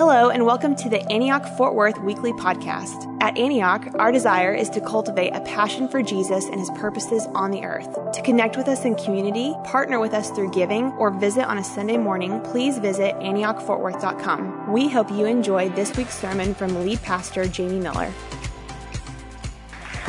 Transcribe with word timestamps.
Hello, 0.00 0.30
and 0.30 0.46
welcome 0.46 0.74
to 0.76 0.88
the 0.88 1.02
Antioch 1.12 1.44
Fort 1.58 1.74
Worth 1.74 2.00
Weekly 2.00 2.32
Podcast. 2.32 3.14
At 3.20 3.36
Antioch, 3.36 3.86
our 3.96 4.10
desire 4.10 4.54
is 4.54 4.70
to 4.70 4.80
cultivate 4.80 5.34
a 5.34 5.42
passion 5.42 5.88
for 5.88 6.02
Jesus 6.02 6.46
and 6.46 6.58
his 6.58 6.70
purposes 6.70 7.26
on 7.34 7.50
the 7.50 7.62
earth. 7.64 7.98
To 8.14 8.22
connect 8.22 8.56
with 8.56 8.66
us 8.66 8.86
in 8.86 8.94
community, 8.94 9.54
partner 9.62 10.00
with 10.00 10.14
us 10.14 10.30
through 10.30 10.52
giving, 10.52 10.86
or 10.92 11.10
visit 11.10 11.44
on 11.44 11.58
a 11.58 11.62
Sunday 11.62 11.98
morning, 11.98 12.40
please 12.40 12.78
visit 12.78 13.14
AntiochFortWorth.com. 13.16 14.72
We 14.72 14.88
hope 14.88 15.10
you 15.10 15.26
enjoy 15.26 15.68
this 15.68 15.94
week's 15.94 16.18
sermon 16.18 16.54
from 16.54 16.82
lead 16.82 17.02
pastor 17.02 17.46
Jamie 17.46 17.78
Miller. 17.78 18.10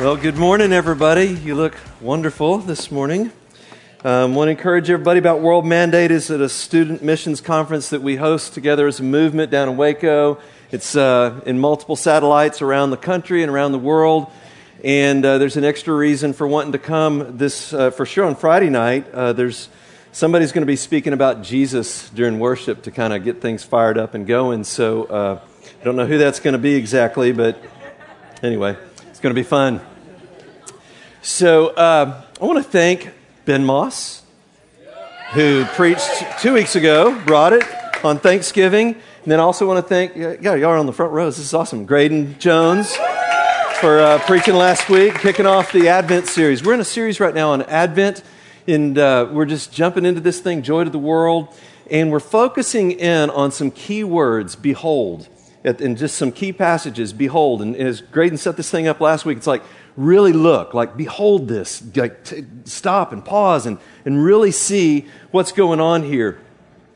Well, 0.00 0.16
good 0.16 0.38
morning, 0.38 0.72
everybody. 0.72 1.26
You 1.26 1.54
look 1.54 1.76
wonderful 2.00 2.56
this 2.56 2.90
morning. 2.90 3.30
Um, 4.04 4.34
want 4.34 4.48
to 4.48 4.50
encourage 4.50 4.90
everybody 4.90 5.20
about 5.20 5.42
World 5.42 5.64
Mandate 5.64 6.10
is 6.10 6.28
at 6.28 6.40
a 6.40 6.48
student 6.48 7.04
missions 7.04 7.40
conference 7.40 7.90
that 7.90 8.02
we 8.02 8.16
host 8.16 8.52
together 8.52 8.88
as 8.88 8.98
a 8.98 9.04
movement 9.04 9.52
down 9.52 9.68
in 9.68 9.76
Waco. 9.76 10.40
It's 10.72 10.96
uh, 10.96 11.40
in 11.46 11.60
multiple 11.60 11.94
satellites 11.94 12.62
around 12.62 12.90
the 12.90 12.96
country 12.96 13.44
and 13.44 13.52
around 13.52 13.70
the 13.70 13.78
world. 13.78 14.26
And 14.82 15.24
uh, 15.24 15.38
there's 15.38 15.56
an 15.56 15.62
extra 15.62 15.94
reason 15.94 16.32
for 16.32 16.48
wanting 16.48 16.72
to 16.72 16.80
come 16.80 17.36
this 17.36 17.72
uh, 17.72 17.92
for 17.92 18.04
sure 18.04 18.24
on 18.24 18.34
Friday 18.34 18.70
night. 18.70 19.08
Uh, 19.14 19.34
there's 19.34 19.68
somebody's 20.10 20.50
going 20.50 20.62
to 20.62 20.66
be 20.66 20.74
speaking 20.74 21.12
about 21.12 21.42
Jesus 21.42 22.10
during 22.10 22.40
worship 22.40 22.82
to 22.82 22.90
kind 22.90 23.12
of 23.12 23.22
get 23.22 23.40
things 23.40 23.62
fired 23.62 23.98
up 23.98 24.14
and 24.14 24.26
going. 24.26 24.64
So 24.64 25.04
uh, 25.04 25.40
I 25.80 25.84
don't 25.84 25.94
know 25.94 26.06
who 26.06 26.18
that's 26.18 26.40
going 26.40 26.54
to 26.54 26.58
be 26.58 26.74
exactly, 26.74 27.30
but 27.30 27.56
anyway, 28.42 28.76
it's 29.10 29.20
going 29.20 29.32
to 29.32 29.40
be 29.40 29.46
fun. 29.46 29.80
So 31.20 31.68
uh, 31.68 32.24
I 32.40 32.44
want 32.44 32.58
to 32.58 32.68
thank 32.68 33.12
Ben 33.44 33.64
Moss, 33.64 34.22
who 35.32 35.64
preached 35.64 36.24
two 36.38 36.54
weeks 36.54 36.76
ago, 36.76 37.20
brought 37.26 37.52
it 37.52 37.64
on 38.04 38.18
Thanksgiving. 38.18 38.94
And 38.94 39.32
then 39.32 39.40
I 39.40 39.42
also 39.42 39.66
want 39.66 39.84
to 39.84 39.88
thank, 39.88 40.14
yeah, 40.14 40.54
y'all 40.54 40.66
are 40.66 40.76
on 40.76 40.86
the 40.86 40.92
front 40.92 41.12
rows. 41.12 41.38
This 41.38 41.46
is 41.46 41.54
awesome. 41.54 41.84
Graydon 41.84 42.38
Jones 42.38 42.94
for 43.80 43.98
uh, 43.98 44.20
preaching 44.26 44.54
last 44.54 44.88
week, 44.88 45.14
kicking 45.16 45.46
off 45.46 45.72
the 45.72 45.88
Advent 45.88 46.28
series. 46.28 46.62
We're 46.62 46.74
in 46.74 46.80
a 46.80 46.84
series 46.84 47.18
right 47.18 47.34
now 47.34 47.50
on 47.50 47.62
Advent, 47.62 48.22
and 48.68 48.96
uh, 48.96 49.28
we're 49.32 49.46
just 49.46 49.72
jumping 49.72 50.04
into 50.06 50.20
this 50.20 50.38
thing, 50.38 50.62
Joy 50.62 50.84
to 50.84 50.90
the 50.90 50.98
World, 51.00 51.48
and 51.90 52.12
we're 52.12 52.20
focusing 52.20 52.92
in 52.92 53.28
on 53.30 53.50
some 53.50 53.72
key 53.72 54.04
words, 54.04 54.54
behold, 54.54 55.28
and 55.64 55.98
just 55.98 56.16
some 56.16 56.30
key 56.30 56.52
passages, 56.52 57.12
behold. 57.12 57.60
And 57.60 57.74
as 57.74 58.02
Graydon 58.02 58.38
set 58.38 58.56
this 58.56 58.70
thing 58.70 58.86
up 58.86 59.00
last 59.00 59.24
week, 59.24 59.36
it's 59.36 59.48
like, 59.48 59.64
really 59.96 60.32
look, 60.32 60.74
like, 60.74 60.96
behold 60.96 61.48
this, 61.48 61.82
like, 61.96 62.24
t- 62.24 62.44
stop 62.64 63.12
and 63.12 63.24
pause 63.24 63.66
and, 63.66 63.78
and 64.04 64.24
really 64.24 64.50
see 64.50 65.06
what's 65.30 65.52
going 65.52 65.80
on 65.80 66.02
here. 66.02 66.38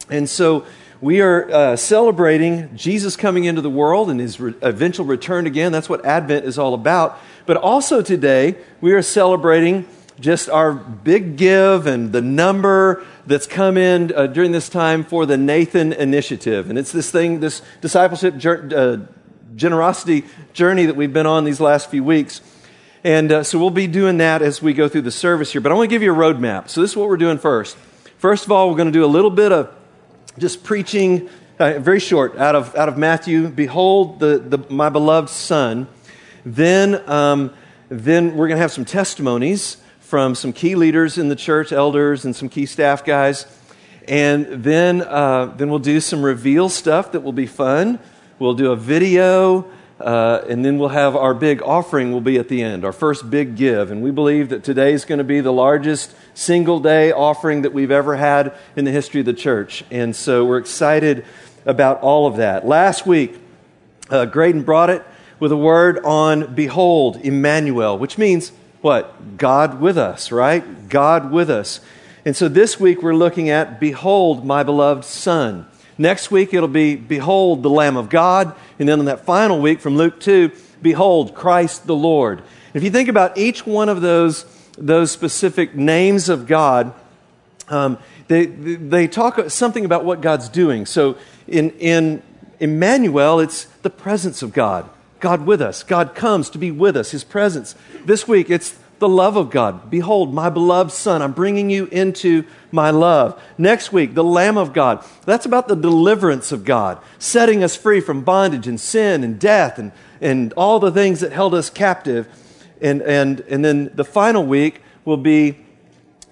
And 0.09 0.29
so 0.29 0.65
we 1.01 1.21
are 1.21 1.51
uh, 1.51 1.77
celebrating 1.77 2.75
Jesus 2.75 3.17
coming 3.17 3.45
into 3.45 3.61
the 3.61 3.71
world 3.71 4.09
and 4.09 4.19
his 4.19 4.41
re- 4.41 4.55
eventual 4.63 5.05
return 5.05 5.47
again. 5.47 5.73
That's 5.73 5.89
what 5.89 6.07
Advent 6.07 6.47
is 6.47 6.59
all 6.59 6.73
about. 6.73 7.19
But 7.45 7.59
also 7.59 8.01
today, 8.01 8.57
we 8.81 8.93
are 8.93 9.03
celebrating 9.03 9.87
just 10.19 10.49
our 10.49 10.73
big 10.73 11.37
give 11.37 11.87
and 11.87 12.13
the 12.13 12.23
number 12.23 13.05
that's 13.27 13.47
come 13.47 13.77
in 13.77 14.13
uh, 14.15 14.27
during 14.27 14.53
this 14.53 14.71
time 14.71 15.05
for 15.05 15.27
the 15.27 15.37
Nathan 15.37 15.93
Initiative. 15.93 16.71
And 16.71 16.79
it's 16.79 16.93
this 16.93 17.11
thing, 17.11 17.41
this 17.41 17.61
discipleship 17.83 18.43
uh, 18.73 18.99
generosity 19.55 20.25
journey 20.55 20.87
that 20.87 20.97
we've 20.97 21.13
been 21.13 21.27
on 21.27 21.45
these 21.45 21.61
last 21.61 21.91
few 21.91 22.03
weeks. 22.03 22.41
And 23.05 23.31
uh, 23.31 23.43
so 23.43 23.59
we'll 23.59 23.71
be 23.71 23.87
doing 23.87 24.19
that 24.19 24.43
as 24.43 24.61
we 24.61 24.73
go 24.73 24.89
through 24.89 25.03
the 25.03 25.11
service 25.11 25.53
here. 25.53 25.61
But 25.61 25.73
I 25.73 25.75
want 25.75 25.89
to 25.89 25.95
give 25.95 26.03
you 26.03 26.13
a 26.13 26.17
roadmap. 26.17 26.69
So 26.69 26.81
this 26.81 26.91
is 26.91 26.97
what 26.97 27.09
we're 27.09 27.17
doing 27.17 27.39
first. 27.39 27.77
First 28.19 28.45
of 28.45 28.53
all, 28.53 28.69
we're 28.71 28.77
going 28.77 28.93
to 28.93 28.99
do 28.99 29.05
a 29.05 29.07
little 29.07 29.31
bit 29.31 29.53
of 29.53 29.73
just 30.39 30.65
preaching, 30.65 31.29
uh, 31.59 31.79
very 31.79 32.01
short, 32.01 32.37
out 32.37 32.55
of, 32.55 32.75
out 32.75 32.89
of 32.89 32.99
Matthew. 32.99 33.49
Behold, 33.49 34.21
the, 34.21 34.39
the, 34.39 34.59
my 34.71 34.89
beloved 34.89 35.29
Son. 35.29 35.87
Then, 36.45 37.09
um, 37.09 37.53
then 37.89 38.37
we're 38.37 38.49
going 38.49 38.57
to 38.57 38.63
have 38.63 38.73
some 38.73 38.85
testimonies 38.85 39.77
from 40.01 40.35
some 40.35 40.53
key 40.53 40.75
leaders 40.75 41.19
in 41.19 41.29
the 41.29 41.37
church, 41.37 41.73
elders, 41.73 42.25
and 42.25 42.35
some 42.35 42.49
key 42.49 42.67
staff 42.67 43.05
guys. 43.05 43.47
And 44.09 44.65
then, 44.65 45.03
uh, 45.03 45.47
then 45.57 45.69
we'll 45.69 45.79
do 45.81 46.01
some 46.01 46.25
reveal 46.25 46.69
stuff 46.69 47.13
that 47.13 47.21
will 47.21 47.33
be 47.33 47.47
fun. 47.47 47.99
We'll 48.39 48.55
do 48.55 48.73
a 48.73 48.77
video. 48.77 49.71
Uh, 49.99 50.45
and 50.49 50.63
then 50.63 50.79
we'll 50.79 50.91
have 50.91 51.17
our 51.17 51.33
big 51.33 51.63
offering 51.63 52.13
will 52.13 52.21
be 52.21 52.39
at 52.39 52.49
the 52.49 52.63
end, 52.63 52.85
our 52.85 52.93
first 52.93 53.31
big 53.31 53.57
give. 53.57 53.91
And 53.91 54.03
we 54.03 54.11
believe 54.11 54.51
that 54.51 54.63
today 54.63 54.93
is 54.93 55.07
going 55.07 55.19
to 55.19 55.25
be 55.25 55.41
the 55.41 55.53
largest 55.53 56.15
single 56.35 56.81
day 56.81 57.13
offering 57.13 57.63
that 57.63 57.73
we've 57.73 57.91
ever 57.91 58.17
had 58.17 58.55
in 58.77 58.85
the 58.85 58.91
history 58.91 59.21
of 59.21 59.27
the 59.27 59.33
church. 59.33 59.85
And 59.91 60.15
so 60.15 60.45
we're 60.45 60.59
excited 60.59 61.25
about 61.65 62.01
all 62.03 62.27
of 62.27 62.37
that. 62.37 62.67
Last 62.67 63.07
week, 63.07 63.39
uh, 64.11 64.27
Graydon 64.27 64.63
brought 64.63 64.91
it 64.91 65.03
with 65.41 65.51
a 65.51 65.57
word 65.57 65.99
on 66.05 66.55
behold, 66.55 67.17
Emmanuel, 67.17 67.99
which 67.99 68.19
means 68.19 68.53
what? 68.83 69.39
God 69.39 69.81
with 69.81 69.97
us, 69.97 70.31
right? 70.31 70.89
God 70.89 71.33
with 71.33 71.51
us. 71.51 71.81
And 72.25 72.37
so 72.37 72.49
this 72.49 72.79
week 72.79 73.03
we're 73.03 73.15
looking 73.15 73.49
at 73.51 73.81
behold, 73.81 74.45
my 74.45 74.63
beloved 74.63 75.05
Son. 75.05 75.67
Next 75.99 76.31
week 76.31 76.53
it'll 76.53 76.69
be 76.69 76.97
behold, 76.97 77.63
the 77.63 77.71
Lamb 77.71 77.97
of 77.97 78.11
God. 78.11 78.55
And 78.79 78.89
then 78.89 79.01
in 79.01 79.07
that 79.07 79.25
final 79.25 79.61
week 79.61 79.81
from 79.81 79.97
Luke 79.97 80.21
2, 80.21 80.51
behold, 80.83 81.35
Christ 81.35 81.87
the 81.87 81.97
Lord. 81.97 82.43
If 82.75 82.83
you 82.83 82.91
think 82.91 83.09
about 83.09 83.39
each 83.39 83.67
one 83.67 83.89
of 83.89 84.01
those, 84.01 84.45
those 84.77 85.11
specific 85.11 85.75
names 85.75 86.29
of 86.29 86.47
God, 86.47 86.93
um, 87.69 87.99
they, 88.29 88.47
they 88.47 89.09
talk 89.09 89.51
something 89.51 89.85
about 89.85 90.05
what 90.05 90.21
God's 90.21 90.49
doing. 90.49 90.87
So 90.87 91.17
in, 91.47 91.71
in 91.73 92.23
Emmanuel, 92.61 93.41
it's 93.41 93.65
the 93.83 93.91
presence 93.91 94.43
of 94.43 94.53
God. 94.53 94.89
God 95.21 95.47
with 95.47 95.63
us. 95.63 95.83
God 95.83 96.15
comes 96.15 96.51
to 96.51 96.59
be 96.59 96.71
with 96.71 96.97
us, 96.97 97.11
His 97.11 97.25
presence. 97.25 97.75
This 98.05 98.29
week, 98.29 98.51
it's 98.51 98.79
the 98.99 99.09
love 99.09 99.37
of 99.37 99.51
God. 99.51 99.91
Behold, 99.91 100.33
my 100.33 100.49
beloved 100.49 100.91
Son, 100.91 101.21
I'm 101.23 101.33
bringing 101.33 101.71
you 101.71 101.87
into 101.87 102.45
my 102.71 102.91
love. 102.91 103.41
Next 103.59 103.93
week, 103.93 104.15
the 104.15 104.25
Lamb 104.25 104.57
of 104.57 104.73
God. 104.73 105.05
That's 105.25 105.47
about 105.47 105.69
the 105.69 105.77
deliverance 105.77 106.53
of 106.53 106.65
God, 106.65 106.99
setting 107.19 107.63
us 107.63 107.77
free 107.77 108.01
from 108.01 108.23
bondage 108.23 108.67
and 108.67 108.81
sin 108.81 109.23
and 109.23 109.39
death 109.39 109.79
and, 109.79 109.93
and 110.21 110.53
all 110.55 110.79
the 110.79 110.91
things 110.91 111.21
that 111.21 111.33
held 111.33 111.55
us 111.55 111.69
captive. 111.69 112.27
And, 112.81 113.03
and, 113.03 113.41
and 113.41 113.65
then 113.65 113.91
the 113.95 114.05
final 114.05 114.45
week 114.45 114.81
will 115.05 115.17
be 115.17 115.59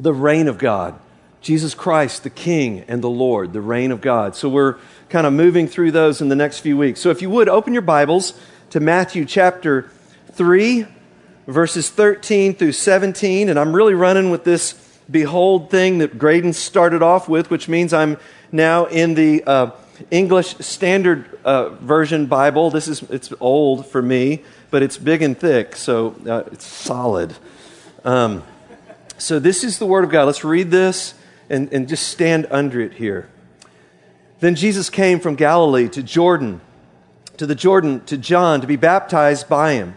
the 0.00 0.12
reign 0.12 0.48
of 0.48 0.58
God. 0.58 0.98
Jesus 1.40 1.74
Christ, 1.74 2.22
the 2.22 2.30
King 2.30 2.84
and 2.88 3.02
the 3.02 3.10
Lord, 3.10 3.52
the 3.52 3.60
reign 3.60 3.92
of 3.92 4.00
God. 4.00 4.34
So 4.34 4.48
we're 4.48 4.78
kind 5.10 5.26
of 5.26 5.34
moving 5.34 5.68
through 5.68 5.90
those 5.90 6.22
in 6.22 6.30
the 6.30 6.34
next 6.34 6.60
few 6.60 6.78
weeks. 6.78 7.00
So 7.00 7.10
if 7.10 7.20
you 7.20 7.28
would, 7.28 7.50
open 7.50 7.74
your 7.74 7.82
Bibles 7.82 8.32
to 8.70 8.80
Matthew 8.80 9.26
chapter 9.26 9.90
3 10.32 10.86
verses 11.46 11.90
13 11.90 12.54
through 12.54 12.72
17. 12.72 13.48
And 13.48 13.58
I'm 13.58 13.74
really 13.74 13.94
running 13.94 14.30
with 14.30 14.44
this 14.44 14.74
behold 15.10 15.70
thing 15.70 15.98
that 15.98 16.18
Graydon 16.18 16.52
started 16.52 17.02
off 17.02 17.28
with, 17.28 17.50
which 17.50 17.68
means 17.68 17.92
I'm 17.92 18.18
now 18.50 18.86
in 18.86 19.14
the 19.14 19.44
uh, 19.44 19.70
English 20.10 20.56
Standard 20.58 21.38
uh, 21.44 21.70
Version 21.70 22.26
Bible. 22.26 22.70
This 22.70 22.88
is 22.88 23.02
it's 23.04 23.32
old 23.40 23.86
for 23.86 24.02
me, 24.02 24.42
but 24.70 24.82
it's 24.82 24.98
big 24.98 25.22
and 25.22 25.38
thick, 25.38 25.76
so 25.76 26.16
uh, 26.26 26.44
it's 26.52 26.66
solid. 26.66 27.34
Um, 28.04 28.42
so 29.18 29.38
this 29.38 29.62
is 29.64 29.78
the 29.78 29.86
Word 29.86 30.04
of 30.04 30.10
God. 30.10 30.24
Let's 30.24 30.44
read 30.44 30.70
this 30.70 31.14
and, 31.48 31.72
and 31.72 31.88
just 31.88 32.08
stand 32.08 32.46
under 32.50 32.80
it 32.80 32.94
here. 32.94 33.28
Then 34.40 34.56
Jesus 34.56 34.90
came 34.90 35.20
from 35.20 35.36
Galilee 35.36 35.88
to 35.90 36.02
Jordan, 36.02 36.60
to 37.36 37.46
the 37.46 37.54
Jordan, 37.54 38.04
to 38.06 38.16
John 38.16 38.60
to 38.60 38.66
be 38.66 38.76
baptized 38.76 39.48
by 39.48 39.74
him. 39.74 39.96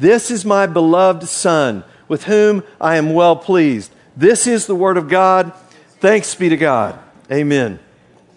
this 0.00 0.30
is 0.30 0.44
my 0.46 0.66
beloved 0.66 1.28
Son, 1.28 1.84
with 2.08 2.24
whom 2.24 2.64
I 2.80 2.96
am 2.96 3.12
well 3.12 3.36
pleased. 3.36 3.92
This 4.16 4.46
is 4.46 4.66
the 4.66 4.74
Word 4.74 4.96
of 4.96 5.08
God. 5.08 5.52
Thanks 5.98 6.34
be 6.34 6.48
to 6.48 6.56
God. 6.56 6.98
Amen. 7.30 7.78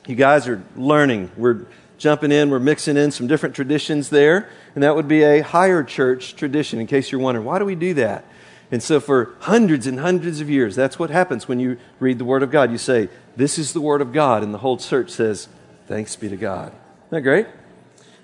You 0.06 0.16
guys 0.16 0.48
are 0.50 0.62
learning. 0.76 1.32
We're 1.38 1.66
jumping 1.98 2.34
in, 2.34 2.50
we're 2.50 2.60
mixing 2.60 2.98
in 2.98 3.12
some 3.12 3.28
different 3.28 3.56
traditions 3.56 4.10
there, 4.10 4.50
and 4.76 4.84
that 4.84 4.94
would 4.94 5.08
be 5.08 5.24
a 5.24 5.40
higher 5.40 5.84
church 5.84 6.36
tradition, 6.36 6.82
in 6.82 6.88
case 6.88 7.14
you're 7.14 7.22
wondering, 7.22 7.46
why 7.46 7.60
do 7.60 7.66
we 7.66 7.76
do 7.76 7.94
that? 7.94 8.26
And 8.70 8.84
so, 8.84 9.00
for 9.00 9.36
hundreds 9.40 9.88
and 9.88 10.00
hundreds 10.00 10.42
of 10.42 10.50
years, 10.50 10.76
that's 10.76 11.00
what 11.00 11.12
happens 11.12 11.48
when 11.48 11.60
you 11.60 11.78
read 12.00 12.18
the 12.18 12.26
Word 12.26 12.44
of 12.44 12.52
God. 12.52 12.72
You 12.72 12.78
say, 12.78 13.08
This 13.38 13.58
is 13.58 13.72
the 13.72 13.80
Word 13.80 14.02
of 14.02 14.12
God, 14.12 14.44
and 14.44 14.54
the 14.54 14.58
whole 14.58 14.78
church 14.78 15.12
says, 15.12 15.48
Thanks 15.88 16.16
be 16.16 16.28
to 16.28 16.36
God. 16.36 16.70
Isn't 16.70 17.10
that 17.12 17.22
great? 17.22 17.48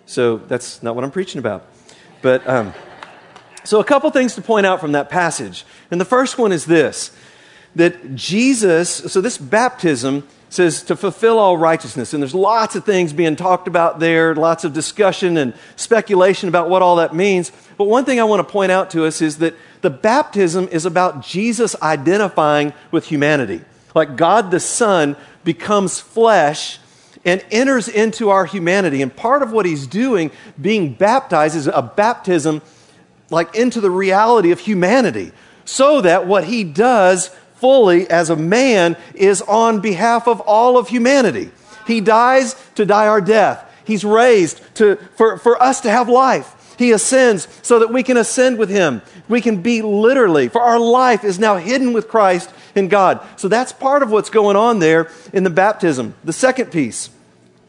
So 0.05 0.37
that's 0.37 0.81
not 0.81 0.95
what 0.95 1.03
I'm 1.03 1.11
preaching 1.11 1.39
about. 1.39 1.67
But 2.21 2.47
um, 2.49 2.73
so 3.69 3.79
a 3.79 3.83
couple 3.83 4.09
things 4.09 4.33
to 4.33 4.41
point 4.41 4.65
out 4.65 4.79
from 4.79 4.93
that 4.93 5.11
passage. 5.11 5.63
And 5.91 6.01
the 6.01 6.05
first 6.05 6.39
one 6.39 6.51
is 6.51 6.65
this 6.65 7.15
that 7.75 8.15
Jesus, 8.15 8.89
so 8.89 9.21
this 9.21 9.37
baptism 9.37 10.27
says 10.49 10.81
to 10.81 10.95
fulfill 10.95 11.37
all 11.37 11.55
righteousness. 11.55 12.11
And 12.11 12.23
there's 12.23 12.33
lots 12.33 12.75
of 12.75 12.83
things 12.83 13.13
being 13.13 13.35
talked 13.35 13.67
about 13.67 13.99
there, 13.99 14.33
lots 14.33 14.63
of 14.63 14.73
discussion 14.73 15.37
and 15.37 15.53
speculation 15.75 16.49
about 16.49 16.67
what 16.67 16.81
all 16.81 16.95
that 16.95 17.13
means. 17.13 17.51
But 17.77 17.83
one 17.83 18.05
thing 18.05 18.19
I 18.19 18.23
want 18.23 18.39
to 18.39 18.51
point 18.51 18.71
out 18.71 18.89
to 18.89 19.05
us 19.05 19.21
is 19.21 19.37
that 19.37 19.53
the 19.81 19.91
baptism 19.91 20.67
is 20.71 20.87
about 20.87 21.21
Jesus 21.21 21.79
identifying 21.79 22.73
with 22.89 23.05
humanity. 23.05 23.61
Like 23.93 24.15
God 24.15 24.49
the 24.49 24.59
Son 24.59 25.15
becomes 25.43 25.99
flesh 25.99 26.79
and 27.23 27.45
enters 27.51 27.87
into 27.87 28.31
our 28.31 28.47
humanity. 28.47 29.03
And 29.03 29.15
part 29.15 29.43
of 29.43 29.51
what 29.51 29.67
he's 29.67 29.85
doing, 29.85 30.31
being 30.59 30.95
baptized, 30.95 31.55
is 31.55 31.67
a 31.67 31.83
baptism 31.83 32.63
like 33.29 33.55
into 33.55 33.81
the 33.81 33.91
reality 33.91 34.51
of 34.51 34.59
humanity. 34.59 35.31
So 35.65 36.01
that 36.01 36.25
what 36.25 36.45
he 36.45 36.63
does 36.63 37.29
fully 37.55 38.09
as 38.09 38.29
a 38.29 38.35
man 38.35 38.97
is 39.13 39.41
on 39.41 39.81
behalf 39.81 40.27
of 40.27 40.39
all 40.41 40.77
of 40.77 40.87
humanity. 40.87 41.51
He 41.85 42.01
dies 42.01 42.55
to 42.75 42.85
die 42.85 43.07
our 43.07 43.21
death. 43.21 43.65
He's 43.83 44.05
raised 44.05 44.61
to, 44.75 44.95
for, 45.15 45.37
for 45.37 45.61
us 45.61 45.81
to 45.81 45.89
have 45.89 46.07
life. 46.07 46.75
He 46.77 46.91
ascends 46.91 47.47
so 47.61 47.79
that 47.79 47.91
we 47.91 48.03
can 48.03 48.15
ascend 48.15 48.57
with 48.57 48.69
him. 48.69 49.01
We 49.27 49.41
can 49.41 49.61
be 49.61 49.81
literally, 49.81 50.47
for 50.47 50.61
our 50.61 50.79
life 50.79 51.25
is 51.25 51.37
now 51.37 51.57
hidden 51.57 51.91
with 51.91 52.07
Christ 52.07 52.49
in 52.73 52.87
God. 52.87 53.21
So 53.35 53.49
that's 53.49 53.73
part 53.73 54.01
of 54.01 54.11
what's 54.11 54.29
going 54.29 54.55
on 54.55 54.79
there 54.79 55.11
in 55.33 55.43
the 55.43 55.49
baptism. 55.49 56.15
The 56.23 56.31
second 56.31 56.71
piece, 56.71 57.09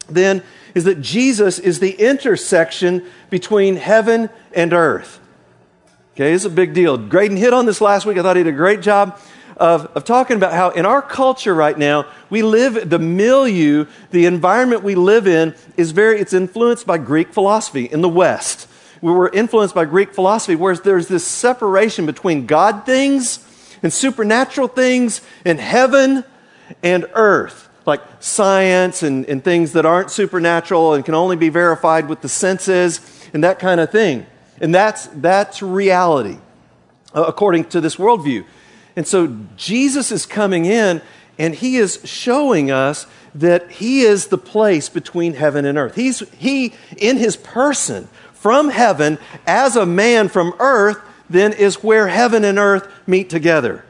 then, 0.08 0.44
is 0.74 0.84
that 0.84 1.00
Jesus 1.00 1.58
is 1.58 1.80
the 1.80 1.92
intersection 1.92 3.04
between 3.30 3.76
heaven 3.76 4.30
and 4.54 4.72
earth. 4.72 5.18
Okay, 6.20 6.34
it's 6.34 6.44
a 6.44 6.50
big 6.50 6.74
deal. 6.74 6.98
Graydon 6.98 7.38
hit 7.38 7.54
on 7.54 7.64
this 7.64 7.80
last 7.80 8.04
week. 8.04 8.18
I 8.18 8.22
thought 8.22 8.36
he 8.36 8.42
did 8.42 8.52
a 8.52 8.54
great 8.54 8.82
job 8.82 9.18
of, 9.56 9.86
of 9.96 10.04
talking 10.04 10.36
about 10.36 10.52
how 10.52 10.68
in 10.68 10.84
our 10.84 11.00
culture 11.00 11.54
right 11.54 11.78
now, 11.78 12.04
we 12.28 12.42
live, 12.42 12.90
the 12.90 12.98
milieu, 12.98 13.86
the 14.10 14.26
environment 14.26 14.82
we 14.82 14.94
live 14.94 15.26
in 15.26 15.54
is 15.78 15.92
very, 15.92 16.20
it's 16.20 16.34
influenced 16.34 16.86
by 16.86 16.98
Greek 16.98 17.32
philosophy 17.32 17.86
in 17.86 18.02
the 18.02 18.08
West. 18.10 18.68
We 19.00 19.10
were 19.10 19.30
influenced 19.30 19.74
by 19.74 19.86
Greek 19.86 20.12
philosophy, 20.12 20.56
whereas 20.56 20.82
there's 20.82 21.08
this 21.08 21.26
separation 21.26 22.04
between 22.04 22.44
God 22.44 22.84
things 22.84 23.38
and 23.82 23.90
supernatural 23.90 24.68
things 24.68 25.22
and 25.46 25.58
heaven 25.58 26.22
and 26.82 27.06
earth, 27.14 27.70
like 27.86 28.02
science 28.18 29.02
and, 29.02 29.24
and 29.24 29.42
things 29.42 29.72
that 29.72 29.86
aren't 29.86 30.10
supernatural 30.10 30.92
and 30.92 31.02
can 31.02 31.14
only 31.14 31.36
be 31.36 31.48
verified 31.48 32.10
with 32.10 32.20
the 32.20 32.28
senses 32.28 33.00
and 33.32 33.42
that 33.42 33.58
kind 33.58 33.80
of 33.80 33.90
thing. 33.90 34.26
And 34.60 34.74
that's, 34.74 35.06
that's 35.06 35.62
reality, 35.62 36.38
uh, 37.14 37.24
according 37.26 37.64
to 37.66 37.80
this 37.80 37.96
worldview. 37.96 38.44
And 38.96 39.06
so 39.06 39.36
Jesus 39.56 40.12
is 40.12 40.26
coming 40.26 40.66
in 40.66 41.00
and 41.38 41.54
he 41.54 41.76
is 41.76 42.00
showing 42.04 42.70
us 42.70 43.06
that 43.34 43.70
he 43.70 44.02
is 44.02 44.26
the 44.26 44.38
place 44.38 44.88
between 44.88 45.34
heaven 45.34 45.64
and 45.64 45.78
earth. 45.78 45.94
He's, 45.94 46.20
he, 46.36 46.74
in 46.98 47.16
his 47.16 47.36
person, 47.36 48.08
from 48.32 48.70
heaven, 48.70 49.18
as 49.46 49.76
a 49.76 49.86
man 49.86 50.28
from 50.28 50.54
earth, 50.58 50.98
then 51.28 51.52
is 51.52 51.82
where 51.82 52.08
heaven 52.08 52.44
and 52.44 52.58
earth 52.58 52.88
meet 53.06 53.30
together. 53.30 53.84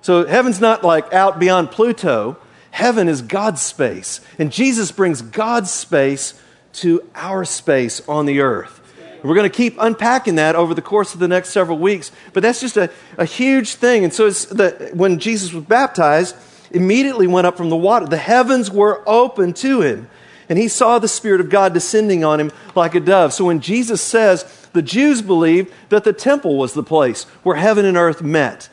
So 0.00 0.26
heaven's 0.26 0.60
not 0.60 0.84
like 0.84 1.12
out 1.12 1.38
beyond 1.38 1.70
Pluto. 1.70 2.38
Heaven 2.70 3.08
is 3.08 3.22
God's 3.22 3.62
space. 3.62 4.20
And 4.38 4.52
Jesus 4.52 4.92
brings 4.92 5.22
God's 5.22 5.70
space 5.70 6.40
to 6.74 7.02
our 7.14 7.44
space 7.44 8.00
on 8.08 8.26
the 8.26 8.40
earth. 8.40 8.80
We're 9.26 9.34
going 9.34 9.50
to 9.50 9.56
keep 9.56 9.76
unpacking 9.78 10.36
that 10.36 10.56
over 10.56 10.74
the 10.74 10.82
course 10.82 11.14
of 11.14 11.20
the 11.20 11.28
next 11.28 11.50
several 11.50 11.78
weeks. 11.78 12.12
But 12.32 12.42
that's 12.42 12.60
just 12.60 12.76
a, 12.76 12.90
a 13.18 13.24
huge 13.24 13.74
thing. 13.74 14.04
And 14.04 14.12
so 14.12 14.26
it's 14.26 14.44
the, 14.46 14.90
when 14.94 15.18
Jesus 15.18 15.52
was 15.52 15.64
baptized, 15.64 16.36
immediately 16.70 17.26
went 17.26 17.46
up 17.46 17.56
from 17.56 17.70
the 17.70 17.76
water. 17.76 18.06
The 18.06 18.16
heavens 18.16 18.70
were 18.70 19.02
open 19.06 19.52
to 19.54 19.80
him. 19.80 20.08
And 20.48 20.58
he 20.58 20.68
saw 20.68 20.98
the 20.98 21.08
Spirit 21.08 21.40
of 21.40 21.50
God 21.50 21.74
descending 21.74 22.24
on 22.24 22.38
him 22.38 22.52
like 22.74 22.94
a 22.94 23.00
dove. 23.00 23.32
So 23.32 23.46
when 23.46 23.60
Jesus 23.60 24.00
says, 24.00 24.68
the 24.72 24.82
Jews 24.82 25.22
believed 25.22 25.72
that 25.88 26.04
the 26.04 26.12
temple 26.12 26.56
was 26.56 26.74
the 26.74 26.82
place 26.82 27.24
where 27.42 27.56
heaven 27.56 27.84
and 27.84 27.96
earth 27.96 28.22
met. 28.22 28.68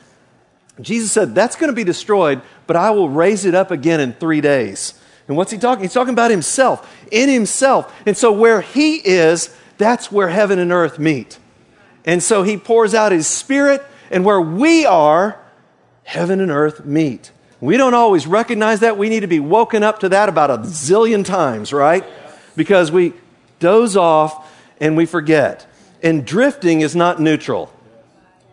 Jesus 0.81 1.11
said, 1.11 1.33
That's 1.33 1.55
going 1.55 1.71
to 1.71 1.75
be 1.75 1.83
destroyed, 1.83 2.41
but 2.67 2.75
I 2.75 2.91
will 2.91 3.09
raise 3.09 3.45
it 3.45 3.55
up 3.55 3.71
again 3.71 3.99
in 3.99 4.13
three 4.13 4.41
days. 4.41 4.99
And 5.27 5.37
what's 5.37 5.51
he 5.51 5.57
talking? 5.57 5.83
He's 5.83 5.93
talking 5.93 6.13
about 6.13 6.31
himself, 6.31 6.93
in 7.09 7.29
himself. 7.29 7.95
And 8.05 8.17
so 8.17 8.31
where 8.31 8.61
he 8.61 8.97
is, 8.97 9.55
that's 9.77 10.11
where 10.11 10.29
heaven 10.29 10.59
and 10.59 10.71
earth 10.71 10.99
meet. 10.99 11.39
And 12.05 12.21
so 12.21 12.43
he 12.43 12.57
pours 12.57 12.93
out 12.93 13.11
his 13.11 13.27
spirit, 13.27 13.83
and 14.11 14.25
where 14.25 14.41
we 14.41 14.85
are, 14.85 15.39
heaven 16.03 16.39
and 16.39 16.51
earth 16.51 16.85
meet. 16.85 17.31
We 17.61 17.77
don't 17.77 17.93
always 17.93 18.27
recognize 18.27 18.81
that. 18.81 18.97
We 18.97 19.07
need 19.07 19.21
to 19.21 19.27
be 19.27 19.39
woken 19.39 19.83
up 19.83 19.99
to 19.99 20.09
that 20.09 20.27
about 20.27 20.51
a 20.51 20.57
zillion 20.57 21.23
times, 21.23 21.71
right? 21.71 22.03
Because 22.57 22.91
we 22.91 23.13
doze 23.59 23.95
off 23.95 24.51
and 24.81 24.97
we 24.97 25.05
forget. 25.05 25.65
And 26.01 26.25
drifting 26.25 26.81
is 26.81 26.93
not 26.93 27.21
neutral. 27.21 27.73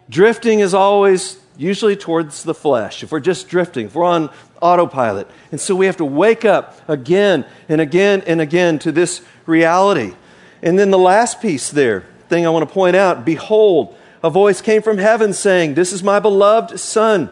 Drifting 0.09 0.61
is 0.61 0.75
always 0.75 1.41
usually 1.57 1.97
towards 1.97 2.45
the 2.45 2.55
flesh. 2.55 3.03
If 3.03 3.11
we're 3.11 3.19
just 3.19 3.49
drifting, 3.49 3.87
if 3.87 3.97
we're 3.97 4.05
on 4.05 4.31
autopilot. 4.63 5.29
And 5.51 5.61
so 5.61 5.75
we 5.75 5.87
have 5.87 5.97
to 5.97 6.05
wake 6.05 6.45
up 6.45 6.81
again 6.89 7.45
and 7.69 7.81
again 7.81 8.23
and 8.27 8.41
again 8.41 8.79
to 8.81 8.93
this 8.93 9.23
reality. 9.45 10.15
And 10.63 10.79
then 10.79 10.91
the 10.91 10.99
last 10.99 11.41
piece 11.41 11.71
there, 11.71 12.05
thing 12.29 12.47
I 12.47 12.51
want 12.51 12.67
to 12.67 12.73
point 12.73 12.97
out 12.97 13.25
Behold, 13.25 13.97
a 14.23 14.31
voice 14.31 14.61
came 14.61 14.83
from 14.83 14.99
heaven 14.99 15.33
saying, 15.33 15.75
This 15.75 15.93
is 15.93 16.03
my 16.03 16.21
beloved 16.21 16.79
Son, 16.79 17.31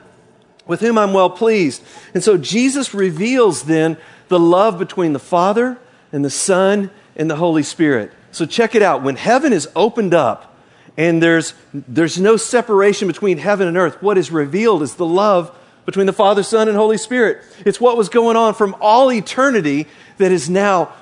with 0.66 0.80
whom 0.80 0.98
I'm 0.98 1.12
well 1.12 1.30
pleased. 1.30 1.82
And 2.14 2.22
so 2.22 2.36
Jesus 2.36 2.94
reveals 2.94 3.64
then 3.64 3.96
the 4.28 4.40
love 4.40 4.78
between 4.78 5.12
the 5.12 5.18
Father 5.18 5.78
and 6.12 6.24
the 6.24 6.30
Son 6.30 6.90
and 7.16 7.30
the 7.30 7.36
Holy 7.36 7.62
Spirit. 7.62 8.12
So 8.30 8.46
check 8.46 8.74
it 8.74 8.82
out. 8.82 9.02
When 9.02 9.16
heaven 9.16 9.52
is 9.52 9.68
opened 9.74 10.14
up 10.14 10.56
and 10.96 11.22
there's, 11.22 11.54
there's 11.72 12.18
no 12.18 12.36
separation 12.36 13.08
between 13.08 13.38
heaven 13.38 13.68
and 13.68 13.76
earth, 13.76 14.02
what 14.02 14.18
is 14.18 14.30
revealed 14.30 14.82
is 14.82 14.94
the 14.94 15.06
love 15.06 15.56
between 15.86 16.06
the 16.06 16.12
Father, 16.12 16.42
Son, 16.42 16.68
and 16.68 16.76
Holy 16.76 16.98
Spirit. 16.98 17.42
It's 17.64 17.80
what 17.80 17.96
was 17.96 18.08
going 18.08 18.36
on 18.36 18.54
from 18.54 18.76
all 18.80 19.10
eternity 19.10 19.86
that 20.18 20.32
is 20.32 20.50
now 20.50 20.92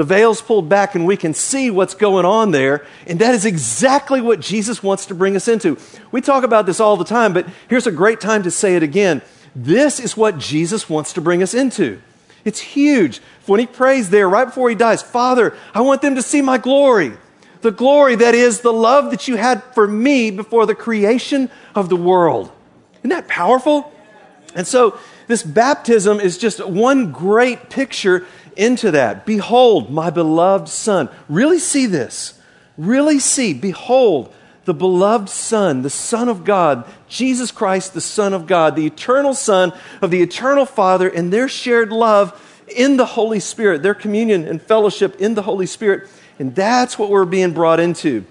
the 0.00 0.04
veil's 0.04 0.40
pulled 0.40 0.66
back 0.66 0.94
and 0.94 1.06
we 1.06 1.14
can 1.14 1.34
see 1.34 1.70
what's 1.70 1.92
going 1.92 2.24
on 2.24 2.52
there. 2.52 2.86
And 3.06 3.18
that 3.18 3.34
is 3.34 3.44
exactly 3.44 4.22
what 4.22 4.40
Jesus 4.40 4.82
wants 4.82 5.04
to 5.04 5.14
bring 5.14 5.36
us 5.36 5.46
into. 5.46 5.76
We 6.10 6.22
talk 6.22 6.42
about 6.42 6.64
this 6.64 6.80
all 6.80 6.96
the 6.96 7.04
time, 7.04 7.34
but 7.34 7.46
here's 7.68 7.86
a 7.86 7.92
great 7.92 8.18
time 8.18 8.42
to 8.44 8.50
say 8.50 8.76
it 8.76 8.82
again. 8.82 9.20
This 9.54 10.00
is 10.00 10.16
what 10.16 10.38
Jesus 10.38 10.88
wants 10.88 11.12
to 11.12 11.20
bring 11.20 11.42
us 11.42 11.52
into. 11.52 12.00
It's 12.46 12.60
huge. 12.60 13.20
When 13.44 13.60
he 13.60 13.66
prays 13.66 14.08
there 14.08 14.26
right 14.26 14.46
before 14.46 14.70
he 14.70 14.74
dies, 14.74 15.02
Father, 15.02 15.54
I 15.74 15.82
want 15.82 16.00
them 16.00 16.14
to 16.14 16.22
see 16.22 16.40
my 16.40 16.56
glory. 16.56 17.12
The 17.60 17.70
glory 17.70 18.14
that 18.14 18.34
is 18.34 18.62
the 18.62 18.72
love 18.72 19.10
that 19.10 19.28
you 19.28 19.36
had 19.36 19.62
for 19.74 19.86
me 19.86 20.30
before 20.30 20.64
the 20.64 20.74
creation 20.74 21.50
of 21.74 21.90
the 21.90 21.96
world. 21.96 22.50
Isn't 23.00 23.10
that 23.10 23.28
powerful? 23.28 23.92
And 24.54 24.66
so, 24.66 24.98
this 25.26 25.42
baptism 25.42 26.18
is 26.18 26.38
just 26.38 26.66
one 26.66 27.12
great 27.12 27.68
picture 27.68 28.26
into 28.60 28.90
that. 28.90 29.24
Behold, 29.24 29.90
my 29.90 30.10
beloved 30.10 30.68
Son. 30.68 31.08
Really 31.28 31.58
see 31.58 31.86
this. 31.86 32.38
Really 32.76 33.18
see. 33.18 33.54
Behold, 33.54 34.32
the 34.66 34.74
beloved 34.74 35.28
Son, 35.28 35.82
the 35.82 35.90
Son 35.90 36.28
of 36.28 36.44
God, 36.44 36.84
Jesus 37.08 37.50
Christ, 37.50 37.94
the 37.94 38.00
Son 38.00 38.34
of 38.34 38.46
God, 38.46 38.76
the 38.76 38.86
eternal 38.86 39.34
Son 39.34 39.72
of 40.02 40.10
the 40.10 40.20
eternal 40.20 40.66
Father, 40.66 41.08
and 41.08 41.32
their 41.32 41.48
shared 41.48 41.90
love 41.90 42.38
in 42.68 42.96
the 42.96 43.06
Holy 43.06 43.40
Spirit, 43.40 43.82
their 43.82 43.94
communion 43.94 44.46
and 44.46 44.60
fellowship 44.60 45.16
in 45.20 45.34
the 45.34 45.42
Holy 45.42 45.66
Spirit. 45.66 46.08
And 46.38 46.54
that's 46.54 46.98
what 46.98 47.08
we're 47.08 47.24
being 47.24 47.52
brought 47.52 47.80
into. 47.80 48.24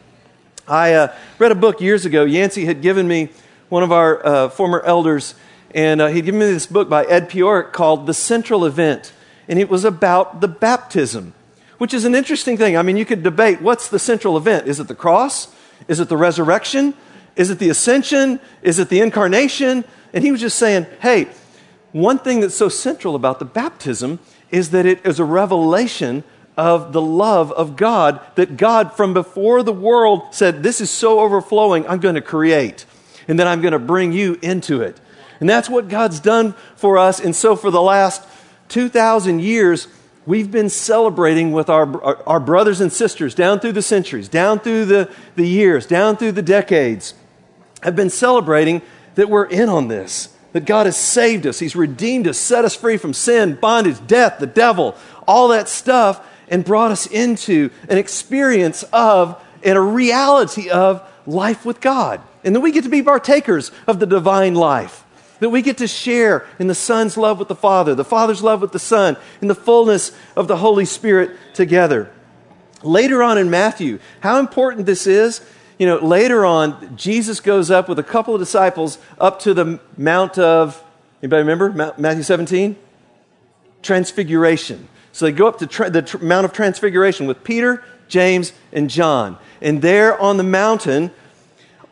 I 0.68 0.94
uh, 0.94 1.16
read 1.40 1.52
a 1.52 1.56
book 1.56 1.82
years 1.82 2.06
ago. 2.06 2.24
Yancey 2.24 2.66
had 2.66 2.82
given 2.82 3.08
me, 3.08 3.30
one 3.70 3.84
of 3.84 3.92
our 3.92 4.26
uh, 4.26 4.50
former 4.50 4.82
elders, 4.82 5.36
and 5.76 6.02
uh, 6.02 6.08
he'd 6.08 6.26
given 6.26 6.40
me 6.40 6.46
this 6.46 6.68
book 6.68 6.90
by 6.90 7.04
Ed 7.06 7.30
Piorek 7.30 7.72
called 7.72 8.06
The 8.06 8.14
Central 8.14 8.66
Event 8.66 9.14
and 9.50 9.60
it 9.60 9.70
was 9.70 9.84
about 9.84 10.40
the 10.40 10.48
baptism, 10.48 11.34
which 11.80 11.94
is 11.94 12.06
an 12.06 12.16
interesting 12.16 12.56
thing. 12.56 12.78
I 12.78 12.84
mean, 12.84 12.96
you 12.96 13.06
could 13.06 13.24
debate 13.24 13.62
what's 13.62 13.90
the 13.90 14.00
central 14.00 14.38
event? 14.38 14.68
Is 14.68 14.80
it 14.80 14.88
the 14.88 14.96
cross? 14.96 15.54
Is 15.88 16.00
it 16.00 16.08
the 16.08 16.18
resurrection? 16.18 16.94
Is 17.36 17.50
it 17.50 17.60
the 17.60 17.70
ascension? 17.70 18.40
Is 18.62 18.80
it 18.80 18.90
the 18.90 19.02
incarnation? 19.02 19.84
And 20.14 20.24
he 20.24 20.32
was 20.32 20.40
just 20.40 20.58
saying, 20.58 20.86
hey, 21.02 21.28
one 21.92 22.20
thing 22.20 22.42
that's 22.42 22.56
so 22.56 22.70
central 22.70 23.16
about 23.16 23.40
the 23.40 23.46
baptism 23.46 24.20
is 24.52 24.70
that 24.72 24.86
it 24.86 25.06
is 25.06 25.20
a 25.20 25.26
revelation 25.26 26.24
of 26.56 26.94
the 26.94 27.02
love 27.02 27.52
of 27.54 27.76
God 27.76 28.20
that 28.36 28.58
God, 28.58 28.94
from 28.94 29.14
before 29.14 29.64
the 29.64 29.74
world, 29.74 30.36
said, 30.36 30.62
This 30.62 30.82
is 30.82 30.90
so 30.90 31.22
overflowing, 31.22 31.88
I'm 31.88 32.00
going 32.00 32.16
to 32.16 32.22
create. 32.22 32.86
And 33.28 33.40
then 33.40 33.48
I'm 33.48 33.62
going 33.62 33.72
to 33.72 33.80
bring 33.80 34.12
you 34.12 34.38
into 34.42 34.82
it. 34.82 35.00
And 35.40 35.50
that's 35.50 35.70
what 35.70 35.88
God's 35.88 36.20
done 36.20 36.54
for 36.76 36.98
us. 36.98 37.20
And 37.20 37.36
so, 37.36 37.56
for 37.56 37.72
the 37.72 37.82
last 37.82 38.28
2,000 38.70 39.42
years, 39.42 39.88
we've 40.26 40.52
been 40.52 40.70
celebrating 40.70 41.52
with 41.52 41.70
our, 41.70 42.04
our, 42.28 42.40
brothers 42.40 42.82
and 42.82 42.94
sisters 42.94 43.34
down 43.34 43.60
through 43.60 43.74
the 43.74 43.82
centuries, 43.82 44.30
down 44.30 44.60
through 44.60 44.86
the, 44.86 45.12
the 45.36 45.48
years, 45.48 45.86
down 45.86 46.16
through 46.16 46.32
the 46.32 46.42
decades, 46.42 47.14
have 47.82 47.96
been 47.96 48.10
celebrating 48.10 48.82
that 49.16 49.30
we're 49.30 49.46
in 49.46 49.70
on 49.70 49.88
this, 49.88 50.36
that 50.54 50.66
God 50.66 50.86
has 50.86 50.98
saved 50.98 51.48
us, 51.48 51.60
He's 51.60 51.76
redeemed 51.76 52.28
us, 52.28 52.38
set 52.38 52.64
us 52.64 52.76
free 52.76 52.98
from 52.98 53.14
sin, 53.14 53.56
bondage, 53.56 54.06
death, 54.08 54.40
the 54.40 54.48
devil, 54.48 54.96
all 55.28 55.50
that 55.50 55.68
stuff, 55.68 56.26
and 56.48 56.64
brought 56.64 56.92
us 56.92 57.08
into 57.08 57.70
an 57.90 57.98
experience 57.98 58.84
of 58.94 59.42
and 59.64 59.78
a 59.78 59.82
reality 59.82 60.70
of 60.70 61.04
life 61.26 61.66
with 61.66 61.82
God. 61.82 62.22
And 62.44 62.56
then 62.56 62.62
we 62.62 62.72
get 62.72 62.84
to 62.84 62.90
be 62.90 63.04
partakers 63.04 63.72
of 63.88 64.00
the 64.00 64.06
divine 64.06 64.56
life. 64.56 65.04
That 65.40 65.50
we 65.50 65.62
get 65.62 65.78
to 65.78 65.88
share 65.88 66.46
in 66.60 66.68
the 66.68 66.76
Son's 66.76 67.18
love 67.18 67.40
with 67.40 67.48
the 67.48 67.56
Father, 67.56 67.96
the 67.96 68.04
Father's 68.04 68.44
love 68.44 68.62
with 68.62 68.72
the 68.72 68.80
Son, 68.80 69.16
in 69.42 69.48
the 69.48 69.56
fullness 69.56 70.12
of 70.36 70.48
the 70.48 70.58
Holy 70.58 70.86
Spirit 70.86 71.32
together. 71.54 72.12
Later 72.84 73.24
on 73.24 73.38
in 73.38 73.50
Matthew, 73.50 74.00
how 74.22 74.40
important 74.40 74.86
this 74.86 75.08
is. 75.08 75.42
You 75.78 75.86
know, 75.86 75.98
later 75.98 76.46
on, 76.46 76.98
Jesus 76.98 77.40
goes 77.40 77.72
up 77.72 77.88
with 77.88 78.00
a 78.00 78.04
couple 78.04 78.36
of 78.36 78.42
disciples 78.42 78.98
up 79.18 79.40
to 79.42 79.54
the 79.54 79.80
Mount 79.98 80.38
of, 80.38 80.84
anybody 81.22 81.42
remember? 81.42 81.94
Matthew 81.98 82.24
17? 82.24 82.76
Transfiguration. 83.82 84.90
So 85.14 85.26
they 85.26 85.32
go 85.32 85.48
up 85.48 85.60
to 85.60 85.68
tra- 85.68 85.90
the 85.90 86.02
tr- 86.02 86.18
Mount 86.18 86.46
of 86.46 86.52
Transfiguration 86.52 87.28
with 87.28 87.44
Peter, 87.46 87.84
James, 88.10 88.52
and 88.74 88.90
John. 88.90 89.38
And 89.62 89.82
there 89.82 90.20
on 90.20 90.38
the 90.38 90.44
mountain, 90.44 91.12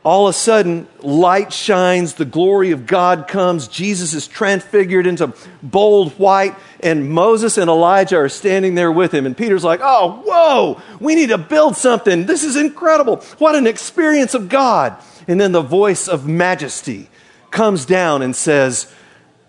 all 0.08 0.26
of 0.26 0.36
a 0.36 0.38
sudden, 0.38 0.88
light 1.02 1.52
shines, 1.52 2.14
the 2.14 2.24
glory 2.24 2.72
of 2.72 2.88
God 2.88 3.28
comes, 3.28 3.68
Jesus 3.68 4.14
is 4.14 4.26
transfigured 4.26 5.06
into 5.06 5.34
bold 5.62 6.14
white, 6.14 6.56
and 6.80 7.12
Moses 7.12 7.58
and 7.58 7.70
Elijah 7.70 8.16
are 8.16 8.30
standing 8.30 8.74
there 8.76 8.90
with 8.90 9.14
him. 9.14 9.26
And 9.26 9.36
Peter's 9.36 9.66
like, 9.66 9.82
Oh, 9.84 10.24
whoa, 10.26 10.82
we 11.02 11.14
need 11.14 11.28
to 11.28 11.38
build 11.38 11.76
something. 11.76 12.26
This 12.26 12.46
is 12.46 12.56
incredible. 12.56 13.18
What 13.38 13.56
an 13.56 13.68
experience 13.68 14.34
of 14.34 14.48
God. 14.48 14.96
And 15.28 15.42
then 15.42 15.52
the 15.52 15.62
voice 15.62 16.08
of 16.08 16.26
majesty 16.26 17.10
comes 17.52 17.86
down 17.86 18.22
and 18.22 18.34
says, 18.34 18.90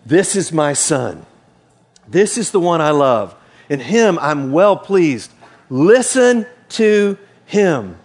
This 0.04 0.34
is 0.34 0.52
my 0.52 0.72
son. 0.72 1.24
This 2.08 2.36
is 2.36 2.50
the 2.50 2.58
one 2.58 2.80
I 2.80 2.90
love. 2.90 3.36
In 3.68 3.78
him 3.78 4.18
I'm 4.20 4.50
well 4.50 4.76
pleased. 4.76 5.30
Listen 5.70 6.46
to 6.70 7.16
him. 7.46 7.96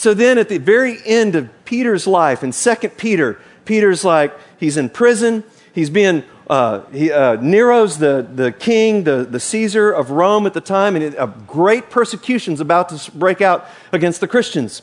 So 0.00 0.14
then 0.14 0.38
at 0.38 0.48
the 0.48 0.56
very 0.56 0.96
end 1.04 1.34
of 1.34 1.50
Peter's 1.70 2.04
life, 2.04 2.42
in 2.42 2.50
2 2.50 2.74
Peter, 2.96 3.38
Peter's 3.64 4.04
like, 4.04 4.36
he's 4.58 4.76
in 4.76 4.88
prison. 4.88 5.44
He's 5.72 5.88
being, 5.88 6.24
uh, 6.48 6.80
he, 6.86 7.12
uh, 7.12 7.36
Nero's 7.36 7.98
the, 7.98 8.28
the 8.34 8.50
king, 8.50 9.04
the, 9.04 9.22
the 9.22 9.38
Caesar 9.38 9.92
of 9.92 10.10
Rome 10.10 10.46
at 10.46 10.52
the 10.52 10.60
time, 10.60 10.96
and 10.96 11.14
a 11.14 11.28
great 11.46 11.88
persecution's 11.88 12.60
about 12.60 12.88
to 12.88 13.10
break 13.12 13.40
out 13.40 13.68
against 13.92 14.20
the 14.20 14.26
Christians. 14.26 14.82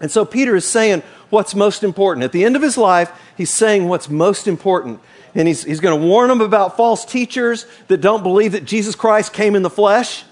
And 0.00 0.10
so 0.10 0.24
Peter 0.24 0.56
is 0.56 0.64
saying 0.64 1.04
what's 1.28 1.54
most 1.54 1.84
important. 1.84 2.24
At 2.24 2.32
the 2.32 2.44
end 2.44 2.56
of 2.56 2.62
his 2.62 2.76
life, 2.76 3.12
he's 3.36 3.50
saying 3.50 3.86
what's 3.86 4.10
most 4.10 4.48
important. 4.48 4.98
And 5.36 5.46
he's, 5.46 5.62
he's 5.62 5.78
going 5.78 5.96
to 5.96 6.04
warn 6.04 6.28
them 6.28 6.40
about 6.40 6.76
false 6.76 7.04
teachers 7.04 7.66
that 7.86 8.00
don't 8.00 8.24
believe 8.24 8.50
that 8.50 8.64
Jesus 8.64 8.96
Christ 8.96 9.32
came 9.32 9.54
in 9.54 9.62
the 9.62 9.70
flesh. 9.70 10.24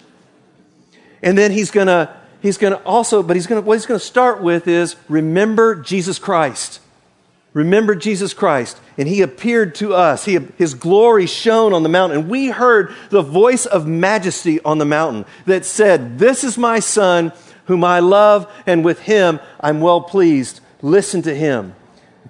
And 1.23 1.39
then 1.39 1.53
he's 1.53 1.71
going 1.71 1.87
to 1.87 2.19
he's 2.41 2.59
going 2.59 2.73
to 2.73 2.83
also, 2.83 3.23
but 3.23 3.37
he's 3.37 3.47
going 3.47 3.63
to, 3.63 3.67
what 3.67 3.75
he's 3.75 3.87
going 3.87 4.01
to 4.01 4.07
start 4.07 4.43
with 4.43 4.69
is 4.69 4.97
remember 5.09 5.75
Jesus 5.75 6.19
Christ. 6.19 6.81
Remember 7.55 7.95
Jesus 7.95 8.35
Christ. 8.35 8.79
And 8.97 9.09
he 9.09 9.23
appeared 9.23 9.75
to 9.77 9.95
us. 9.95 10.25
He, 10.25 10.39
his 10.59 10.75
glory 10.75 11.27
shone 11.27 11.73
on 11.73 11.83
the 11.83 11.89
mountain. 11.89 12.21
And 12.21 12.31
we 12.31 12.49
heard 12.49 12.95
the 13.11 13.23
voice 13.23 13.67
of 13.67 13.87
majesty 13.87 14.61
on 14.61 14.79
the 14.79 14.85
mountain 14.85 15.25
that 15.47 15.65
said, 15.65 16.19
This 16.19 16.45
is 16.45 16.59
my 16.59 16.79
son 16.79 17.33
whom 17.67 17.85
I 17.85 18.01
love, 18.01 18.51
and 18.67 18.85
with 18.85 19.01
him 19.01 19.41
I'm 19.61 19.81
well 19.81 20.01
pleased. 20.01 20.61
Listen 20.83 21.23
to 21.23 21.35
him. 21.35 21.75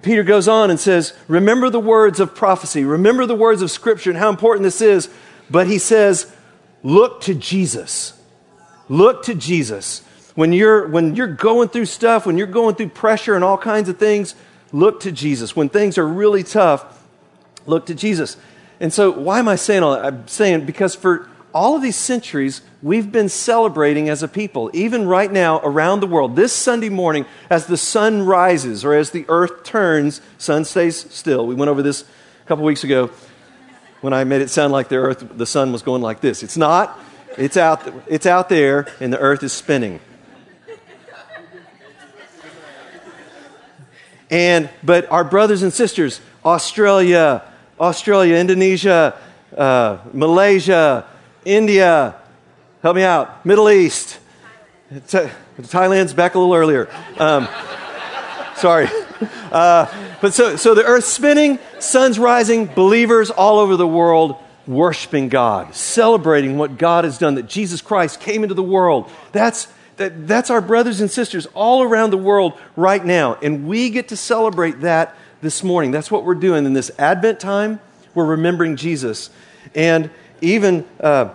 Peter 0.01 0.23
goes 0.23 0.47
on 0.47 0.69
and 0.69 0.79
says, 0.79 1.13
Remember 1.27 1.69
the 1.69 1.79
words 1.79 2.19
of 2.19 2.35
prophecy. 2.35 2.83
Remember 2.83 3.25
the 3.25 3.35
words 3.35 3.61
of 3.61 3.71
Scripture 3.71 4.09
and 4.09 4.19
how 4.19 4.29
important 4.29 4.63
this 4.63 4.81
is. 4.81 5.09
But 5.49 5.67
he 5.67 5.77
says, 5.77 6.31
Look 6.83 7.21
to 7.21 7.35
Jesus. 7.35 8.18
Look 8.89 9.23
to 9.23 9.35
Jesus. 9.35 10.01
When 10.35 10.51
you're, 10.51 10.87
when 10.87 11.15
you're 11.15 11.27
going 11.27 11.69
through 11.69 11.85
stuff, 11.85 12.25
when 12.25 12.37
you're 12.37 12.47
going 12.47 12.75
through 12.75 12.89
pressure 12.89 13.35
and 13.35 13.43
all 13.43 13.57
kinds 13.57 13.87
of 13.87 13.97
things, 13.97 14.35
look 14.71 15.01
to 15.01 15.11
Jesus. 15.11 15.55
When 15.55 15.69
things 15.69 15.97
are 15.97 16.07
really 16.07 16.43
tough, 16.43 17.03
look 17.65 17.85
to 17.85 17.95
Jesus. 17.95 18.35
And 18.79 18.91
so, 18.91 19.11
why 19.11 19.39
am 19.39 19.47
I 19.47 19.55
saying 19.55 19.83
all 19.83 19.93
that? 19.93 20.05
I'm 20.05 20.27
saying 20.27 20.65
because 20.65 20.95
for 20.95 21.29
all 21.53 21.75
of 21.75 21.81
these 21.81 21.95
centuries, 21.95 22.61
we've 22.81 23.11
been 23.11 23.27
celebrating 23.27 24.07
as 24.07 24.23
a 24.23 24.27
people, 24.27 24.69
even 24.73 25.07
right 25.07 25.31
now 25.31 25.59
around 25.59 25.99
the 25.99 26.07
world. 26.07 26.35
This 26.35 26.53
Sunday 26.53 26.89
morning, 26.89 27.25
as 27.49 27.65
the 27.65 27.77
sun 27.77 28.23
rises 28.25 28.85
or 28.85 28.93
as 28.93 29.11
the 29.11 29.25
earth 29.27 29.63
turns, 29.63 30.21
sun 30.37 30.63
stays 30.63 31.11
still. 31.11 31.45
We 31.45 31.55
went 31.55 31.69
over 31.69 31.81
this 31.81 32.03
a 32.03 32.47
couple 32.47 32.63
weeks 32.65 32.83
ago 32.83 33.09
when 34.01 34.13
I 34.13 34.23
made 34.23 34.41
it 34.41 34.49
sound 34.49 34.71
like 34.71 34.89
the 34.89 34.95
earth, 34.95 35.37
the 35.37 35.45
sun 35.45 35.71
was 35.71 35.81
going 35.81 36.01
like 36.01 36.21
this. 36.21 36.43
It's 36.43 36.57
not. 36.57 36.97
It's 37.39 37.55
out, 37.55 37.87
it's 38.07 38.25
out 38.25 38.49
there, 38.49 38.85
and 38.99 39.13
the 39.13 39.17
earth 39.17 39.43
is 39.43 39.53
spinning. 39.53 40.01
And, 44.29 44.69
but 44.83 45.09
our 45.09 45.23
brothers 45.23 45.63
and 45.63 45.71
sisters, 45.71 46.19
Australia, 46.43 47.41
Australia, 47.79 48.35
Indonesia, 48.35 49.17
uh, 49.55 49.99
Malaysia, 50.11 51.05
India, 51.45 52.15
help 52.83 52.97
me 52.97 53.03
out, 53.03 53.45
Middle 53.45 53.69
East, 53.69 54.19
Thailand's 54.91 56.13
back 56.13 56.35
a 56.35 56.39
little 56.39 56.53
earlier. 56.53 56.89
Um, 57.17 57.47
sorry. 58.57 58.89
Uh, 59.49 59.85
but 60.19 60.33
so, 60.33 60.57
so 60.57 60.75
the 60.75 60.83
earth's 60.83 61.07
spinning, 61.07 61.57
sun's 61.79 62.19
rising, 62.19 62.65
believers 62.65 63.29
all 63.29 63.59
over 63.59 63.77
the 63.77 63.87
world 63.87 64.35
worshiping 64.69 65.29
God, 65.29 65.73
celebrating 65.73 66.57
what 66.57 66.77
God 66.77 67.03
has 67.03 67.17
done, 67.17 67.35
that 67.35 67.47
Jesus 67.47 67.81
Christ 67.81 68.21
came 68.21 68.43
into 68.43 68.53
the 68.53 68.63
world. 68.63 69.09
That's, 69.31 69.67
that, 69.97 70.27
that's 70.27 70.51
our 70.51 70.61
brothers 70.61 71.01
and 71.01 71.09
sisters 71.09 71.47
all 71.47 71.81
around 71.81 72.11
the 72.11 72.17
world 72.17 72.53
right 72.75 73.03
now. 73.03 73.33
And 73.41 73.67
we 73.67 73.89
get 73.89 74.09
to 74.09 74.15
celebrate 74.15 74.81
that 74.81 75.15
this 75.41 75.63
morning. 75.63 75.89
That's 75.89 76.11
what 76.11 76.23
we're 76.23 76.35
doing 76.35 76.67
in 76.67 76.73
this 76.73 76.91
Advent 76.99 77.39
time. 77.39 77.79
We're 78.13 78.25
remembering 78.25 78.75
Jesus. 78.75 79.31
And 79.73 80.11
even, 80.39 80.87
uh, 80.99 81.33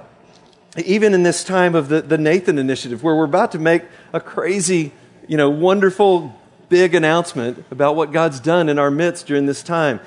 even 0.85 1.12
in 1.12 1.25
this 1.25 1.43
time 1.43 1.75
of 1.75 1.88
the, 1.88 2.03
the 2.03 2.19
Nathan 2.19 2.57
Initiative, 2.57 3.03
where 3.03 3.17
we're 3.17 3.25
about 3.25 3.50
to 3.53 3.59
make 3.59 3.83
a 4.12 4.21
crazy, 4.21 4.93
you 5.26 5.37
know, 5.37 5.50
wonderful, 5.50 6.38
big 6.69 6.95
announcement 6.95 7.64
about 7.73 7.97
what 7.97 8.12
God's 8.12 8.38
done 8.38 8.69
in 8.69 8.79
our 8.79 8.93
midst 8.93 9.26
during 9.26 9.47
this 9.47 9.64
time. 9.64 9.99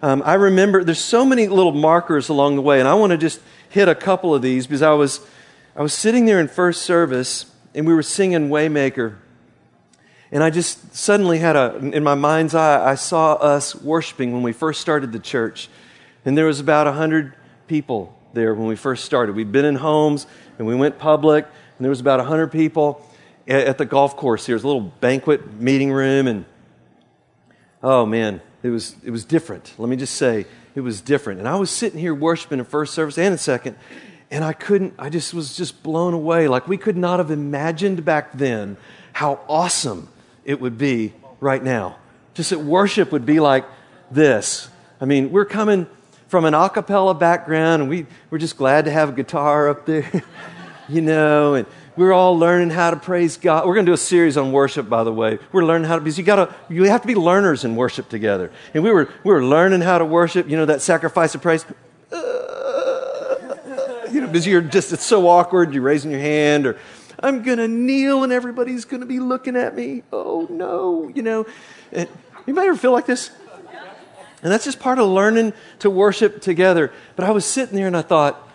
Um, 0.00 0.22
I 0.24 0.34
remember 0.34 0.84
there's 0.84 1.02
so 1.02 1.24
many 1.24 1.48
little 1.48 1.72
markers 1.72 2.28
along 2.28 2.56
the 2.56 2.62
way, 2.62 2.78
and 2.78 2.88
I 2.88 2.94
want 2.94 3.10
to 3.10 3.18
just 3.18 3.40
hit 3.68 3.88
a 3.88 3.94
couple 3.94 4.34
of 4.34 4.42
these 4.42 4.66
because 4.66 4.82
I 4.82 4.92
was, 4.92 5.20
I 5.74 5.82
was 5.82 5.92
sitting 5.92 6.24
there 6.24 6.38
in 6.38 6.48
first 6.48 6.82
service 6.82 7.46
and 7.74 7.86
we 7.86 7.94
were 7.94 8.02
singing 8.02 8.48
Waymaker. 8.48 9.16
And 10.30 10.42
I 10.42 10.50
just 10.50 10.94
suddenly 10.94 11.38
had 11.38 11.56
a, 11.56 11.76
in 11.76 12.02
my 12.04 12.14
mind's 12.14 12.54
eye, 12.54 12.84
I 12.84 12.94
saw 12.94 13.34
us 13.34 13.74
worshiping 13.74 14.32
when 14.32 14.42
we 14.42 14.52
first 14.52 14.80
started 14.80 15.12
the 15.12 15.18
church. 15.18 15.68
And 16.24 16.36
there 16.36 16.46
was 16.46 16.60
about 16.60 16.86
100 16.86 17.34
people 17.66 18.18
there 18.34 18.54
when 18.54 18.68
we 18.68 18.76
first 18.76 19.04
started. 19.04 19.34
We'd 19.34 19.52
been 19.52 19.64
in 19.64 19.76
homes 19.76 20.26
and 20.58 20.66
we 20.66 20.74
went 20.74 20.98
public, 20.98 21.44
and 21.44 21.84
there 21.84 21.90
was 21.90 22.00
about 22.00 22.18
100 22.18 22.48
people 22.48 23.04
at 23.46 23.78
the 23.78 23.86
golf 23.86 24.16
course 24.16 24.44
here. 24.44 24.54
It 24.54 24.56
was 24.56 24.64
a 24.64 24.66
little 24.66 24.82
banquet 24.82 25.54
meeting 25.54 25.92
room, 25.92 26.26
and 26.26 26.44
oh 27.82 28.04
man, 28.04 28.42
it 28.62 28.70
was, 28.70 28.96
it 29.04 29.10
was 29.10 29.24
different. 29.24 29.72
Let 29.78 29.88
me 29.88 29.96
just 29.96 30.14
say, 30.14 30.46
it 30.74 30.80
was 30.80 31.00
different. 31.00 31.40
And 31.40 31.48
I 31.48 31.56
was 31.56 31.70
sitting 31.70 31.98
here 31.98 32.14
worshiping 32.14 32.58
in 32.58 32.64
first 32.64 32.94
service 32.94 33.18
and 33.18 33.32
in 33.32 33.38
second, 33.38 33.76
and 34.30 34.44
I 34.44 34.52
couldn't, 34.52 34.94
I 34.98 35.08
just 35.08 35.32
was 35.34 35.56
just 35.56 35.82
blown 35.82 36.14
away. 36.14 36.48
Like 36.48 36.68
we 36.68 36.76
could 36.76 36.96
not 36.96 37.18
have 37.18 37.30
imagined 37.30 38.04
back 38.04 38.32
then 38.32 38.76
how 39.12 39.40
awesome 39.48 40.08
it 40.44 40.60
would 40.60 40.78
be 40.78 41.14
right 41.40 41.62
now. 41.62 41.96
Just 42.34 42.50
that 42.50 42.60
worship 42.60 43.10
would 43.12 43.26
be 43.26 43.40
like 43.40 43.64
this. 44.10 44.68
I 45.00 45.04
mean, 45.04 45.30
we're 45.32 45.44
coming 45.44 45.86
from 46.28 46.44
an 46.44 46.54
a 46.54 46.68
cappella 46.68 47.14
background, 47.14 47.82
and 47.82 47.90
we, 47.90 48.06
we're 48.30 48.38
just 48.38 48.56
glad 48.56 48.84
to 48.84 48.90
have 48.90 49.08
a 49.08 49.12
guitar 49.12 49.68
up 49.68 49.86
there, 49.86 50.22
you 50.88 51.00
know, 51.00 51.54
and 51.54 51.66
we're 51.98 52.12
all 52.12 52.38
learning 52.38 52.70
how 52.70 52.92
to 52.92 52.96
praise 52.96 53.36
God. 53.36 53.66
We're 53.66 53.74
going 53.74 53.84
to 53.84 53.90
do 53.90 53.94
a 53.94 53.98
series 53.98 54.36
on 54.36 54.52
worship, 54.52 54.88
by 54.88 55.02
the 55.02 55.12
way. 55.12 55.40
We're 55.50 55.64
learning 55.64 55.88
how 55.88 55.96
to 55.96 56.00
because 56.00 56.16
you 56.16 56.24
got 56.24 56.36
to 56.36 56.54
you 56.72 56.84
have 56.84 57.02
to 57.02 57.08
be 57.08 57.16
learners 57.16 57.64
in 57.64 57.74
worship 57.74 58.08
together. 58.08 58.52
And 58.72 58.84
we 58.84 58.92
were 58.92 59.12
we 59.24 59.32
were 59.32 59.44
learning 59.44 59.80
how 59.80 59.98
to 59.98 60.04
worship. 60.04 60.48
You 60.48 60.56
know 60.56 60.66
that 60.66 60.80
sacrifice 60.80 61.34
of 61.34 61.42
praise. 61.42 61.66
Uh, 62.12 63.34
you 64.12 64.20
know, 64.20 64.28
because 64.28 64.46
you're 64.46 64.60
just 64.60 64.92
it's 64.92 65.04
so 65.04 65.28
awkward. 65.28 65.74
You're 65.74 65.82
raising 65.82 66.12
your 66.12 66.20
hand, 66.20 66.66
or 66.66 66.78
I'm 67.18 67.42
going 67.42 67.58
to 67.58 67.66
kneel 67.66 68.22
and 68.22 68.32
everybody's 68.32 68.84
going 68.84 69.00
to 69.00 69.06
be 69.06 69.18
looking 69.18 69.56
at 69.56 69.74
me. 69.74 70.04
Oh 70.12 70.46
no, 70.48 71.08
you 71.08 71.22
know. 71.22 71.46
And, 71.90 72.08
anybody 72.46 72.68
ever 72.68 72.78
feel 72.78 72.92
like 72.92 73.06
this? 73.06 73.32
And 74.40 74.52
that's 74.52 74.64
just 74.64 74.78
part 74.78 75.00
of 75.00 75.08
learning 75.08 75.52
to 75.80 75.90
worship 75.90 76.40
together. 76.40 76.92
But 77.16 77.24
I 77.24 77.32
was 77.32 77.44
sitting 77.44 77.74
there 77.74 77.88
and 77.88 77.96
I 77.96 78.02
thought, 78.02 78.48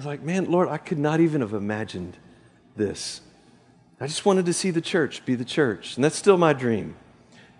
was 0.00 0.06
like, 0.06 0.22
man, 0.22 0.50
Lord, 0.50 0.70
I 0.70 0.78
could 0.78 0.98
not 0.98 1.20
even 1.20 1.42
have 1.42 1.52
imagined 1.52 2.16
this. 2.74 3.20
I 4.00 4.06
just 4.06 4.24
wanted 4.24 4.46
to 4.46 4.54
see 4.54 4.70
the 4.70 4.80
church 4.80 5.26
be 5.26 5.34
the 5.34 5.44
church. 5.44 5.96
And 5.96 6.02
that's 6.02 6.16
still 6.16 6.38
my 6.38 6.54
dream. 6.54 6.96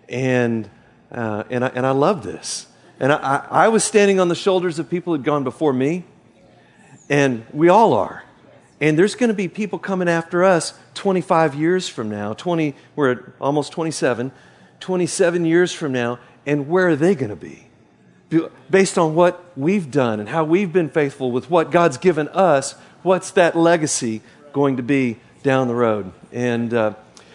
And, 0.09 0.67
uh, 1.11 1.43
and, 1.51 1.63
I, 1.63 1.67
and 1.75 1.85
I 1.85 1.91
love 1.91 2.23
this. 2.23 2.65
And 2.99 3.13
I, 3.13 3.45
I, 3.47 3.67
was 3.67 3.83
standing 3.83 4.19
on 4.19 4.27
the 4.27 4.33
shoulders 4.33 4.79
of 4.79 4.89
people 4.89 5.13
who 5.13 5.19
had 5.19 5.23
gone 5.23 5.43
before 5.43 5.71
me. 5.71 6.03
And 7.11 7.45
we 7.53 7.69
all 7.69 7.93
are. 7.93 8.23
And 8.79 8.97
there's 8.97 9.13
going 9.13 9.27
to 9.27 9.35
be 9.35 9.47
people 9.47 9.77
coming 9.77 10.09
after 10.09 10.43
us 10.43 10.73
25 10.95 11.53
years 11.53 11.87
from 11.87 12.09
now. 12.09 12.33
20, 12.33 12.73
we're 12.95 13.11
at 13.11 13.19
almost 13.39 13.71
27. 13.71 14.31
27 14.79 15.45
years 15.45 15.71
from 15.73 15.91
now. 15.91 16.17
And 16.47 16.67
where 16.67 16.87
are 16.87 16.95
they 16.95 17.13
going 17.13 17.29
to 17.29 17.35
be? 17.35 17.67
Based 18.69 18.97
on 18.97 19.13
what 19.13 19.43
we've 19.57 19.91
done 19.91 20.21
and 20.21 20.29
how 20.29 20.45
we've 20.45 20.71
been 20.71 20.89
faithful 20.89 21.31
with 21.31 21.49
what 21.49 21.69
God's 21.69 21.97
given 21.97 22.29
us, 22.29 22.75
what's 23.03 23.31
that 23.31 23.57
legacy 23.57 24.21
going 24.53 24.77
to 24.77 24.83
be 24.83 25.17
down 25.43 25.67
the 25.67 25.75
road? 25.75 26.13
And 26.31 26.73
uh, 26.73 26.93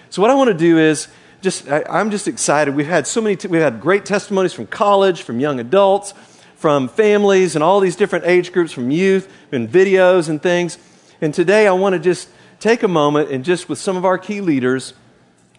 so, 0.08 0.22
what 0.22 0.30
I 0.30 0.34
want 0.34 0.48
to 0.48 0.54
do 0.54 0.78
is 0.78 1.08
just, 1.42 1.68
I, 1.68 2.00
am 2.00 2.10
just 2.10 2.26
excited. 2.26 2.74
We've 2.74 2.86
had 2.86 3.06
so 3.06 3.20
many, 3.20 3.36
t- 3.36 3.48
we've 3.48 3.60
had 3.60 3.80
great 3.80 4.06
testimonies 4.06 4.54
from 4.54 4.66
college, 4.66 5.20
from 5.20 5.38
young 5.38 5.60
adults, 5.60 6.14
from 6.54 6.88
families, 6.88 7.54
and 7.54 7.62
all 7.62 7.80
these 7.80 7.96
different 7.96 8.24
age 8.24 8.50
groups, 8.50 8.72
from 8.72 8.90
youth, 8.90 9.30
and 9.52 9.68
videos 9.68 10.30
and 10.30 10.42
things. 10.42 10.78
And 11.20 11.34
today 11.34 11.66
I 11.66 11.72
want 11.72 11.92
to 11.92 11.98
just 11.98 12.30
take 12.58 12.82
a 12.82 12.88
moment 12.88 13.30
and 13.30 13.44
just 13.44 13.68
with 13.68 13.78
some 13.78 13.98
of 13.98 14.06
our 14.06 14.16
key 14.16 14.40
leaders, 14.40 14.94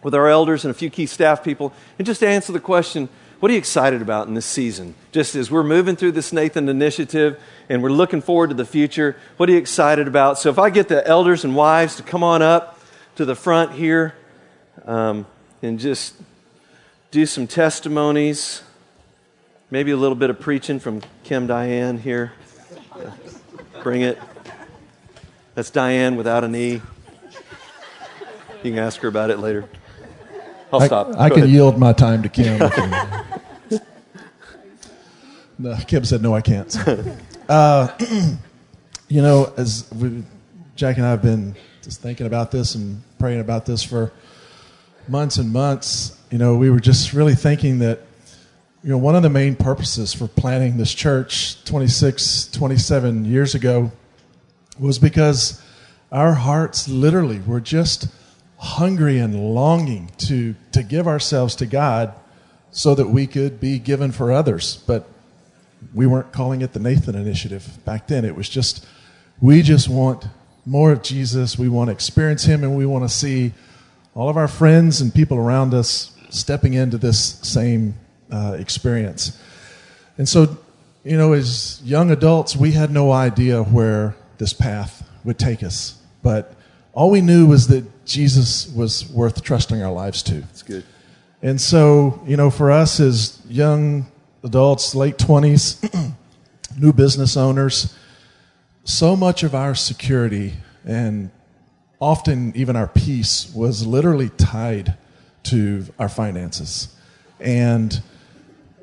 with 0.01 0.15
our 0.15 0.27
elders 0.27 0.65
and 0.65 0.71
a 0.71 0.73
few 0.73 0.89
key 0.89 1.05
staff 1.05 1.43
people, 1.43 1.73
and 1.99 2.07
just 2.07 2.23
answer 2.23 2.51
the 2.51 2.59
question 2.59 3.07
what 3.39 3.49
are 3.49 3.53
you 3.53 3.59
excited 3.59 4.01
about 4.01 4.27
in 4.27 4.33
this 4.33 4.45
season? 4.45 4.95
Just 5.11 5.35
as 5.35 5.51
we're 5.51 5.63
moving 5.63 5.95
through 5.95 6.13
this 6.13 6.33
Nathan 6.33 6.67
initiative 6.69 7.39
and 7.69 7.83
we're 7.83 7.91
looking 7.91 8.21
forward 8.21 8.49
to 8.49 8.55
the 8.55 8.65
future, 8.65 9.15
what 9.37 9.47
are 9.47 9.51
you 9.51 9.59
excited 9.59 10.07
about? 10.07 10.39
So 10.39 10.49
if 10.49 10.57
I 10.57 10.71
get 10.71 10.87
the 10.87 11.07
elders 11.07 11.43
and 11.43 11.55
wives 11.55 11.97
to 11.97 12.03
come 12.03 12.23
on 12.23 12.41
up 12.41 12.79
to 13.15 13.25
the 13.25 13.35
front 13.35 13.73
here 13.73 14.15
um, 14.85 15.27
and 15.61 15.79
just 15.79 16.15
do 17.11 17.27
some 17.27 17.45
testimonies, 17.45 18.63
maybe 19.69 19.91
a 19.91 19.97
little 19.97 20.15
bit 20.15 20.31
of 20.31 20.39
preaching 20.39 20.79
from 20.79 21.01
Kim 21.23 21.45
Diane 21.45 21.99
here. 21.99 22.33
Bring 23.83 24.01
it. 24.01 24.17
That's 25.53 25.69
Diane 25.69 26.15
without 26.15 26.43
an 26.43 26.55
E. 26.55 26.81
You 28.63 28.71
can 28.71 28.79
ask 28.79 28.99
her 29.01 29.07
about 29.07 29.29
it 29.29 29.37
later. 29.37 29.69
I'll 30.71 30.81
stop. 30.81 31.15
I, 31.17 31.25
I 31.25 31.29
can 31.29 31.49
yield 31.49 31.77
my 31.77 31.93
time 31.93 32.23
to 32.23 32.29
Kim. 32.29 32.59
no, 35.57 35.75
Kim 35.87 36.03
said, 36.03 36.21
no, 36.21 36.33
I 36.35 36.41
can't. 36.41 36.75
Uh, 37.49 37.87
you 39.07 39.21
know, 39.21 39.53
as 39.55 39.89
we, 39.93 40.21
Jack 40.75 40.97
and 40.97 41.05
I 41.05 41.11
have 41.11 41.21
been 41.21 41.55
just 41.81 42.01
thinking 42.01 42.25
about 42.25 42.51
this 42.51 42.75
and 42.75 43.01
praying 43.19 43.39
about 43.39 43.65
this 43.65 43.81
for 43.81 44.11
months 45.07 45.37
and 45.37 45.53
months, 45.53 46.19
you 46.29 46.37
know, 46.37 46.57
we 46.57 46.69
were 46.69 46.81
just 46.81 47.13
really 47.13 47.35
thinking 47.35 47.79
that, 47.79 48.01
you 48.83 48.89
know, 48.89 48.97
one 48.97 49.15
of 49.15 49.23
the 49.23 49.29
main 49.29 49.55
purposes 49.55 50.13
for 50.13 50.27
planning 50.27 50.75
this 50.75 50.93
church 50.93 51.63
26, 51.63 52.51
27 52.51 53.23
years 53.23 53.55
ago 53.55 53.91
was 54.77 54.99
because 54.99 55.61
our 56.11 56.33
hearts 56.33 56.89
literally 56.89 57.39
were 57.39 57.61
just 57.61 58.09
hungry 58.57 59.19
and 59.19 59.53
longing 59.53 60.11
to, 60.17 60.55
to 60.71 60.83
give 60.83 61.07
ourselves 61.07 61.55
to 61.55 61.65
God 61.65 62.13
so 62.71 62.95
that 62.95 63.09
we 63.09 63.27
could 63.27 63.59
be 63.59 63.79
given 63.79 64.11
for 64.11 64.31
others. 64.31 64.83
But 64.87 65.07
we 65.93 66.07
weren't 66.07 66.31
calling 66.31 66.61
it 66.61 66.73
the 66.73 66.79
Nathan 66.79 67.15
Initiative 67.15 67.79
back 67.85 68.07
then. 68.07 68.25
It 68.25 68.35
was 68.35 68.49
just, 68.49 68.85
we 69.39 69.61
just 69.61 69.87
want 69.89 70.25
more 70.65 70.91
of 70.91 71.03
Jesus. 71.03 71.57
We 71.57 71.69
want 71.69 71.89
to 71.89 71.91
experience 71.91 72.43
Him 72.43 72.63
and 72.63 72.75
we 72.75 72.85
want 72.85 73.03
to 73.03 73.09
see 73.09 73.53
all 74.15 74.29
of 74.29 74.37
our 74.37 74.47
friends 74.47 75.01
and 75.01 75.13
people 75.13 75.37
around 75.37 75.73
us 75.73 76.15
stepping 76.29 76.73
into 76.73 76.97
this 76.97 77.39
same 77.43 77.95
uh, 78.31 78.57
experience. 78.59 79.39
And 80.17 80.27
so, 80.27 80.57
you 81.03 81.15
know, 81.15 81.33
as 81.33 81.81
young 81.83 82.11
adults, 82.11 82.55
we 82.55 82.71
had 82.71 82.91
no 82.91 83.11
idea 83.11 83.61
where 83.63 84.15
this 84.39 84.53
path 84.53 85.07
would 85.23 85.39
take 85.39 85.63
us. 85.63 86.01
But 86.23 86.53
all 86.93 87.11
we 87.11 87.21
knew 87.21 87.45
was 87.45 87.67
that 87.67 87.85
Jesus 88.07 88.67
was 88.69 89.09
worth 89.09 89.43
trusting 89.43 89.81
our 89.83 89.91
lives 89.91 90.23
to. 90.23 90.35
That's 90.35 90.63
good. 90.63 90.83
And 91.41 91.61
so, 91.61 92.21
you 92.25 92.37
know, 92.37 92.49
for 92.49 92.71
us 92.71 92.99
as 92.99 93.41
young 93.47 94.07
adults, 94.43 94.95
late 94.95 95.17
20s, 95.17 96.13
new 96.77 96.93
business 96.93 97.37
owners, 97.37 97.95
so 98.83 99.15
much 99.15 99.43
of 99.43 99.53
our 99.53 99.75
security 99.75 100.53
and 100.85 101.29
often 101.99 102.53
even 102.55 102.75
our 102.75 102.87
peace 102.87 103.51
was 103.53 103.85
literally 103.85 104.29
tied 104.29 104.95
to 105.43 105.85
our 105.99 106.09
finances. 106.09 106.95
And 107.39 108.01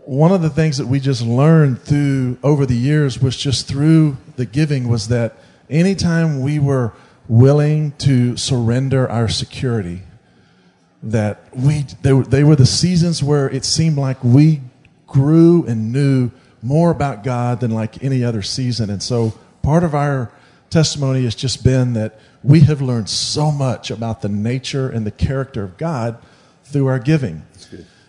one 0.04 0.32
of 0.32 0.42
the 0.42 0.50
things 0.50 0.76
that 0.78 0.86
we 0.86 1.00
just 1.00 1.22
learned 1.22 1.80
through 1.80 2.38
over 2.42 2.66
the 2.66 2.76
years 2.76 3.20
was 3.20 3.36
just 3.36 3.66
through 3.66 4.16
the 4.36 4.44
giving 4.44 4.88
was 4.88 5.08
that 5.08 5.36
anytime 5.70 6.40
we 6.40 6.58
were 6.58 6.92
willing 7.28 7.92
to 7.92 8.36
surrender 8.36 9.10
our 9.10 9.28
security, 9.28 10.02
that 11.02 11.54
we 11.54 11.84
they, 12.02 12.12
they 12.12 12.44
were 12.44 12.56
the 12.56 12.66
seasons 12.66 13.22
where 13.22 13.48
it 13.50 13.64
seemed 13.64 13.96
like 13.96 14.22
we 14.22 14.60
grew 15.06 15.64
and 15.66 15.92
knew 15.92 16.30
more 16.62 16.90
about 16.90 17.22
God 17.22 17.60
than 17.60 17.70
like 17.70 18.02
any 18.02 18.24
other 18.24 18.42
season. 18.42 18.90
And 18.90 19.02
so 19.02 19.34
part 19.62 19.84
of 19.84 19.94
our 19.94 20.32
testimony 20.70 21.24
has 21.24 21.34
just 21.34 21.62
been 21.62 21.92
that 21.92 22.18
we 22.42 22.60
have 22.60 22.82
learned 22.82 23.08
so 23.08 23.50
much 23.50 23.90
about 23.90 24.22
the 24.22 24.28
nature 24.28 24.88
and 24.88 25.06
the 25.06 25.10
character 25.10 25.62
of 25.62 25.76
God 25.76 26.18
through 26.64 26.86
our 26.86 26.98
giving. 26.98 27.42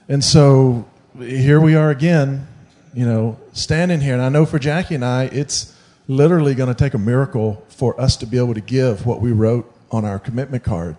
And 0.07 0.23
so 0.23 0.87
here 1.19 1.59
we 1.59 1.75
are 1.75 1.89
again, 1.91 2.47
you 2.93 3.05
know, 3.05 3.37
standing 3.53 4.01
here. 4.01 4.13
And 4.13 4.21
I 4.21 4.29
know 4.29 4.45
for 4.45 4.57
Jackie 4.57 4.95
and 4.95 5.05
I, 5.05 5.25
it's 5.25 5.74
literally 6.07 6.53
going 6.53 6.69
to 6.69 6.75
take 6.75 6.93
a 6.93 6.99
miracle 6.99 7.63
for 7.67 7.99
us 7.99 8.15
to 8.17 8.25
be 8.25 8.37
able 8.37 8.53
to 8.53 8.61
give 8.61 9.05
what 9.05 9.21
we 9.21 9.31
wrote 9.31 9.71
on 9.91 10.05
our 10.05 10.19
commitment 10.19 10.63
card. 10.63 10.95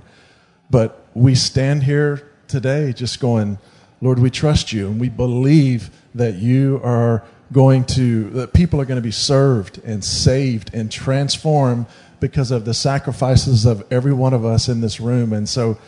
But 0.71 1.07
we 1.15 1.35
stand 1.35 1.85
here 1.85 2.31
today 2.49 2.93
just 2.93 3.21
going, 3.21 3.59
Lord, 4.01 4.19
we 4.19 4.31
trust 4.31 4.73
you 4.73 4.89
and 4.89 5.01
we 5.01 5.09
believe 5.09 5.91
that 6.15 6.35
you 6.35 6.81
are 6.83 7.25
going 7.53 7.85
to, 7.85 8.31
that 8.31 8.53
people 8.53 8.81
are 8.81 8.85
going 8.85 8.97
to 8.97 9.03
be 9.03 9.13
served 9.13 9.79
and 9.85 10.05
saved 10.05 10.71
and 10.75 10.91
transformed 10.91 11.87
because 12.19 12.51
of 12.51 12.65
the 12.65 12.75
sacrifices 12.75 13.65
of 13.65 13.85
every 13.91 14.13
one 14.13 14.35
of 14.35 14.45
us 14.45 14.69
in 14.69 14.81
this 14.81 15.01
room. 15.01 15.33
And 15.33 15.49
so, 15.49 15.79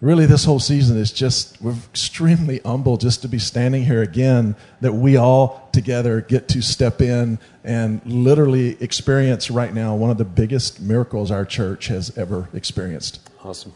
really 0.00 0.24
this 0.24 0.44
whole 0.44 0.58
season 0.58 0.96
is 0.96 1.12
just 1.12 1.60
we're 1.60 1.74
extremely 1.90 2.60
humble 2.64 2.96
just 2.96 3.22
to 3.22 3.28
be 3.28 3.38
standing 3.38 3.84
here 3.84 4.02
again 4.02 4.56
that 4.80 4.92
we 4.92 5.16
all 5.16 5.68
together 5.72 6.20
get 6.22 6.48
to 6.48 6.62
step 6.62 7.00
in 7.00 7.38
and 7.64 8.00
literally 8.06 8.82
experience 8.82 9.50
right 9.50 9.74
now 9.74 9.94
one 9.94 10.10
of 10.10 10.18
the 10.18 10.24
biggest 10.24 10.80
miracles 10.80 11.30
our 11.30 11.44
church 11.44 11.88
has 11.88 12.16
ever 12.16 12.48
experienced. 12.54 13.28
Awesome. 13.44 13.72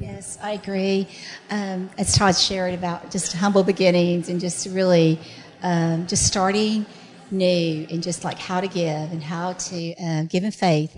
Yes 0.00 0.38
i 0.42 0.52
agree. 0.52 1.08
Um, 1.50 1.90
as 1.98 2.16
todd 2.16 2.36
shared 2.36 2.74
about 2.74 3.10
just 3.10 3.32
humble 3.32 3.64
beginnings 3.64 4.28
and 4.28 4.40
just 4.40 4.66
really 4.68 5.18
um, 5.62 6.06
just 6.06 6.26
starting 6.26 6.86
new 7.30 7.86
and 7.90 8.02
just 8.02 8.22
like 8.22 8.38
how 8.38 8.60
to 8.60 8.68
give 8.68 9.12
and 9.12 9.22
how 9.22 9.54
to 9.54 9.94
uh, 9.94 10.22
give 10.24 10.44
in 10.44 10.52
faith 10.52 10.94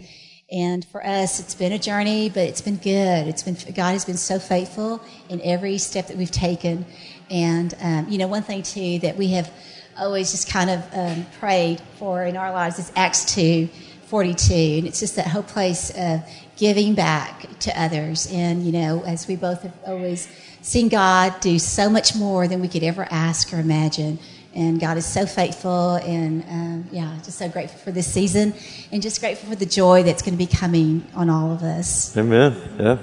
and 0.51 0.85
for 0.85 1.05
us, 1.05 1.41
it's 1.41 1.57
been 1.57 1.73
a 1.73 1.79
journey, 1.79 2.29
but 2.29 2.43
it's 2.43 2.61
been 2.61 2.77
good. 2.77 3.27
It's 3.27 3.43
been 3.43 3.57
God 3.75 3.93
has 3.93 4.05
been 4.05 4.17
so 4.17 4.39
faithful 4.39 5.03
in 5.29 5.41
every 5.43 5.79
step 5.79 6.07
that 6.07 6.17
we've 6.17 6.31
taken. 6.31 6.87
And 7.31 7.75
um, 7.81 8.09
you 8.09 8.19
know, 8.19 8.29
one 8.29 8.43
thing 8.43 8.63
too 8.63 9.01
that 9.01 9.17
we 9.17 9.29
have 9.29 9.53
always 9.99 10.31
just 10.31 10.49
kind 10.49 10.71
of 10.71 10.85
um, 10.93 11.27
prayed 11.41 11.81
for 11.99 12.23
in 12.23 12.37
our 12.37 12.53
lives 12.53 12.79
is 12.79 12.93
Acts 12.95 13.25
two 13.35 13.69
forty 14.07 14.35
two, 14.35 14.55
and 14.55 14.87
it's 14.87 15.01
just 15.01 15.17
that 15.17 15.27
whole 15.27 15.43
place 15.43 15.91
of 15.97 16.23
giving 16.57 16.95
back 16.95 17.59
to 17.61 17.81
others. 17.81 18.29
And 18.31 18.63
you 18.63 18.71
know, 18.71 19.03
as 19.05 19.27
we 19.27 19.35
both 19.35 19.63
have 19.63 19.77
always 19.85 20.29
seen 20.63 20.89
God 20.89 21.41
do 21.41 21.59
so 21.59 21.91
much 21.91 22.15
more 22.15 22.47
than 22.47 22.61
we 22.61 22.69
could 22.69 22.85
ever 22.85 23.07
ask 23.11 23.53
or 23.53 23.59
imagine 23.59 24.21
and 24.57 24.81
God 24.81 24.97
is 24.97 25.05
so 25.05 25.27
faithful, 25.27 25.97
and 25.97 26.43
um, 26.45 26.89
yeah, 26.91 27.15
just 27.23 27.39
so 27.39 27.49
grateful 27.49 27.79
for 27.79 27.93
this 27.93 28.11
season, 28.11 28.55
and 28.91 29.03
just 29.03 29.21
grateful 29.21 29.51
for 29.51 29.57
the 29.57 29.67
joy 29.67 30.03
that's 30.03 30.23
going 30.23 30.33
to 30.33 30.39
be 30.39 30.47
coming 30.47 31.07
on 31.15 31.29
all 31.29 31.53
of 31.53 31.63
us. 31.63 32.17
Amen. 32.17 32.57
Yeah. 32.81 32.99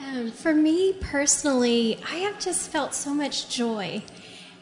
Um, 0.00 0.30
for 0.30 0.54
me 0.54 0.94
personally, 1.00 1.98
I 2.08 2.16
have 2.18 2.38
just 2.38 2.70
felt 2.70 2.94
so 2.94 3.12
much 3.12 3.48
joy 3.48 4.02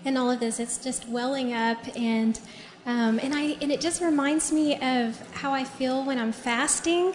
in 0.05 0.17
all 0.17 0.31
of 0.31 0.41
this. 0.41 0.59
It's 0.59 0.79
just 0.83 1.07
welling 1.07 1.53
up, 1.53 1.79
and 1.95 2.41
um, 2.87 3.21
and 3.23 3.35
I 3.35 3.59
and 3.61 3.71
it 3.71 3.83
just 3.83 4.01
reminds 4.01 4.51
me 4.53 4.77
of 4.77 5.21
how 5.33 5.53
I 5.53 5.65
feel 5.65 6.03
when 6.03 6.19
I'm 6.19 6.33
fasting, 6.33 7.15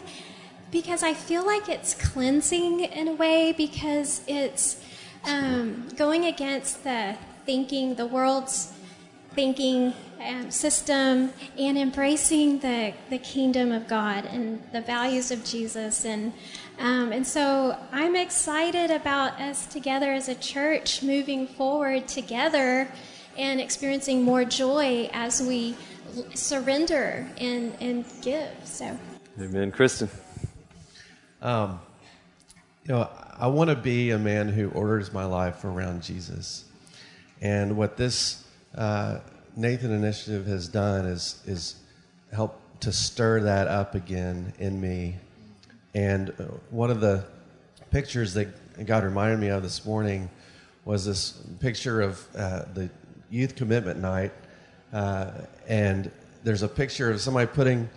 because 0.70 1.02
I 1.02 1.16
feel 1.16 1.44
like 1.44 1.70
it's 1.70 1.96
cleansing 1.96 2.82
in 2.82 3.08
a 3.08 3.14
way 3.14 3.52
because 3.52 4.22
it's 4.28 4.80
um, 5.26 5.88
going 5.96 6.26
against 6.26 6.84
the 6.84 7.18
thinking, 7.46 7.96
the 7.96 8.06
world's 8.06 8.74
thinking 9.32 9.94
um, 10.24 10.52
system 10.52 11.32
and 11.58 11.78
embracing 11.78 12.60
the, 12.60 12.94
the 13.10 13.18
kingdom 13.18 13.72
of 13.72 13.88
God 13.88 14.26
and 14.26 14.64
the 14.72 14.82
values 14.82 15.32
of 15.32 15.44
Jesus. 15.44 16.06
And, 16.06 16.34
um, 16.80 17.12
and 17.12 17.26
so 17.26 17.78
I'm 17.92 18.16
excited 18.16 18.92
about 18.92 19.40
us 19.42 19.66
together 19.66 20.14
as 20.14 20.30
a 20.30 20.36
church 20.36 21.04
moving 21.04 21.48
forward 21.48 22.08
together 22.08 22.88
and 23.38 23.60
experiencing 23.60 24.24
more 24.24 24.46
joy 24.46 25.10
as 25.14 25.42
we 25.42 25.76
surrender 26.36 27.28
and, 27.38 27.76
and 27.82 28.06
give. 28.22 28.50
So, 28.64 28.98
Amen. 29.40 29.72
Kristen. 29.72 30.10
Um, 31.42 31.82
you 32.86 32.94
know, 32.94 33.10
I 33.38 33.48
want 33.48 33.70
to 33.70 33.76
be 33.76 34.12
a 34.12 34.20
man 34.20 34.50
who 34.50 34.70
orders 34.70 35.12
my 35.12 35.26
life 35.26 35.64
around 35.66 36.04
Jesus. 36.04 36.66
And 37.44 37.76
what 37.76 37.98
this 37.98 38.46
uh, 38.74 39.20
Nathan 39.58 39.92
initiative 39.92 40.48
has 40.48 40.70
done 40.70 41.06
is 41.06 41.42
is 41.46 41.76
help 42.32 42.60
to 42.80 42.92
stir 42.94 43.42
that 43.42 43.68
up 43.68 43.96
again 43.96 44.54
in 44.60 44.80
me. 44.80 45.18
And 45.94 46.30
uh, 46.30 46.44
one 46.70 46.90
of 46.90 47.02
the 47.02 47.26
pictures 47.92 48.34
that 48.36 48.48
God 48.86 49.04
reminded 49.04 49.40
me 49.40 49.50
of 49.50 49.62
this 49.62 49.86
morning 49.86 50.30
was 50.86 51.06
this 51.06 51.32
picture 51.60 52.02
of 52.02 52.26
uh, 52.34 52.64
the 52.74 52.90
youth 53.30 53.56
commitment 53.58 54.00
night, 54.00 54.32
uh, 54.94 55.32
and 55.68 56.10
there's 56.46 56.64
a 56.64 56.68
picture 56.68 57.12
of 57.12 57.20
somebody 57.20 57.48
putting 57.48 57.90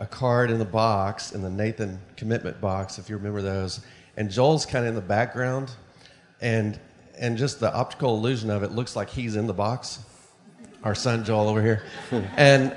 a 0.00 0.06
card 0.06 0.50
in 0.50 0.58
the 0.58 0.64
box 0.66 1.32
in 1.32 1.40
the 1.40 1.50
Nathan 1.50 1.98
commitment 2.16 2.60
box, 2.60 2.98
if 2.98 3.08
you 3.08 3.16
remember 3.16 3.40
those, 3.40 3.80
and 4.18 4.30
Joel's 4.30 4.66
kind 4.66 4.84
of 4.84 4.90
in 4.90 4.94
the 4.94 5.00
background, 5.00 5.70
and 6.42 6.78
and 7.22 7.38
just 7.38 7.60
the 7.60 7.72
optical 7.72 8.16
illusion 8.16 8.50
of 8.50 8.64
it 8.64 8.72
looks 8.72 8.96
like 8.96 9.08
he's 9.08 9.36
in 9.36 9.46
the 9.46 9.54
box. 9.54 10.00
Our 10.82 10.96
son 10.96 11.24
Joel 11.24 11.48
over 11.48 11.62
here, 11.62 11.84
and 12.36 12.76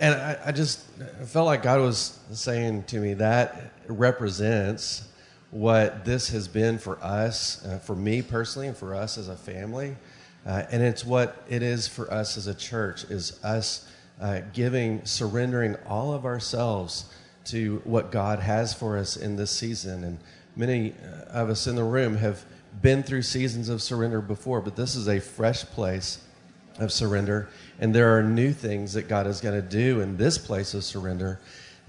and 0.00 0.14
I, 0.14 0.38
I 0.46 0.52
just 0.52 0.80
felt 1.26 1.46
like 1.46 1.62
God 1.62 1.80
was 1.80 2.18
saying 2.32 2.84
to 2.84 2.98
me 2.98 3.14
that 3.14 3.72
represents 3.86 5.08
what 5.52 6.04
this 6.04 6.28
has 6.30 6.48
been 6.48 6.78
for 6.78 7.02
us, 7.02 7.64
uh, 7.64 7.78
for 7.78 7.94
me 7.94 8.20
personally, 8.20 8.66
and 8.66 8.76
for 8.76 8.94
us 8.94 9.16
as 9.16 9.28
a 9.28 9.36
family, 9.36 9.96
uh, 10.44 10.64
and 10.72 10.82
it's 10.82 11.04
what 11.04 11.44
it 11.48 11.62
is 11.62 11.86
for 11.86 12.12
us 12.12 12.36
as 12.36 12.48
a 12.48 12.54
church. 12.54 13.04
Is 13.04 13.42
us 13.44 13.88
uh, 14.20 14.40
giving, 14.52 15.04
surrendering 15.04 15.76
all 15.86 16.12
of 16.12 16.26
ourselves 16.26 17.04
to 17.46 17.80
what 17.84 18.10
God 18.10 18.40
has 18.40 18.74
for 18.74 18.98
us 18.98 19.16
in 19.16 19.36
this 19.36 19.52
season, 19.52 20.02
and 20.02 20.18
many 20.56 20.92
uh, 20.92 21.30
of 21.30 21.48
us 21.48 21.68
in 21.68 21.76
the 21.76 21.84
room 21.84 22.16
have 22.16 22.44
been 22.80 23.02
through 23.02 23.22
seasons 23.22 23.68
of 23.68 23.82
surrender 23.82 24.20
before, 24.20 24.60
but 24.60 24.76
this 24.76 24.94
is 24.94 25.08
a 25.08 25.20
fresh 25.20 25.64
place 25.64 26.18
of 26.78 26.92
surrender. 26.92 27.48
And 27.80 27.94
there 27.94 28.16
are 28.16 28.22
new 28.22 28.52
things 28.52 28.92
that 28.92 29.08
God 29.08 29.26
is 29.26 29.40
going 29.40 29.60
to 29.60 29.66
do 29.66 30.00
in 30.00 30.16
this 30.16 30.38
place 30.38 30.74
of 30.74 30.84
surrender 30.84 31.40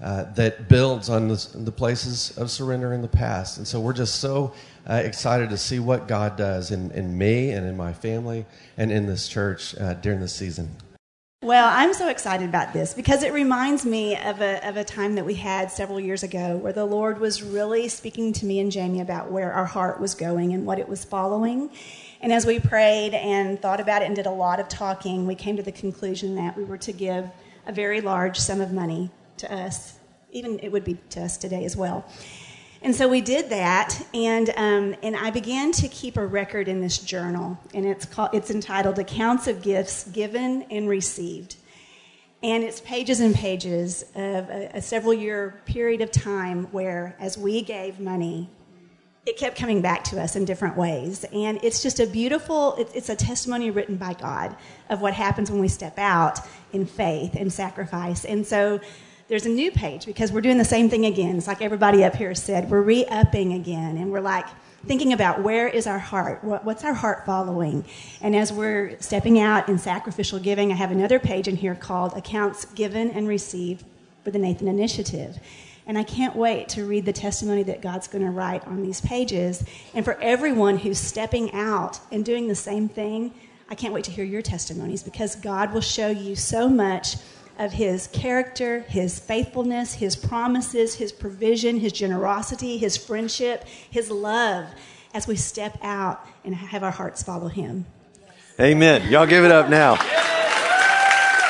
uh, 0.02 0.24
that 0.32 0.68
builds 0.68 1.10
on 1.10 1.28
the, 1.28 1.72
places 1.76 2.36
of 2.38 2.50
surrender 2.50 2.92
in 2.94 3.02
the 3.02 3.08
past. 3.08 3.58
And 3.58 3.66
so 3.66 3.78
we're 3.80 3.92
just 3.92 4.16
so 4.16 4.54
uh, 4.88 4.94
excited 4.94 5.50
to 5.50 5.58
see 5.58 5.78
what 5.78 6.08
God 6.08 6.36
does 6.36 6.70
in, 6.70 6.90
in 6.92 7.16
me 7.16 7.50
and 7.50 7.66
in 7.66 7.76
my 7.76 7.92
family 7.92 8.46
and 8.78 8.90
in 8.90 9.06
this 9.06 9.28
church 9.28 9.76
uh, 9.78 9.94
during 9.94 10.20
this 10.20 10.34
season. 10.34 10.70
Well, 11.42 11.70
I'm 11.72 11.94
so 11.94 12.08
excited 12.08 12.46
about 12.50 12.74
this 12.74 12.92
because 12.92 13.22
it 13.22 13.32
reminds 13.32 13.86
me 13.86 14.14
of 14.14 14.42
a, 14.42 14.68
of 14.68 14.76
a 14.76 14.84
time 14.84 15.14
that 15.14 15.24
we 15.24 15.36
had 15.36 15.70
several 15.70 15.98
years 15.98 16.22
ago 16.22 16.58
where 16.58 16.74
the 16.74 16.84
Lord 16.84 17.18
was 17.18 17.42
really 17.42 17.88
speaking 17.88 18.34
to 18.34 18.44
me 18.44 18.60
and 18.60 18.70
Jamie 18.70 19.00
about 19.00 19.32
where 19.32 19.50
our 19.50 19.64
heart 19.64 20.02
was 20.02 20.14
going 20.14 20.52
and 20.52 20.66
what 20.66 20.78
it 20.78 20.86
was 20.86 21.02
following. 21.02 21.70
And 22.20 22.30
as 22.30 22.44
we 22.44 22.60
prayed 22.60 23.14
and 23.14 23.58
thought 23.58 23.80
about 23.80 24.02
it 24.02 24.04
and 24.04 24.14
did 24.14 24.26
a 24.26 24.30
lot 24.30 24.60
of 24.60 24.68
talking, 24.68 25.26
we 25.26 25.34
came 25.34 25.56
to 25.56 25.62
the 25.62 25.72
conclusion 25.72 26.34
that 26.34 26.58
we 26.58 26.64
were 26.64 26.76
to 26.76 26.92
give 26.92 27.30
a 27.66 27.72
very 27.72 28.02
large 28.02 28.38
sum 28.38 28.60
of 28.60 28.70
money 28.70 29.10
to 29.38 29.50
us. 29.50 29.98
Even 30.32 30.58
it 30.58 30.70
would 30.70 30.84
be 30.84 30.98
to 31.08 31.22
us 31.22 31.38
today 31.38 31.64
as 31.64 31.74
well. 31.74 32.04
And 32.82 32.94
so 32.94 33.08
we 33.08 33.20
did 33.20 33.50
that, 33.50 34.06
and 34.14 34.48
um, 34.56 34.96
and 35.02 35.14
I 35.14 35.30
began 35.30 35.70
to 35.72 35.88
keep 35.88 36.16
a 36.16 36.26
record 36.26 36.66
in 36.66 36.80
this 36.80 36.98
journal, 36.98 37.58
and 37.74 37.84
it's 37.84 38.06
called 38.06 38.30
it's 38.32 38.50
entitled 38.50 38.98
"Accounts 38.98 39.46
of 39.48 39.60
Gifts 39.60 40.04
Given 40.04 40.62
and 40.70 40.88
Received," 40.88 41.56
and 42.42 42.64
it's 42.64 42.80
pages 42.80 43.20
and 43.20 43.34
pages 43.34 44.04
of 44.14 44.48
a, 44.48 44.70
a 44.74 44.82
several 44.82 45.12
year 45.12 45.60
period 45.66 46.00
of 46.00 46.10
time 46.10 46.64
where, 46.72 47.16
as 47.20 47.36
we 47.36 47.60
gave 47.60 48.00
money, 48.00 48.48
it 49.26 49.36
kept 49.36 49.58
coming 49.58 49.82
back 49.82 50.02
to 50.04 50.18
us 50.18 50.34
in 50.34 50.46
different 50.46 50.78
ways, 50.78 51.24
and 51.34 51.62
it's 51.62 51.82
just 51.82 52.00
a 52.00 52.06
beautiful. 52.06 52.76
It, 52.76 52.88
it's 52.94 53.10
a 53.10 53.16
testimony 53.16 53.70
written 53.70 53.96
by 53.96 54.14
God 54.14 54.56
of 54.88 55.02
what 55.02 55.12
happens 55.12 55.50
when 55.50 55.60
we 55.60 55.68
step 55.68 55.98
out 55.98 56.38
in 56.72 56.86
faith 56.86 57.34
and 57.34 57.52
sacrifice, 57.52 58.24
and 58.24 58.46
so 58.46 58.80
there's 59.30 59.46
a 59.46 59.48
new 59.48 59.70
page 59.70 60.06
because 60.06 60.32
we're 60.32 60.40
doing 60.40 60.58
the 60.58 60.64
same 60.64 60.90
thing 60.90 61.06
again. 61.06 61.36
It's 61.36 61.46
like 61.46 61.62
everybody 61.62 62.02
up 62.02 62.16
here 62.16 62.34
said, 62.34 62.68
we're 62.68 62.82
re 62.82 63.06
upping 63.06 63.52
again, 63.52 63.96
and 63.96 64.10
we're 64.10 64.20
like 64.20 64.44
thinking 64.86 65.12
about 65.12 65.40
where 65.40 65.68
is 65.68 65.86
our 65.86 66.00
heart? 66.00 66.42
what's 66.42 66.84
our 66.84 66.94
heart 66.94 67.24
following? 67.24 67.84
And 68.20 68.34
as 68.34 68.52
we're 68.52 68.98
stepping 68.98 69.38
out 69.38 69.68
in 69.68 69.78
sacrificial 69.78 70.40
giving, 70.40 70.72
I 70.72 70.74
have 70.74 70.90
another 70.90 71.20
page 71.20 71.46
in 71.46 71.54
here 71.54 71.76
called 71.76 72.16
Accounts 72.16 72.64
Given 72.64 73.12
and 73.12 73.28
Received 73.28 73.84
for 74.24 74.32
the 74.32 74.38
Nathan 74.38 74.66
Initiative. 74.66 75.38
And 75.86 75.96
I 75.96 76.02
can't 76.02 76.34
wait 76.34 76.68
to 76.70 76.84
read 76.84 77.04
the 77.04 77.12
testimony 77.12 77.62
that 77.64 77.82
God's 77.82 78.08
going 78.08 78.24
to 78.24 78.30
write 78.32 78.66
on 78.66 78.82
these 78.82 79.00
pages. 79.00 79.64
And 79.94 80.04
for 80.04 80.20
everyone 80.20 80.78
who's 80.78 80.98
stepping 80.98 81.52
out 81.52 82.00
and 82.10 82.24
doing 82.24 82.48
the 82.48 82.56
same 82.56 82.88
thing, 82.88 83.32
I 83.68 83.76
can't 83.76 83.94
wait 83.94 84.04
to 84.04 84.10
hear 84.10 84.24
your 84.24 84.42
testimonies 84.42 85.04
because 85.04 85.36
God 85.36 85.72
will 85.72 85.80
show 85.80 86.08
you 86.08 86.34
so 86.34 86.68
much 86.68 87.16
of 87.60 87.72
his 87.72 88.06
character, 88.06 88.80
his 88.88 89.18
faithfulness, 89.18 89.92
his 89.92 90.16
promises, 90.16 90.94
his 90.94 91.12
provision, 91.12 91.78
his 91.78 91.92
generosity, 91.92 92.78
his 92.78 92.96
friendship, 92.96 93.64
his 93.90 94.10
love 94.10 94.66
as 95.12 95.28
we 95.28 95.36
step 95.36 95.78
out 95.82 96.26
and 96.42 96.54
have 96.54 96.82
our 96.82 96.90
hearts 96.90 97.22
follow 97.22 97.48
him. 97.48 97.84
Amen. 98.58 99.12
Y'all 99.12 99.26
give 99.26 99.44
it 99.44 99.52
up 99.52 99.68
now. 99.68 99.96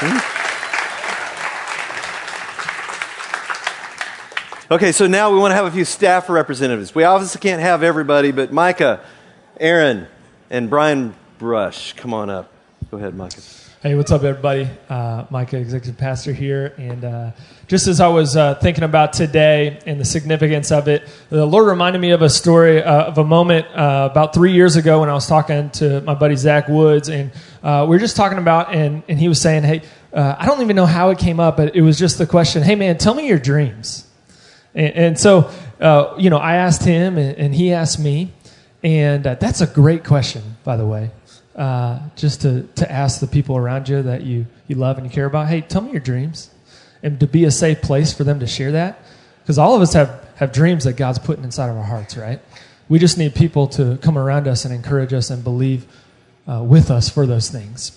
Hmm? 0.02 0.36
Okay, 4.74 4.90
so 4.90 5.06
now 5.06 5.30
we 5.30 5.38
want 5.38 5.52
to 5.52 5.56
have 5.56 5.66
a 5.66 5.70
few 5.70 5.84
staff 5.84 6.28
representatives. 6.28 6.92
We 6.92 7.04
obviously 7.04 7.40
can't 7.40 7.62
have 7.62 7.84
everybody, 7.84 8.32
but 8.32 8.52
Micah, 8.52 9.04
Aaron, 9.60 10.08
and 10.48 10.68
Brian 10.68 11.14
Brush, 11.38 11.92
come 11.92 12.12
on 12.12 12.30
up. 12.30 12.52
Go 12.90 12.96
ahead, 12.96 13.14
Micah. 13.14 13.40
Hey, 13.82 13.94
what's 13.94 14.12
up, 14.12 14.24
everybody? 14.24 14.68
Uh, 14.90 15.24
Micah, 15.30 15.56
executive 15.56 15.96
pastor 15.96 16.34
here. 16.34 16.74
And 16.76 17.02
uh, 17.02 17.30
just 17.66 17.86
as 17.86 17.98
I 17.98 18.08
was 18.08 18.36
uh, 18.36 18.56
thinking 18.56 18.84
about 18.84 19.14
today 19.14 19.78
and 19.86 19.98
the 19.98 20.04
significance 20.04 20.70
of 20.70 20.86
it, 20.86 21.08
the 21.30 21.46
Lord 21.46 21.66
reminded 21.66 21.98
me 21.98 22.10
of 22.10 22.20
a 22.20 22.28
story 22.28 22.82
uh, 22.82 23.04
of 23.04 23.16
a 23.16 23.24
moment 23.24 23.66
uh, 23.68 24.06
about 24.10 24.34
three 24.34 24.52
years 24.52 24.76
ago 24.76 25.00
when 25.00 25.08
I 25.08 25.14
was 25.14 25.26
talking 25.26 25.70
to 25.70 26.02
my 26.02 26.12
buddy 26.12 26.36
Zach 26.36 26.68
Woods. 26.68 27.08
And 27.08 27.32
uh, 27.62 27.86
we 27.88 27.96
were 27.96 27.98
just 27.98 28.16
talking 28.16 28.36
about, 28.36 28.74
and, 28.74 29.02
and 29.08 29.18
he 29.18 29.28
was 29.28 29.40
saying, 29.40 29.62
Hey, 29.62 29.80
I 30.12 30.44
don't 30.44 30.60
even 30.60 30.76
know 30.76 30.84
how 30.84 31.08
it 31.08 31.16
came 31.16 31.40
up, 31.40 31.56
but 31.56 31.74
it 31.74 31.80
was 31.80 31.98
just 31.98 32.18
the 32.18 32.26
question, 32.26 32.62
Hey, 32.62 32.74
man, 32.74 32.98
tell 32.98 33.14
me 33.14 33.26
your 33.28 33.38
dreams. 33.38 34.06
And, 34.74 34.94
and 34.94 35.18
so, 35.18 35.50
you 36.18 36.28
know, 36.28 36.36
I 36.36 36.56
asked 36.56 36.84
him, 36.84 37.16
and, 37.16 37.34
and 37.38 37.54
he 37.54 37.72
asked 37.72 37.98
me. 37.98 38.34
And 38.82 39.24
that's 39.24 39.62
a 39.62 39.66
great 39.66 40.04
question, 40.04 40.56
by 40.64 40.76
the 40.76 40.86
way 40.86 41.12
uh, 41.56 42.00
just 42.16 42.42
to, 42.42 42.62
to 42.76 42.90
ask 42.90 43.20
the 43.20 43.26
people 43.26 43.56
around 43.56 43.88
you 43.88 44.02
that 44.02 44.22
you, 44.22 44.46
you 44.68 44.76
love 44.76 44.98
and 44.98 45.06
you 45.06 45.12
care 45.12 45.26
about, 45.26 45.48
hey, 45.48 45.60
tell 45.60 45.82
me 45.82 45.90
your 45.92 46.00
dreams. 46.00 46.50
And 47.02 47.18
to 47.20 47.26
be 47.26 47.44
a 47.44 47.50
safe 47.50 47.80
place 47.80 48.12
for 48.12 48.24
them 48.24 48.40
to 48.40 48.46
share 48.46 48.72
that. 48.72 49.02
Because 49.42 49.58
all 49.58 49.74
of 49.74 49.82
us 49.82 49.94
have, 49.94 50.28
have 50.36 50.52
dreams 50.52 50.84
that 50.84 50.94
God's 50.94 51.18
putting 51.18 51.44
inside 51.44 51.70
of 51.70 51.76
our 51.76 51.82
hearts, 51.84 52.16
right? 52.16 52.40
We 52.88 52.98
just 52.98 53.18
need 53.18 53.34
people 53.34 53.66
to 53.68 53.98
come 54.02 54.18
around 54.18 54.48
us 54.48 54.64
and 54.64 54.74
encourage 54.74 55.12
us 55.12 55.30
and 55.30 55.42
believe 55.42 55.86
uh, 56.46 56.62
with 56.62 56.90
us 56.90 57.08
for 57.08 57.26
those 57.26 57.48
things. 57.50 57.96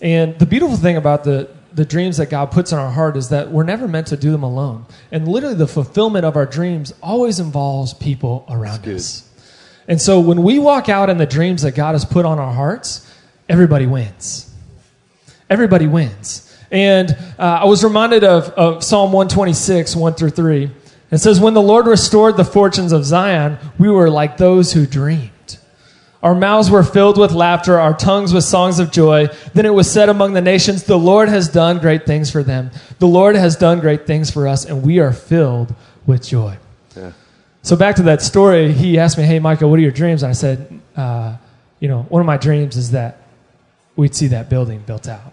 And 0.00 0.38
the 0.38 0.46
beautiful 0.46 0.76
thing 0.76 0.96
about 0.96 1.24
the, 1.24 1.48
the 1.72 1.84
dreams 1.84 2.16
that 2.16 2.28
God 2.28 2.50
puts 2.50 2.72
in 2.72 2.78
our 2.78 2.90
heart 2.90 3.16
is 3.16 3.28
that 3.30 3.50
we're 3.50 3.62
never 3.62 3.86
meant 3.88 4.08
to 4.08 4.16
do 4.16 4.30
them 4.32 4.42
alone. 4.42 4.84
And 5.10 5.28
literally, 5.28 5.54
the 5.54 5.68
fulfillment 5.68 6.24
of 6.24 6.36
our 6.36 6.46
dreams 6.46 6.92
always 7.02 7.40
involves 7.40 7.94
people 7.94 8.44
around 8.50 8.86
us. 8.88 9.28
And 9.92 10.00
so 10.00 10.20
when 10.20 10.42
we 10.42 10.58
walk 10.58 10.88
out 10.88 11.10
in 11.10 11.18
the 11.18 11.26
dreams 11.26 11.60
that 11.64 11.72
God 11.74 11.92
has 11.92 12.02
put 12.02 12.24
on 12.24 12.38
our 12.38 12.50
hearts, 12.50 13.06
everybody 13.46 13.84
wins. 13.84 14.50
Everybody 15.50 15.86
wins. 15.86 16.50
And 16.70 17.10
uh, 17.38 17.60
I 17.60 17.64
was 17.66 17.84
reminded 17.84 18.24
of, 18.24 18.48
of 18.52 18.82
Psalm 18.82 19.12
126, 19.12 19.94
1 19.94 20.14
through 20.14 20.30
3. 20.30 20.70
It 21.10 21.18
says, 21.18 21.40
When 21.40 21.52
the 21.52 21.60
Lord 21.60 21.86
restored 21.86 22.38
the 22.38 22.44
fortunes 22.46 22.92
of 22.92 23.04
Zion, 23.04 23.58
we 23.78 23.90
were 23.90 24.08
like 24.08 24.38
those 24.38 24.72
who 24.72 24.86
dreamed. 24.86 25.58
Our 26.22 26.34
mouths 26.34 26.70
were 26.70 26.84
filled 26.84 27.18
with 27.18 27.32
laughter, 27.32 27.78
our 27.78 27.92
tongues 27.92 28.32
with 28.32 28.44
songs 28.44 28.78
of 28.78 28.92
joy. 28.92 29.26
Then 29.52 29.66
it 29.66 29.74
was 29.74 29.90
said 29.90 30.08
among 30.08 30.32
the 30.32 30.40
nations, 30.40 30.84
The 30.84 30.98
Lord 30.98 31.28
has 31.28 31.50
done 31.50 31.80
great 31.80 32.06
things 32.06 32.30
for 32.30 32.42
them. 32.42 32.70
The 32.98 33.06
Lord 33.06 33.36
has 33.36 33.56
done 33.56 33.80
great 33.80 34.06
things 34.06 34.30
for 34.30 34.48
us, 34.48 34.64
and 34.64 34.82
we 34.82 35.00
are 35.00 35.12
filled 35.12 35.74
with 36.06 36.26
joy. 36.26 36.56
So 37.62 37.76
back 37.76 37.96
to 37.96 38.02
that 38.04 38.22
story, 38.22 38.72
he 38.72 38.98
asked 38.98 39.16
me, 39.16 39.24
"Hey, 39.24 39.38
Michael, 39.38 39.70
what 39.70 39.78
are 39.78 39.82
your 39.82 39.92
dreams?" 39.92 40.22
And 40.22 40.30
I 40.30 40.32
said, 40.32 40.80
uh, 40.96 41.36
"You 41.78 41.88
know, 41.88 42.02
one 42.08 42.20
of 42.20 42.26
my 42.26 42.36
dreams 42.36 42.76
is 42.76 42.90
that 42.90 43.18
we'd 43.94 44.14
see 44.14 44.28
that 44.28 44.48
building 44.50 44.82
built 44.84 45.08
out." 45.08 45.32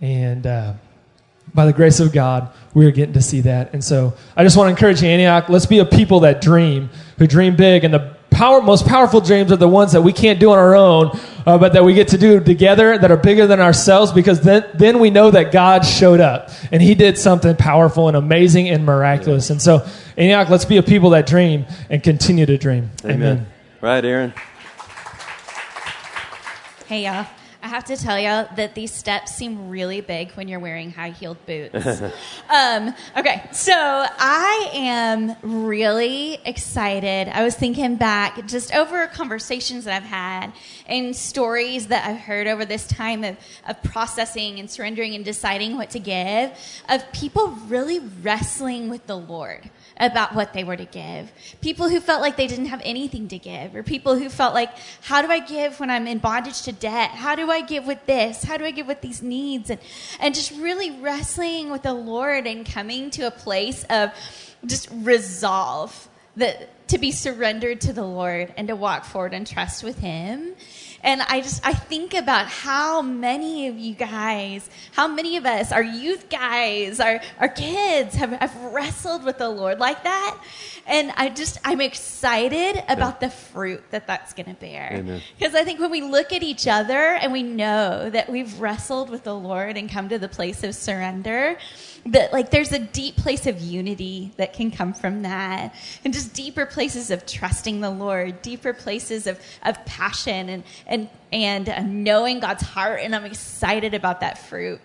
And 0.00 0.46
uh, 0.46 0.74
by 1.54 1.66
the 1.66 1.72
grace 1.72 2.00
of 2.00 2.12
God, 2.12 2.48
we 2.74 2.86
are 2.86 2.90
getting 2.90 3.14
to 3.14 3.22
see 3.22 3.40
that. 3.42 3.72
And 3.72 3.82
so 3.82 4.14
I 4.36 4.44
just 4.44 4.56
want 4.56 4.68
to 4.68 4.70
encourage 4.70 5.02
Antioch, 5.02 5.48
let's 5.48 5.66
be 5.66 5.80
a 5.80 5.84
people 5.84 6.20
that 6.20 6.40
dream, 6.40 6.90
who 7.18 7.26
dream 7.26 7.56
big. 7.56 7.84
And 7.84 7.92
the 7.92 8.16
power, 8.42 8.60
most 8.60 8.88
powerful 8.88 9.20
dreams 9.20 9.52
are 9.52 9.56
the 9.56 9.68
ones 9.68 9.92
that 9.92 10.02
we 10.02 10.12
can't 10.12 10.40
do 10.40 10.50
on 10.50 10.58
our 10.58 10.74
own, 10.74 11.16
uh, 11.46 11.56
but 11.58 11.74
that 11.74 11.84
we 11.84 11.94
get 11.94 12.08
to 12.08 12.18
do 12.18 12.40
together 12.40 12.98
that 12.98 13.08
are 13.08 13.16
bigger 13.16 13.46
than 13.46 13.60
ourselves 13.60 14.10
because 14.10 14.40
then, 14.40 14.68
then 14.74 14.98
we 14.98 15.10
know 15.10 15.30
that 15.30 15.52
God 15.52 15.86
showed 15.86 16.18
up 16.18 16.50
and 16.72 16.82
he 16.82 16.96
did 16.96 17.16
something 17.16 17.54
powerful 17.54 18.08
and 18.08 18.16
amazing 18.16 18.68
and 18.68 18.84
miraculous. 18.84 19.50
And 19.50 19.62
so, 19.62 19.86
Antioch, 20.16 20.48
let's 20.48 20.64
be 20.64 20.76
a 20.76 20.82
people 20.82 21.10
that 21.10 21.24
dream 21.24 21.66
and 21.88 22.02
continue 22.02 22.44
to 22.44 22.58
dream. 22.58 22.90
Amen. 23.04 23.14
Amen. 23.14 23.46
Right, 23.80 24.04
Aaron? 24.04 24.34
Hey, 26.88 27.04
y'all. 27.04 27.28
I 27.62 27.68
have 27.68 27.84
to 27.84 27.96
tell 27.96 28.18
you 28.18 28.48
that 28.56 28.74
these 28.74 28.92
steps 28.92 29.36
seem 29.36 29.68
really 29.68 30.00
big 30.00 30.32
when 30.32 30.48
you're 30.48 30.58
wearing 30.58 30.90
high 30.90 31.10
heeled 31.10 31.44
boots. 31.46 32.02
um, 32.50 32.92
okay, 33.16 33.48
so 33.52 33.72
I 33.72 34.70
am 34.72 35.36
really 35.42 36.38
excited. 36.44 37.28
I 37.28 37.44
was 37.44 37.54
thinking 37.54 37.94
back 37.94 38.48
just 38.48 38.74
over 38.74 39.06
conversations 39.06 39.84
that 39.84 40.02
I've 40.02 40.08
had 40.08 40.52
and 40.86 41.14
stories 41.14 41.86
that 41.86 42.04
I've 42.04 42.18
heard 42.18 42.48
over 42.48 42.64
this 42.64 42.84
time 42.88 43.22
of, 43.22 43.36
of 43.68 43.80
processing 43.84 44.58
and 44.58 44.68
surrendering 44.68 45.14
and 45.14 45.24
deciding 45.24 45.76
what 45.76 45.90
to 45.90 46.00
give, 46.00 46.50
of 46.88 47.12
people 47.12 47.48
really 47.68 48.00
wrestling 48.22 48.90
with 48.90 49.06
the 49.06 49.16
Lord 49.16 49.70
about 50.02 50.34
what 50.34 50.52
they 50.52 50.64
were 50.64 50.76
to 50.76 50.84
give. 50.84 51.32
People 51.60 51.88
who 51.88 52.00
felt 52.00 52.20
like 52.20 52.36
they 52.36 52.48
didn't 52.48 52.66
have 52.66 52.82
anything 52.84 53.28
to 53.28 53.38
give, 53.38 53.74
or 53.74 53.82
people 53.82 54.16
who 54.16 54.28
felt 54.28 54.52
like, 54.52 54.70
how 55.02 55.22
do 55.22 55.28
I 55.28 55.38
give 55.38 55.78
when 55.78 55.90
I'm 55.90 56.06
in 56.06 56.18
bondage 56.18 56.62
to 56.62 56.72
debt? 56.72 57.10
How 57.10 57.36
do 57.36 57.50
I 57.50 57.60
give 57.60 57.86
with 57.86 58.04
this? 58.06 58.42
How 58.42 58.56
do 58.56 58.64
I 58.64 58.72
give 58.72 58.86
with 58.86 59.00
these 59.00 59.22
needs? 59.22 59.70
And, 59.70 59.80
and 60.18 60.34
just 60.34 60.50
really 60.52 60.90
wrestling 60.90 61.70
with 61.70 61.82
the 61.82 61.94
Lord 61.94 62.46
and 62.46 62.66
coming 62.66 63.10
to 63.12 63.28
a 63.28 63.30
place 63.30 63.84
of 63.84 64.10
just 64.66 64.88
resolve 64.92 66.08
that 66.36 66.88
to 66.88 66.98
be 66.98 67.12
surrendered 67.12 67.80
to 67.82 67.92
the 67.92 68.04
Lord 68.04 68.52
and 68.56 68.68
to 68.68 68.76
walk 68.76 69.04
forward 69.04 69.34
and 69.34 69.46
trust 69.46 69.84
with 69.84 69.98
Him. 69.98 70.54
And 71.02 71.20
I 71.22 71.40
just, 71.40 71.66
I 71.66 71.72
think 71.74 72.14
about 72.14 72.46
how 72.46 73.02
many 73.02 73.66
of 73.66 73.76
you 73.76 73.94
guys, 73.94 74.68
how 74.92 75.08
many 75.08 75.36
of 75.36 75.44
us, 75.46 75.72
our 75.72 75.82
youth 75.82 76.28
guys, 76.28 77.00
our, 77.00 77.20
our 77.40 77.48
kids 77.48 78.14
have, 78.14 78.30
have 78.30 78.54
wrestled 78.72 79.24
with 79.24 79.38
the 79.38 79.48
Lord 79.48 79.80
like 79.80 80.04
that. 80.04 80.38
And 80.86 81.12
I 81.16 81.28
just, 81.28 81.58
I'm 81.64 81.80
excited 81.80 82.82
about 82.88 83.20
the 83.20 83.30
fruit 83.30 83.82
that 83.90 84.06
that's 84.06 84.32
going 84.32 84.46
to 84.46 84.54
bear. 84.60 85.02
Because 85.38 85.54
I 85.54 85.64
think 85.64 85.80
when 85.80 85.90
we 85.90 86.02
look 86.02 86.32
at 86.32 86.42
each 86.42 86.66
other 86.66 86.98
and 86.98 87.32
we 87.32 87.42
know 87.42 88.10
that 88.10 88.28
we've 88.30 88.60
wrestled 88.60 89.10
with 89.10 89.24
the 89.24 89.34
Lord 89.34 89.76
and 89.76 89.90
come 89.90 90.08
to 90.08 90.18
the 90.18 90.28
place 90.28 90.62
of 90.64 90.74
surrender, 90.74 91.56
that 92.06 92.32
like 92.32 92.50
there's 92.50 92.72
a 92.72 92.78
deep 92.78 93.16
place 93.16 93.46
of 93.46 93.60
unity 93.60 94.32
that 94.36 94.52
can 94.52 94.70
come 94.70 94.92
from 94.92 95.22
that. 95.22 95.74
And 96.04 96.12
just 96.12 96.34
deeper 96.34 96.66
places 96.66 97.10
of 97.10 97.26
trusting 97.26 97.80
the 97.80 97.90
lord 97.90 98.42
deeper 98.42 98.72
places 98.72 99.26
of, 99.26 99.40
of 99.62 99.84
passion 99.84 100.48
and 100.48 100.64
and 100.86 101.08
and 101.32 101.68
uh, 101.68 101.82
knowing 101.82 102.40
god's 102.40 102.62
heart. 102.62 103.00
And 103.02 103.14
i'm 103.14 103.24
excited 103.24 103.94
about 103.94 104.20
that 104.20 104.38
fruit 104.38 104.80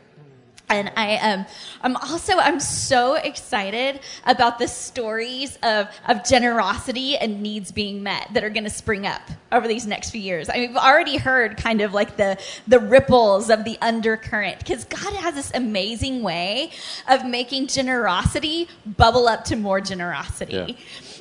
and 0.70 0.92
I 0.98 1.08
am, 1.12 1.40
um, 1.40 1.46
I'm 1.82 1.96
also, 1.96 2.34
I'm 2.38 2.60
so 2.60 3.16
excited 3.16 4.02
about 4.26 4.60
the 4.60 4.68
stories 4.68 5.58
of, 5.64 5.88
of 6.08 6.26
generosity 6.26 7.18
and 7.18 7.42
needs 7.42 7.72
being 7.72 8.04
met 8.04 8.28
that 8.34 8.44
are 8.44 8.50
going 8.50 8.66
to 8.66 8.70
spring 8.70 9.08
up 9.08 9.22
over 9.52 9.68
these 9.68 9.88
next 9.88 10.10
few 10.10 10.20
years. 10.20 10.50
I 10.50 10.54
mean, 10.54 10.70
we've 10.70 10.78
already 10.78 11.18
heard 11.18 11.56
kind 11.56 11.82
of 11.82 11.94
like 11.94 12.18
the, 12.18 12.38
the 12.68 12.80
ripples 12.80 13.50
of 13.50 13.64
the 13.64 13.78
undercurrent 13.82 14.60
because 14.60 14.84
God 14.84 15.14
has 15.14 15.36
this 15.36 15.52
amazing 15.54 16.22
way 16.22 16.72
of 17.08 17.26
making 17.26 17.68
generosity 17.68 18.68
bubble 18.86 19.28
up 19.28 19.46
to 19.46 19.56
more 19.56 19.80
generosity. 19.80 20.54
Yeah 20.54 20.76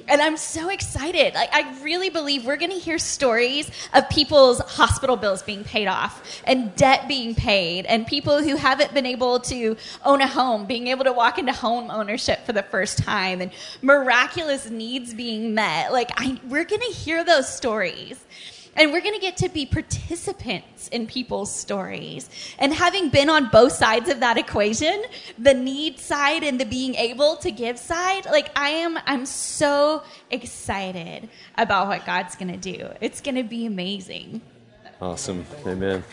and 0.08 0.22
I'm 0.22 0.36
so 0.36 0.68
excited. 0.68 1.34
Like, 1.34 1.50
I 1.52 1.80
really 1.82 2.10
believe 2.10 2.44
we're 2.44 2.56
going 2.56 2.70
to 2.70 2.78
hear 2.78 2.98
stories 2.98 3.70
of 3.94 4.08
people's 4.08 4.60
hospital 4.60 5.16
bills 5.16 5.42
being 5.42 5.64
paid 5.64 5.86
off 5.86 6.22
and 6.44 6.74
debt 6.76 7.08
being 7.08 7.34
paid, 7.34 7.86
and 7.86 8.06
people 8.06 8.42
who 8.42 8.56
haven't 8.56 8.94
been 8.94 9.06
able 9.06 9.40
to 9.40 9.76
own 10.04 10.20
a 10.20 10.26
home 10.26 10.66
being 10.66 10.86
able 10.88 11.04
to 11.04 11.12
walk 11.12 11.38
into 11.38 11.52
home 11.52 11.90
ownership 11.90 12.44
for 12.46 12.52
the 12.52 12.62
first 12.62 12.98
time, 12.98 13.40
and 13.40 13.50
miraculous 13.82 14.70
needs 14.70 15.14
being 15.14 15.54
met. 15.54 15.92
Like, 15.92 16.10
I, 16.16 16.38
we're 16.48 16.64
going 16.64 16.82
to 16.82 16.92
hear 16.92 17.24
those 17.24 17.48
stories. 17.48 18.18
And 18.76 18.92
we're 18.92 19.00
going 19.00 19.14
to 19.14 19.20
get 19.20 19.38
to 19.38 19.48
be 19.48 19.64
participants 19.64 20.88
in 20.88 21.06
people's 21.06 21.52
stories. 21.52 22.28
And 22.58 22.74
having 22.74 23.08
been 23.08 23.30
on 23.30 23.48
both 23.48 23.72
sides 23.72 24.10
of 24.10 24.20
that 24.20 24.36
equation, 24.36 25.02
the 25.38 25.54
need 25.54 25.98
side 25.98 26.44
and 26.44 26.60
the 26.60 26.66
being 26.66 26.94
able 26.94 27.36
to 27.36 27.50
give 27.50 27.78
side, 27.78 28.26
like 28.26 28.50
I 28.54 28.68
am, 28.70 28.98
I'm 29.06 29.24
so 29.24 30.02
excited 30.30 31.30
about 31.56 31.88
what 31.88 32.04
God's 32.04 32.36
going 32.36 32.52
to 32.52 32.58
do. 32.58 32.90
It's 33.00 33.22
going 33.22 33.36
to 33.36 33.44
be 33.44 33.64
amazing. 33.64 34.42
Awesome. 35.00 35.46
Amen. 35.66 36.04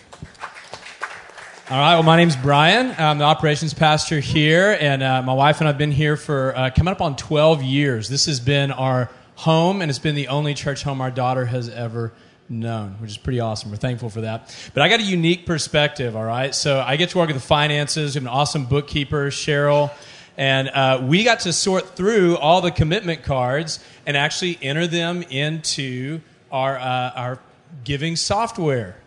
All 1.70 1.78
right. 1.78 1.96
Well, 1.96 2.04
my 2.04 2.16
name's 2.16 2.36
Brian. 2.36 2.96
I'm 2.98 3.18
the 3.18 3.24
operations 3.26 3.74
pastor 3.74 4.20
here, 4.20 4.78
and 4.80 5.04
uh, 5.04 5.22
my 5.22 5.34
wife 5.34 5.60
and 5.60 5.68
I've 5.68 5.78
been 5.78 5.92
here 5.92 6.16
for 6.16 6.56
uh, 6.56 6.70
coming 6.70 6.92
up 6.92 7.02
on 7.02 7.16
12 7.16 7.62
years. 7.64 8.10
This 8.10 8.26
has 8.26 8.40
been 8.40 8.72
our 8.72 9.10
home, 9.36 9.82
and 9.82 9.90
it's 9.90 10.00
been 10.00 10.16
the 10.16 10.28
only 10.28 10.54
church 10.54 10.84
home 10.84 11.02
our 11.02 11.12
daughter 11.12 11.46
has 11.46 11.70
ever 11.70 12.14
known, 12.50 12.96
which 13.00 13.12
is 13.12 13.18
pretty 13.18 13.40
awesome. 13.40 13.72
We're 13.72 13.78
thankful 13.78 14.10
for 14.10 14.22
that. 14.22 14.56
But 14.74 14.84
I 14.84 14.90
got 14.90 15.00
a 15.00 15.04
unique 15.04 15.46
perspective, 15.46 16.16
all 16.16 16.24
right? 16.24 16.54
So 16.54 16.80
I 16.86 16.96
get 16.98 17.10
to 17.12 17.18
work 17.18 17.28
with 17.28 17.38
the 17.38 17.42
finances. 17.42 18.16
We 18.16 18.20
have 18.20 18.24
an 18.24 18.34
awesome 18.34 18.66
bookkeeper, 18.66 19.30
Cheryl. 19.30 19.92
And 20.38 20.70
uh, 20.70 21.02
we 21.04 21.24
got 21.24 21.42
to 21.42 21.54
sort 21.54 21.96
through 21.96 22.38
all 22.38 22.62
the 22.62 22.72
commitment 22.72 23.24
cards 23.24 23.80
and 24.06 24.18
actually 24.18 24.58
enter 24.62 24.88
them 24.88 25.22
into 25.24 26.22
our, 26.52 26.78
uh, 26.78 27.12
our 27.16 27.40
giving 27.84 28.16
software. 28.16 28.98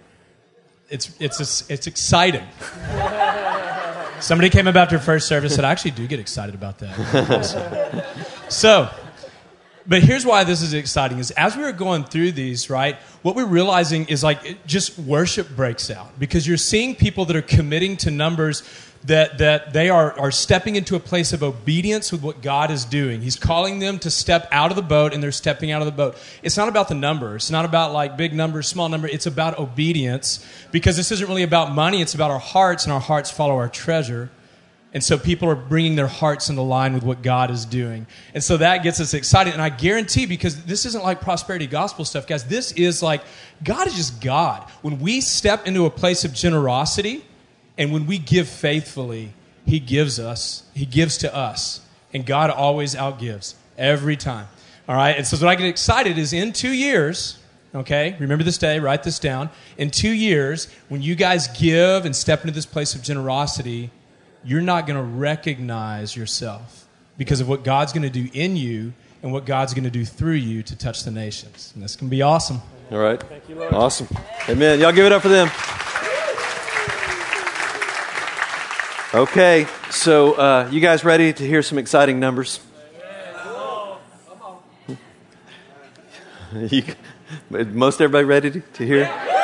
It's, 0.88 1.10
it's, 1.18 1.68
it's 1.68 1.86
exciting. 1.86 2.46
Somebody 4.20 4.50
came 4.50 4.66
up 4.66 4.76
after 4.76 4.98
first 4.98 5.28
service 5.28 5.52
and 5.52 5.56
said, 5.56 5.64
I 5.64 5.72
actually 5.72 5.90
do 5.92 6.06
get 6.06 6.20
excited 6.20 6.54
about 6.54 6.78
that. 6.78 8.06
so, 8.48 8.88
but 9.88 10.02
here's 10.02 10.26
why 10.26 10.44
this 10.44 10.62
is 10.62 10.74
exciting 10.74 11.18
is 11.18 11.30
as 11.32 11.56
we 11.56 11.62
were 11.62 11.72
going 11.72 12.04
through 12.04 12.32
these 12.32 12.68
right 12.70 12.96
what 13.22 13.34
we're 13.34 13.46
realizing 13.46 14.06
is 14.08 14.22
like 14.22 14.66
just 14.66 14.98
worship 14.98 15.48
breaks 15.54 15.90
out 15.90 16.18
because 16.18 16.46
you're 16.46 16.56
seeing 16.56 16.94
people 16.94 17.24
that 17.24 17.36
are 17.36 17.42
committing 17.42 17.96
to 17.96 18.10
numbers 18.10 18.62
that, 19.06 19.38
that 19.38 19.72
they 19.72 19.88
are, 19.88 20.18
are 20.18 20.30
stepping 20.30 20.76
into 20.76 20.96
a 20.96 21.00
place 21.00 21.32
of 21.32 21.42
obedience 21.42 22.10
with 22.10 22.22
what 22.22 22.42
God 22.42 22.70
is 22.70 22.84
doing. 22.84 23.20
He's 23.22 23.36
calling 23.36 23.78
them 23.78 23.98
to 24.00 24.10
step 24.10 24.48
out 24.50 24.70
of 24.70 24.76
the 24.76 24.82
boat, 24.82 25.14
and 25.14 25.22
they're 25.22 25.32
stepping 25.32 25.70
out 25.70 25.80
of 25.80 25.86
the 25.86 25.92
boat. 25.92 26.16
It's 26.42 26.56
not 26.56 26.68
about 26.68 26.88
the 26.88 26.94
number. 26.94 27.36
It's 27.36 27.50
not 27.50 27.64
about 27.64 27.92
like 27.92 28.16
big 28.16 28.34
number, 28.34 28.62
small 28.62 28.88
number. 28.88 29.06
It's 29.06 29.26
about 29.26 29.58
obedience 29.58 30.44
because 30.72 30.96
this 30.96 31.12
isn't 31.12 31.28
really 31.28 31.44
about 31.44 31.72
money. 31.72 32.02
It's 32.02 32.14
about 32.14 32.30
our 32.30 32.40
hearts, 32.40 32.84
and 32.84 32.92
our 32.92 33.00
hearts 33.00 33.30
follow 33.30 33.56
our 33.56 33.68
treasure. 33.68 34.30
And 34.96 35.04
so 35.04 35.18
people 35.18 35.50
are 35.50 35.54
bringing 35.54 35.94
their 35.94 36.06
hearts 36.06 36.48
into 36.48 36.62
line 36.62 36.94
with 36.94 37.02
what 37.02 37.20
God 37.20 37.50
is 37.50 37.66
doing. 37.66 38.06
And 38.32 38.42
so 38.42 38.56
that 38.56 38.82
gets 38.82 38.98
us 38.98 39.12
excited. 39.12 39.52
And 39.52 39.60
I 39.60 39.68
guarantee, 39.68 40.24
because 40.24 40.64
this 40.64 40.86
isn't 40.86 41.04
like 41.04 41.20
prosperity 41.20 41.66
gospel 41.66 42.06
stuff, 42.06 42.26
guys, 42.26 42.44
this 42.44 42.72
is 42.72 43.02
like 43.02 43.20
God 43.62 43.88
is 43.88 43.94
just 43.94 44.22
God. 44.22 44.62
When 44.80 44.98
we 44.98 45.20
step 45.20 45.66
into 45.66 45.84
a 45.84 45.90
place 45.90 46.24
of 46.24 46.32
generosity 46.32 47.26
and 47.76 47.92
when 47.92 48.06
we 48.06 48.16
give 48.16 48.48
faithfully, 48.48 49.34
He 49.66 49.80
gives 49.80 50.18
us, 50.18 50.62
He 50.72 50.86
gives 50.86 51.18
to 51.18 51.36
us. 51.36 51.82
And 52.14 52.24
God 52.24 52.48
always 52.48 52.94
outgives 52.94 53.52
every 53.76 54.16
time. 54.16 54.48
All 54.88 54.96
right? 54.96 55.14
And 55.14 55.26
so 55.26 55.36
what 55.36 55.50
I 55.50 55.56
get 55.56 55.66
excited 55.66 56.16
is 56.16 56.32
in 56.32 56.54
two 56.54 56.72
years, 56.72 57.38
okay, 57.74 58.16
remember 58.18 58.44
this 58.44 58.56
day, 58.56 58.80
write 58.80 59.02
this 59.02 59.18
down. 59.18 59.50
In 59.76 59.90
two 59.90 60.12
years, 60.12 60.68
when 60.88 61.02
you 61.02 61.16
guys 61.16 61.48
give 61.48 62.06
and 62.06 62.16
step 62.16 62.40
into 62.40 62.54
this 62.54 62.64
place 62.64 62.94
of 62.94 63.02
generosity, 63.02 63.90
you're 64.46 64.62
not 64.62 64.86
going 64.86 64.96
to 64.96 65.02
recognize 65.02 66.16
yourself 66.16 66.86
because 67.18 67.40
of 67.40 67.48
what 67.48 67.64
God's 67.64 67.92
going 67.92 68.04
to 68.04 68.10
do 68.10 68.28
in 68.32 68.56
you 68.56 68.92
and 69.22 69.32
what 69.32 69.44
God's 69.44 69.74
going 69.74 69.84
to 69.84 69.90
do 69.90 70.04
through 70.04 70.32
you 70.32 70.62
to 70.62 70.76
touch 70.76 71.02
the 71.02 71.10
nations. 71.10 71.72
And 71.74 71.82
that's 71.82 71.96
going 71.96 72.08
to 72.08 72.10
be 72.10 72.22
awesome. 72.22 72.62
All 72.92 72.98
right. 72.98 73.20
Thank 73.20 73.48
you, 73.48 73.56
Lord. 73.56 73.74
Awesome. 73.74 74.06
Amen. 74.48 74.78
Y'all 74.78 74.92
give 74.92 75.04
it 75.04 75.12
up 75.12 75.22
for 75.22 75.28
them. 75.28 75.50
Okay, 79.14 79.66
so 79.88 80.34
uh, 80.34 80.68
you 80.70 80.80
guys 80.80 81.02
ready 81.02 81.32
to 81.32 81.46
hear 81.46 81.62
some 81.62 81.78
exciting 81.78 82.20
numbers? 82.20 82.60
you, 86.54 86.84
most 87.50 88.00
everybody 88.00 88.24
ready 88.24 88.50
to, 88.50 88.60
to 88.60 88.86
hear? 88.86 89.35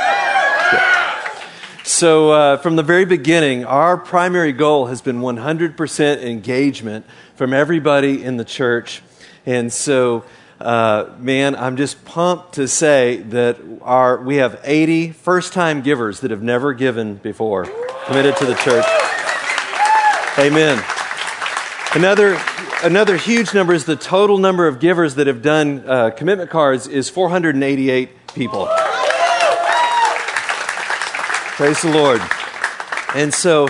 So, 1.84 2.30
uh, 2.30 2.56
from 2.58 2.76
the 2.76 2.84
very 2.84 3.04
beginning, 3.04 3.64
our 3.64 3.96
primary 3.96 4.52
goal 4.52 4.86
has 4.86 5.02
been 5.02 5.18
100% 5.20 6.22
engagement 6.22 7.04
from 7.34 7.52
everybody 7.52 8.22
in 8.22 8.36
the 8.36 8.44
church. 8.44 9.02
And 9.46 9.72
so, 9.72 10.24
uh, 10.60 11.10
man, 11.18 11.56
I'm 11.56 11.76
just 11.76 12.04
pumped 12.04 12.54
to 12.54 12.68
say 12.68 13.16
that 13.30 13.58
our, 13.80 14.22
we 14.22 14.36
have 14.36 14.60
80 14.62 15.10
first 15.10 15.52
time 15.52 15.82
givers 15.82 16.20
that 16.20 16.30
have 16.30 16.42
never 16.42 16.72
given 16.72 17.16
before 17.16 17.64
committed 18.06 18.36
to 18.36 18.46
the 18.46 18.54
church. 18.54 18.86
Amen. 20.38 20.80
Another, 21.96 22.40
another 22.84 23.16
huge 23.16 23.54
number 23.54 23.74
is 23.74 23.86
the 23.86 23.96
total 23.96 24.38
number 24.38 24.68
of 24.68 24.78
givers 24.78 25.16
that 25.16 25.26
have 25.26 25.42
done 25.42 25.82
uh, 25.84 26.10
commitment 26.10 26.48
cards 26.48 26.86
is 26.86 27.10
488 27.10 28.28
people. 28.28 28.68
Praise 31.62 31.80
the 31.82 31.92
Lord. 31.92 32.20
And 33.14 33.32
so 33.32 33.68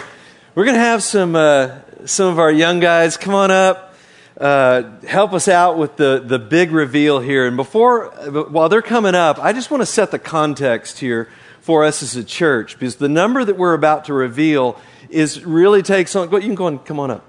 we're 0.55 0.64
going 0.64 0.76
to 0.76 0.81
have 0.81 1.02
some, 1.02 1.37
uh, 1.37 1.81
some 2.07 2.33
of 2.33 2.38
our 2.38 2.50
young 2.50 2.81
guys 2.81 3.18
come 3.18 3.35
on 3.35 3.50
up, 3.50 3.94
uh, 4.40 4.96
help 5.07 5.35
us 5.35 5.46
out 5.46 5.76
with 5.76 5.96
the, 5.96 6.24
the 6.24 6.38
big 6.38 6.72
reveal 6.72 7.20
here. 7.20 7.46
And 7.46 7.55
before, 7.55 8.07
while 8.48 8.70
they're 8.70 8.81
coming 8.81 9.14
up, 9.14 9.38
I 9.38 9.52
just 9.52 9.70
want 9.70 9.83
to 9.83 9.87
set 9.87 10.11
the 10.11 10.18
context 10.18 11.00
here 11.00 11.28
for 11.61 11.85
us 11.85 12.02
as 12.02 12.16
a 12.16 12.24
church 12.24 12.78
because 12.78 12.96
the 12.96 13.11
number 13.11 13.44
that 13.44 13.59
we're 13.59 13.74
about 13.74 14.07
to 14.07 14.14
reveal 14.14 14.81
is 15.11 15.44
really 15.44 15.83
takes 15.83 16.16
on, 16.16 16.33
you 16.33 16.40
can 16.40 16.55
go 16.55 16.68
and 16.68 16.83
come 16.83 16.98
on 16.98 17.11
up 17.11 17.26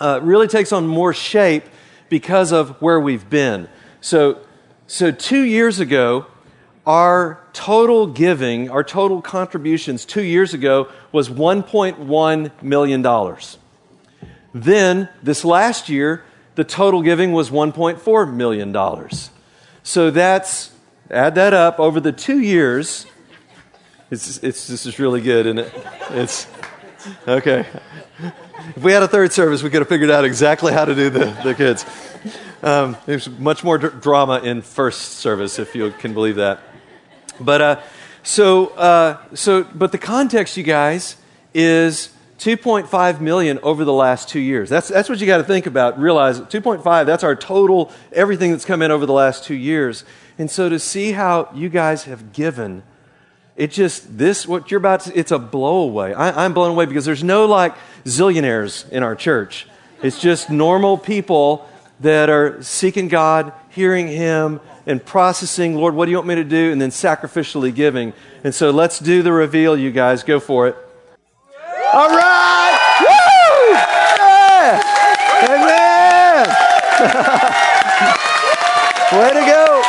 uh, 0.00 0.20
really 0.22 0.48
takes 0.48 0.70
on 0.70 0.86
more 0.86 1.14
shape 1.14 1.64
because 2.10 2.52
of 2.52 2.82
where 2.82 3.00
we've 3.00 3.30
been. 3.30 3.70
So, 4.02 4.40
so 4.86 5.12
two 5.12 5.44
years 5.44 5.80
ago, 5.80 6.26
our 6.88 7.38
total 7.52 8.06
giving, 8.06 8.70
our 8.70 8.82
total 8.82 9.20
contributions 9.20 10.06
two 10.06 10.22
years 10.22 10.54
ago 10.54 10.88
was 11.12 11.28
$1.1 11.28 12.62
million. 12.62 13.36
Then, 14.54 15.10
this 15.22 15.44
last 15.44 15.90
year, 15.90 16.24
the 16.54 16.64
total 16.64 17.02
giving 17.02 17.32
was 17.32 17.50
$1.4 17.50 18.32
million. 18.32 19.08
So 19.82 20.10
that's, 20.10 20.72
add 21.10 21.34
that 21.34 21.52
up 21.52 21.78
over 21.78 22.00
the 22.00 22.10
two 22.10 22.40
years. 22.40 23.04
It's, 24.10 24.38
it's, 24.38 24.66
this 24.66 24.86
is 24.86 24.98
really 24.98 25.20
good, 25.20 25.44
isn't 25.44 25.58
it? 25.58 25.86
It's, 26.12 26.46
okay. 27.28 27.66
If 28.74 28.82
we 28.82 28.92
had 28.92 29.02
a 29.02 29.08
third 29.08 29.34
service, 29.34 29.62
we 29.62 29.68
could 29.68 29.82
have 29.82 29.90
figured 29.90 30.10
out 30.10 30.24
exactly 30.24 30.72
how 30.72 30.86
to 30.86 30.94
do 30.94 31.10
the, 31.10 31.38
the 31.44 31.54
kids. 31.54 31.84
Um, 32.62 32.96
there's 33.04 33.28
much 33.28 33.62
more 33.62 33.76
drama 33.76 34.40
in 34.42 34.62
first 34.62 35.18
service, 35.18 35.58
if 35.58 35.74
you 35.74 35.90
can 35.90 36.14
believe 36.14 36.36
that. 36.36 36.62
But 37.40 37.60
uh, 37.60 37.80
so, 38.22 38.68
uh, 38.68 39.18
so, 39.34 39.64
but 39.64 39.92
the 39.92 39.98
context, 39.98 40.56
you 40.56 40.62
guys, 40.62 41.16
is 41.54 42.10
2.5 42.38 43.20
million 43.20 43.58
over 43.62 43.84
the 43.84 43.92
last 43.92 44.28
two 44.28 44.40
years. 44.40 44.68
That's 44.68 44.88
that's 44.88 45.08
what 45.08 45.20
you 45.20 45.26
got 45.26 45.38
to 45.38 45.44
think 45.44 45.66
about. 45.66 45.98
Realize 45.98 46.40
2.5. 46.40 47.06
That's 47.06 47.24
our 47.24 47.34
total. 47.34 47.92
Everything 48.12 48.50
that's 48.52 48.64
come 48.64 48.82
in 48.82 48.90
over 48.90 49.06
the 49.06 49.12
last 49.12 49.44
two 49.44 49.54
years. 49.54 50.04
And 50.38 50.50
so 50.50 50.68
to 50.68 50.78
see 50.78 51.12
how 51.12 51.50
you 51.54 51.68
guys 51.68 52.04
have 52.04 52.32
given 52.32 52.82
it 53.58 53.72
just, 53.72 54.16
this, 54.16 54.46
what 54.46 54.70
you're 54.70 54.78
about 54.78 55.00
to, 55.00 55.18
it's 55.18 55.32
a 55.32 55.38
blowaway. 55.38 56.14
I, 56.16 56.44
I'm 56.44 56.54
blown 56.54 56.70
away 56.70 56.86
because 56.86 57.04
there's 57.04 57.24
no 57.24 57.44
like 57.46 57.74
zillionaires 58.04 58.88
in 58.88 59.02
our 59.02 59.16
church. 59.16 59.66
It's 60.00 60.20
just 60.20 60.48
normal 60.48 60.96
people 60.96 61.68
that 61.98 62.30
are 62.30 62.62
seeking 62.62 63.08
God, 63.08 63.52
hearing 63.78 64.08
Him, 64.08 64.60
and 64.86 65.04
processing, 65.04 65.76
Lord, 65.76 65.94
what 65.94 66.06
do 66.06 66.10
you 66.10 66.16
want 66.16 66.26
me 66.26 66.34
to 66.34 66.42
do? 66.42 66.72
And 66.72 66.82
then 66.82 66.90
sacrificially 66.90 67.72
giving. 67.72 68.12
And 68.42 68.52
so 68.52 68.72
let's 68.72 68.98
do 68.98 69.22
the 69.22 69.32
reveal, 69.32 69.78
you 69.78 69.92
guys. 69.92 70.24
Go 70.24 70.40
for 70.40 70.66
it. 70.66 70.74
All 71.92 72.08
right! 72.08 72.78
Woo! 73.00 73.74
Yeah! 74.18 74.82
Amen! 75.46 76.48
Way 79.20 79.30
to 79.40 79.46
go! 79.46 79.82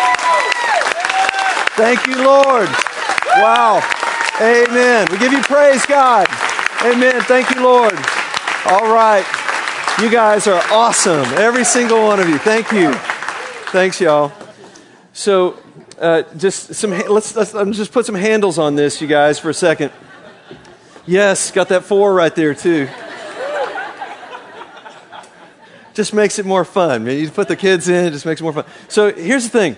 Thank 1.76 2.06
you, 2.06 2.24
Lord. 2.24 2.70
Wow. 3.38 3.82
Amen. 4.40 5.08
We 5.12 5.18
give 5.18 5.32
you 5.32 5.42
praise, 5.42 5.86
God. 5.88 6.28
Amen. 6.84 7.22
Thank 7.24 7.56
you, 7.56 7.64
Lord. 7.64 7.98
All 8.66 8.94
right. 8.94 9.26
You 10.00 10.10
guys 10.10 10.46
are 10.46 10.62
awesome. 10.72 11.26
Every 11.36 11.64
single 11.64 12.04
one 12.04 12.20
of 12.20 12.30
you. 12.30 12.38
Thank 12.38 12.72
you. 12.72 12.94
Thanks, 13.72 14.02
y'all. 14.02 14.32
So, 15.14 15.56
uh, 16.00 16.24
just 16.36 16.74
some, 16.74 16.90
let's, 16.90 17.36
let's 17.36 17.54
I'm 17.54 17.72
just 17.72 17.92
put 17.92 18.04
some 18.04 18.16
handles 18.16 18.58
on 18.58 18.74
this, 18.74 19.00
you 19.00 19.08
guys, 19.08 19.38
for 19.38 19.52
a 19.52 19.54
second. 19.54 19.92
Yes, 21.06 21.52
got 21.52 21.70
that 21.70 21.84
four 21.84 22.12
right 22.16 22.34
there, 22.34 22.56
too. 22.56 22.90
Just 25.94 26.16
makes 26.16 26.40
it 26.40 26.48
more 26.48 26.66
fun. 26.66 27.06
You 27.06 27.30
put 27.30 27.48
the 27.48 27.56
kids 27.56 27.88
in, 27.90 28.06
it 28.06 28.10
just 28.10 28.26
makes 28.26 28.42
it 28.42 28.44
more 28.44 28.54
fun. 28.54 28.66
So, 28.88 29.14
here's 29.14 29.44
the 29.48 29.52
thing 29.52 29.78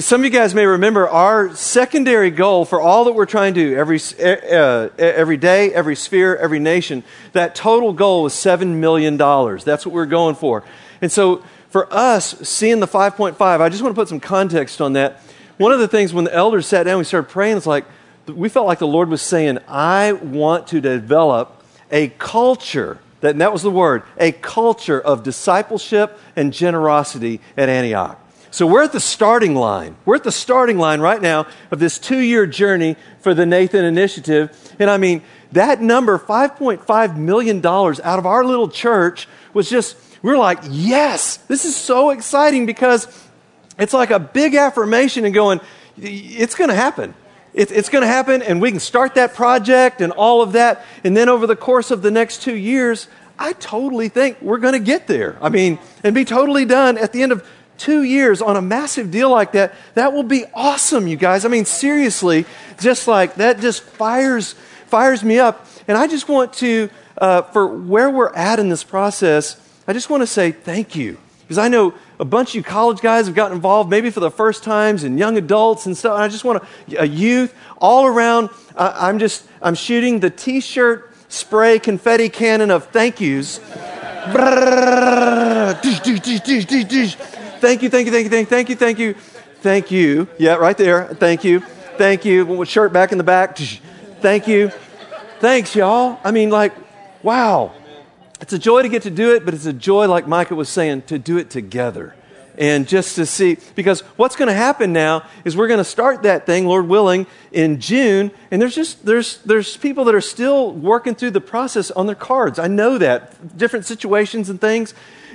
some 0.00 0.20
of 0.20 0.24
you 0.26 0.30
guys 0.30 0.54
may 0.54 0.66
remember 0.66 1.08
our 1.08 1.54
secondary 1.54 2.30
goal 2.30 2.66
for 2.66 2.82
all 2.82 3.04
that 3.04 3.14
we're 3.14 3.24
trying 3.24 3.54
to 3.54 3.60
do 3.70 3.76
every, 3.78 3.98
uh, 4.20 4.90
every 4.98 5.38
day, 5.38 5.72
every 5.72 5.96
sphere, 5.96 6.36
every 6.36 6.58
nation, 6.58 7.02
that 7.32 7.54
total 7.54 7.94
goal 7.94 8.24
was 8.24 8.34
$7 8.34 8.74
million. 8.74 9.16
That's 9.16 9.86
what 9.86 9.94
we're 9.94 10.04
going 10.04 10.34
for. 10.34 10.64
And 11.00 11.10
so 11.10 11.42
for 11.72 11.90
us, 11.90 12.38
seeing 12.46 12.80
the 12.80 12.86
5.5, 12.86 13.40
I 13.40 13.68
just 13.70 13.82
want 13.82 13.94
to 13.94 13.98
put 13.98 14.06
some 14.06 14.20
context 14.20 14.82
on 14.82 14.92
that. 14.92 15.22
One 15.56 15.72
of 15.72 15.80
the 15.80 15.88
things 15.88 16.12
when 16.12 16.24
the 16.24 16.34
elders 16.34 16.66
sat 16.66 16.82
down, 16.82 16.98
we 16.98 17.04
started 17.04 17.30
praying, 17.30 17.56
it's 17.56 17.66
like 17.66 17.86
we 18.26 18.50
felt 18.50 18.66
like 18.66 18.78
the 18.78 18.86
Lord 18.86 19.08
was 19.08 19.22
saying, 19.22 19.58
I 19.66 20.12
want 20.12 20.66
to 20.68 20.82
develop 20.82 21.64
a 21.90 22.08
culture. 22.08 22.98
That, 23.22 23.30
and 23.30 23.40
that 23.40 23.54
was 23.54 23.62
the 23.62 23.70
word, 23.70 24.02
a 24.18 24.32
culture 24.32 25.00
of 25.00 25.22
discipleship 25.22 26.18
and 26.36 26.52
generosity 26.52 27.40
at 27.56 27.70
Antioch. 27.70 28.18
So 28.50 28.66
we're 28.66 28.82
at 28.82 28.92
the 28.92 29.00
starting 29.00 29.54
line. 29.54 29.96
We're 30.04 30.16
at 30.16 30.24
the 30.24 30.32
starting 30.32 30.76
line 30.76 31.00
right 31.00 31.22
now 31.22 31.46
of 31.70 31.78
this 31.78 31.98
two 31.98 32.18
year 32.18 32.46
journey 32.46 32.96
for 33.20 33.32
the 33.32 33.46
Nathan 33.46 33.86
Initiative. 33.86 34.74
And 34.78 34.90
I 34.90 34.98
mean, 34.98 35.22
that 35.52 35.80
number, 35.80 36.18
$5.5 36.18 37.16
million 37.16 37.64
out 37.64 38.18
of 38.18 38.26
our 38.26 38.44
little 38.44 38.68
church, 38.68 39.26
was 39.54 39.70
just, 39.70 39.96
were 40.30 40.38
like, 40.38 40.60
yes, 40.70 41.38
this 41.48 41.64
is 41.64 41.74
so 41.74 42.10
exciting 42.10 42.66
because 42.66 43.08
it's 43.78 43.92
like 43.92 44.10
a 44.10 44.18
big 44.18 44.54
affirmation 44.54 45.24
and 45.24 45.34
going, 45.34 45.60
it's 45.96 46.54
going 46.54 46.70
to 46.70 46.76
happen. 46.76 47.14
it's 47.54 47.88
going 47.90 48.02
to 48.02 48.08
happen, 48.08 48.40
and 48.40 48.62
we 48.62 48.70
can 48.70 48.80
start 48.80 49.14
that 49.16 49.34
project 49.34 50.00
and 50.00 50.12
all 50.12 50.40
of 50.40 50.52
that. 50.52 50.84
And 51.04 51.16
then 51.16 51.28
over 51.28 51.46
the 51.46 51.56
course 51.56 51.90
of 51.90 52.00
the 52.00 52.10
next 52.10 52.42
two 52.42 52.56
years, 52.56 53.08
I 53.38 53.52
totally 53.54 54.08
think 54.08 54.40
we're 54.40 54.58
going 54.58 54.74
to 54.74 54.78
get 54.78 55.06
there. 55.06 55.36
I 55.42 55.48
mean, 55.48 55.78
and 56.02 56.14
be 56.14 56.24
totally 56.24 56.64
done 56.64 56.96
at 56.96 57.12
the 57.12 57.22
end 57.22 57.32
of 57.32 57.46
two 57.76 58.04
years 58.04 58.40
on 58.40 58.56
a 58.56 58.62
massive 58.62 59.10
deal 59.10 59.30
like 59.30 59.52
that, 59.52 59.74
that 59.94 60.12
will 60.12 60.22
be 60.22 60.44
awesome, 60.54 61.08
you 61.08 61.16
guys. 61.16 61.44
I 61.44 61.48
mean, 61.48 61.64
seriously, 61.64 62.46
just 62.80 63.08
like 63.08 63.34
that 63.36 63.60
just 63.60 63.82
fires, 63.82 64.54
fires 64.86 65.24
me 65.24 65.38
up. 65.38 65.66
And 65.88 65.98
I 65.98 66.06
just 66.06 66.28
want 66.28 66.52
to, 66.54 66.88
uh, 67.18 67.42
for 67.42 67.66
where 67.66 68.08
we're 68.08 68.32
at 68.34 68.60
in 68.60 68.68
this 68.68 68.84
process, 68.84 69.56
I 69.86 69.92
just 69.92 70.10
want 70.10 70.22
to 70.22 70.26
say 70.26 70.52
thank 70.52 70.94
you. 70.96 71.18
Because 71.40 71.58
I 71.58 71.68
know 71.68 71.92
a 72.18 72.24
bunch 72.24 72.50
of 72.50 72.54
you 72.54 72.62
college 72.62 73.00
guys 73.00 73.26
have 73.26 73.34
gotten 73.34 73.56
involved 73.56 73.90
maybe 73.90 74.10
for 74.10 74.20
the 74.20 74.30
first 74.30 74.62
times 74.62 75.04
and 75.04 75.18
young 75.18 75.36
adults 75.36 75.86
and 75.86 75.96
stuff. 75.96 76.14
And 76.14 76.22
I 76.22 76.28
just 76.28 76.44
want 76.44 76.62
to, 76.88 77.02
a 77.02 77.04
youth 77.04 77.54
all 77.78 78.06
around. 78.06 78.48
Uh, 78.74 78.94
I'm 78.96 79.18
just, 79.18 79.46
I'm 79.60 79.74
shooting 79.74 80.20
the 80.20 80.30
t 80.30 80.60
shirt 80.60 81.12
spray 81.28 81.78
confetti 81.78 82.28
cannon 82.28 82.70
of 82.70 82.86
thank 82.86 83.20
yous. 83.20 83.58
Thank 87.60 87.82
you, 87.82 87.90
thank 87.90 88.06
you, 88.06 88.12
thank 88.12 88.24
you, 88.24 88.30
thank 88.30 88.40
you, 88.40 88.46
thank 88.46 88.68
you, 88.68 88.76
thank 88.76 88.98
you. 88.98 89.14
Thank 89.62 89.90
you. 89.90 90.28
Yeah, 90.38 90.54
right 90.54 90.76
there. 90.76 91.14
Thank 91.14 91.44
you. 91.44 91.60
Thank 91.60 92.24
you. 92.24 92.64
Shirt 92.64 92.92
back 92.92 93.12
in 93.12 93.18
the 93.18 93.24
back. 93.24 93.56
Thank 94.20 94.48
you. 94.48 94.70
Thanks, 95.38 95.74
y'all. 95.76 96.18
I 96.24 96.30
mean, 96.30 96.50
like, 96.50 96.72
wow. 97.22 97.72
It's 98.42 98.52
a 98.52 98.58
joy 98.58 98.82
to 98.82 98.88
get 98.88 99.02
to 99.02 99.10
do 99.10 99.34
it, 99.34 99.44
but 99.44 99.54
it's 99.54 99.66
a 99.66 99.72
joy, 99.72 100.08
like 100.08 100.26
Micah 100.26 100.56
was 100.56 100.68
saying, 100.68 101.02
to 101.02 101.18
do 101.18 101.38
it 101.38 101.48
together. 101.48 102.14
And 102.58 102.86
just 102.86 103.14
to 103.16 103.24
see, 103.24 103.56
because 103.76 104.00
what's 104.16 104.36
going 104.36 104.48
to 104.48 104.54
happen 104.54 104.92
now 104.92 105.24
is 105.44 105.56
we're 105.56 105.68
going 105.68 105.78
to 105.78 105.84
start 105.84 106.24
that 106.24 106.44
thing, 106.44 106.66
Lord 106.66 106.88
willing, 106.88 107.26
in 107.52 107.80
June. 107.80 108.32
And 108.50 108.60
there's 108.60 108.74
just, 108.74 109.06
there's, 109.06 109.38
there's 109.38 109.76
people 109.76 110.04
that 110.04 110.14
are 110.14 110.20
still 110.20 110.72
working 110.72 111.14
through 111.14 111.30
the 111.30 111.40
process 111.40 111.90
on 111.92 112.06
their 112.06 112.16
cards. 112.16 112.58
I 112.58 112.66
know 112.66 112.98
that. 112.98 113.56
Different 113.56 113.86
situations 113.86 114.50
and 114.50 114.60
things 114.60 114.92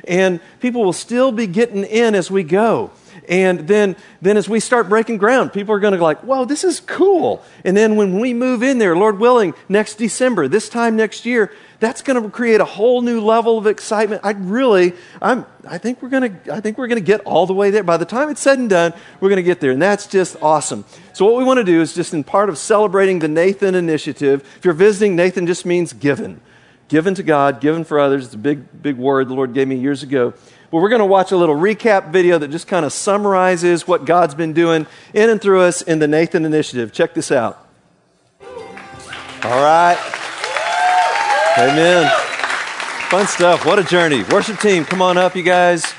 and 0.08 0.40
people 0.60 0.84
will 0.84 0.94
still 0.94 1.32
be 1.32 1.48
getting 1.48 1.84
in 1.84 2.16
as 2.16 2.30
we 2.30 2.44
go. 2.44 2.92
And 3.28 3.68
then, 3.68 3.96
then 4.22 4.38
as 4.38 4.48
we 4.48 4.60
start 4.60 4.88
breaking 4.88 5.18
ground, 5.18 5.52
people 5.52 5.74
are 5.74 5.80
going 5.80 5.92
to 5.92 5.98
go 5.98 6.04
like, 6.04 6.22
whoa, 6.22 6.46
this 6.46 6.64
is 6.64 6.80
cool. 6.80 7.44
And 7.66 7.76
then 7.76 7.96
when 7.96 8.20
we 8.20 8.34
move 8.34 8.64
in 8.64 8.78
there, 8.78 8.96
Lord 8.96 9.20
willing, 9.20 9.54
next 9.68 9.96
December, 9.96 10.48
this 10.48 10.70
time 10.70 10.96
next 10.96 11.26
year, 11.26 11.52
that's 11.80 12.02
going 12.02 12.22
to 12.22 12.30
create 12.30 12.62
a 12.62 12.66
whole 12.66 13.02
new 13.02 13.22
level 13.22 13.58
of 13.58 13.68
excitement. 13.68 14.22
I 14.24 14.32
really, 14.32 14.94
I'm, 15.22 15.46
I 15.68 15.78
think 15.78 16.02
we're 16.02 16.10
going 16.10 16.34
to, 16.34 16.54
I 16.54 16.60
think 16.60 16.78
we're 16.78 16.88
going 16.88 17.00
to 17.00 17.06
get 17.06 17.22
all 17.22 17.46
the 17.46 17.54
way 17.54 17.70
there. 17.70 17.84
By 17.84 17.98
the 17.98 18.06
time 18.06 18.30
it's 18.30 18.42
said 18.42 18.60
and 18.60 18.70
done, 18.70 18.94
we're 19.20 19.30
going 19.30 19.38
to 19.38 19.44
get 19.44 19.60
there. 19.60 19.72
And 19.72 19.82
that's 19.82 20.08
just 20.08 20.36
awesome. 20.42 20.86
So 21.14 21.26
what 21.26 21.38
we 21.38 21.44
want 21.44 21.58
to 21.58 21.64
do 21.64 21.82
is 21.82 21.94
just 21.94 22.14
in 22.14 22.24
part 22.24 22.50
of 22.50 22.58
celebrating 22.58 23.20
the 23.20 23.28
Nathan 23.28 23.76
initiative. 23.76 24.42
If 24.58 24.66
you're 24.66 24.74
visiting, 24.74 25.16
Nathan 25.16 25.46
just 25.46 25.66
means 25.66 25.94
given 25.94 26.42
given 26.88 27.16
to 27.16 27.24
God, 27.24 27.60
given 27.60 27.84
for 27.84 28.00
others. 28.00 28.26
It's 28.26 28.34
a 28.34 28.38
big, 28.38 28.82
big 28.82 28.98
word 28.98 29.28
the 29.28 29.34
Lord 29.34 29.54
gave 29.54 29.68
me 29.68 29.76
years 29.76 30.04
ago. 30.04 30.34
But 30.72 30.80
we're 30.80 30.90
going 30.90 31.00
to 31.00 31.06
watch 31.06 31.32
a 31.32 31.38
little 31.38 31.56
recap 31.56 32.12
video 32.12 32.38
that 32.38 32.50
just 32.50 32.68
kind 32.68 32.86
of 32.86 32.92
summarizes 32.92 33.88
what 33.88 34.06
God's 34.06 34.36
been 34.36 34.54
doing 34.54 34.86
in 35.14 35.30
and 35.30 35.42
through 35.42 35.62
us 35.62 35.82
in 35.82 36.00
the 36.00 36.08
Nathan 36.08 36.46
Initiative. 36.46 36.92
Check 36.92 37.14
this 37.14 37.32
out. 37.32 37.66
All 39.44 39.62
right. 39.62 39.98
Amen. 41.58 42.08
Fun 43.10 43.26
stuff. 43.26 43.66
What 43.66 43.80
a 43.80 43.84
journey. 43.84 44.22
Worship 44.22 44.60
team, 44.60 44.86
come 44.86 45.02
on 45.02 45.18
up, 45.18 45.36
you 45.36 45.42
guys. 45.42 45.92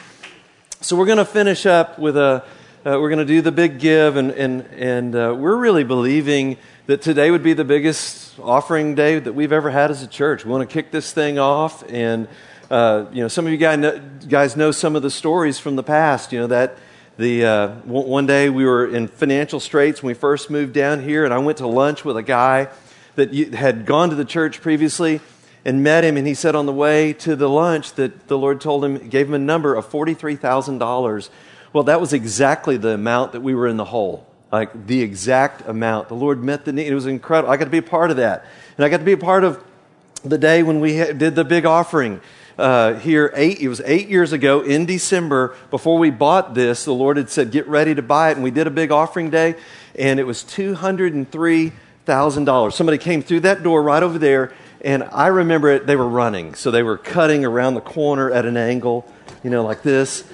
So 0.82 0.94
we're 0.94 1.06
going 1.06 1.18
to 1.18 1.24
finish 1.24 1.66
up 1.66 1.98
with 1.98 2.16
a. 2.16 2.44
Uh, 2.86 2.96
we're 3.00 3.08
going 3.08 3.18
to 3.18 3.24
do 3.24 3.42
the 3.42 3.50
big 3.50 3.80
give, 3.80 4.14
and 4.14 4.30
and 4.30 4.62
and 4.76 5.16
uh, 5.16 5.34
we're 5.36 5.56
really 5.56 5.82
believing 5.82 6.58
that 6.86 7.02
today 7.02 7.32
would 7.32 7.42
be 7.42 7.54
the 7.54 7.64
biggest 7.64 8.38
offering 8.38 8.94
day 8.94 9.18
that 9.18 9.32
we've 9.32 9.50
ever 9.50 9.68
had 9.68 9.90
as 9.90 10.00
a 10.00 10.06
church. 10.06 10.44
We 10.44 10.52
want 10.52 10.70
to 10.70 10.72
kick 10.72 10.92
this 10.92 11.12
thing 11.12 11.40
off, 11.40 11.82
and 11.90 12.28
uh, 12.70 13.06
you 13.10 13.20
know, 13.20 13.28
some 13.28 13.44
of 13.44 13.50
you 13.50 13.58
guys 13.58 13.80
know, 13.80 14.00
guys 14.28 14.56
know 14.56 14.70
some 14.70 14.94
of 14.94 15.02
the 15.02 15.10
stories 15.10 15.58
from 15.58 15.74
the 15.74 15.82
past. 15.82 16.32
You 16.32 16.38
know 16.38 16.46
that 16.46 16.78
the 17.16 17.44
uh, 17.44 17.68
one 17.80 18.26
day 18.26 18.48
we 18.48 18.64
were 18.64 18.86
in 18.86 19.08
financial 19.08 19.58
straits 19.58 20.04
when 20.04 20.10
we 20.10 20.14
first 20.14 20.50
moved 20.50 20.72
down 20.72 21.02
here, 21.02 21.24
and 21.24 21.34
I 21.34 21.38
went 21.38 21.58
to 21.58 21.66
lunch 21.66 22.04
with 22.04 22.16
a 22.16 22.22
guy 22.22 22.68
that 23.16 23.34
had 23.54 23.86
gone 23.86 24.10
to 24.10 24.14
the 24.14 24.24
church 24.24 24.62
previously 24.62 25.20
and 25.68 25.82
met 25.82 26.02
him, 26.02 26.16
and 26.16 26.26
he 26.26 26.32
said 26.32 26.54
on 26.54 26.64
the 26.64 26.72
way 26.72 27.12
to 27.12 27.36
the 27.36 27.46
lunch 27.46 27.92
that 27.92 28.26
the 28.26 28.38
Lord 28.38 28.58
told 28.58 28.82
him, 28.82 29.10
gave 29.10 29.28
him 29.28 29.34
a 29.34 29.38
number 29.38 29.74
of 29.74 29.86
$43,000. 29.86 31.28
Well, 31.74 31.84
that 31.84 32.00
was 32.00 32.14
exactly 32.14 32.78
the 32.78 32.94
amount 32.94 33.32
that 33.32 33.42
we 33.42 33.54
were 33.54 33.66
in 33.66 33.76
the 33.76 33.84
hole. 33.84 34.26
Like 34.50 34.86
the 34.86 35.02
exact 35.02 35.68
amount. 35.68 36.08
The 36.08 36.14
Lord 36.14 36.42
met 36.42 36.64
the 36.64 36.72
need. 36.72 36.86
It 36.86 36.94
was 36.94 37.04
incredible. 37.04 37.52
I 37.52 37.58
got 37.58 37.66
to 37.66 37.70
be 37.70 37.76
a 37.76 37.82
part 37.82 38.10
of 38.10 38.16
that. 38.16 38.46
And 38.78 38.86
I 38.86 38.88
got 38.88 38.96
to 38.96 39.04
be 39.04 39.12
a 39.12 39.18
part 39.18 39.44
of 39.44 39.62
the 40.24 40.38
day 40.38 40.62
when 40.62 40.80
we 40.80 40.94
did 41.12 41.34
the 41.34 41.44
big 41.44 41.66
offering. 41.66 42.22
Uh, 42.56 42.94
here 42.94 43.30
eight 43.36 43.60
it 43.60 43.68
was 43.68 43.82
eight 43.84 44.08
years 44.08 44.32
ago 44.32 44.62
in 44.62 44.84
december 44.84 45.54
before 45.70 45.96
we 45.96 46.10
bought 46.10 46.54
this 46.54 46.84
the 46.84 46.92
lord 46.92 47.16
had 47.16 47.30
said 47.30 47.52
get 47.52 47.68
ready 47.68 47.94
to 47.94 48.02
buy 48.02 48.30
it 48.30 48.32
and 48.32 48.42
we 48.42 48.50
did 48.50 48.66
a 48.66 48.70
big 48.70 48.90
offering 48.90 49.30
day 49.30 49.54
and 49.96 50.18
it 50.18 50.24
was 50.24 50.42
$203000 50.42 52.72
somebody 52.72 52.98
came 52.98 53.22
through 53.22 53.38
that 53.38 53.62
door 53.62 53.80
right 53.80 54.02
over 54.02 54.18
there 54.18 54.52
and 54.80 55.02
I 55.04 55.26
remember 55.28 55.70
it, 55.70 55.86
they 55.86 55.96
were 55.96 56.08
running. 56.08 56.54
So 56.54 56.70
they 56.70 56.82
were 56.82 56.98
cutting 56.98 57.44
around 57.44 57.74
the 57.74 57.80
corner 57.80 58.30
at 58.30 58.46
an 58.46 58.56
angle, 58.56 59.10
you 59.42 59.50
know, 59.50 59.64
like 59.64 59.82
this. 59.82 60.24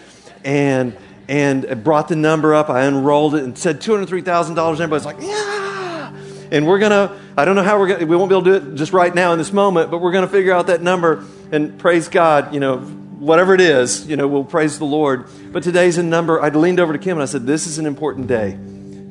And 0.44 0.96
and 1.28 1.64
it 1.64 1.82
brought 1.82 2.08
the 2.08 2.16
number 2.16 2.54
up. 2.54 2.68
I 2.68 2.82
unrolled 2.84 3.34
it 3.34 3.44
and 3.44 3.56
said 3.56 3.80
$203,000. 3.80 4.48
And 4.48 4.58
everybody's 4.58 5.06
like, 5.06 5.20
yeah. 5.20 6.14
And 6.50 6.66
we're 6.66 6.78
going 6.78 6.90
to, 6.90 7.16
I 7.36 7.46
don't 7.46 7.56
know 7.56 7.62
how 7.62 7.78
we're 7.78 7.88
going 7.88 8.00
to, 8.00 8.06
we 8.06 8.14
won't 8.14 8.28
be 8.28 8.34
able 8.34 8.44
to 8.44 8.60
do 8.60 8.72
it 8.72 8.74
just 8.76 8.92
right 8.92 9.14
now 9.14 9.32
in 9.32 9.38
this 9.38 9.50
moment, 9.50 9.90
but 9.90 10.02
we're 10.02 10.12
going 10.12 10.26
to 10.26 10.30
figure 10.30 10.52
out 10.52 10.66
that 10.66 10.82
number 10.82 11.24
and 11.50 11.78
praise 11.78 12.08
God, 12.08 12.52
you 12.52 12.60
know, 12.60 12.76
whatever 12.78 13.54
it 13.54 13.62
is, 13.62 14.06
you 14.06 14.16
know, 14.16 14.28
we'll 14.28 14.44
praise 14.44 14.78
the 14.78 14.84
Lord. 14.84 15.26
But 15.50 15.62
today's 15.62 15.96
a 15.96 16.02
number, 16.02 16.42
I 16.42 16.50
leaned 16.50 16.78
over 16.78 16.92
to 16.92 16.98
Kim 16.98 17.16
and 17.16 17.22
I 17.22 17.26
said, 17.26 17.46
this 17.46 17.66
is 17.66 17.78
an 17.78 17.86
important 17.86 18.26
day 18.26 18.58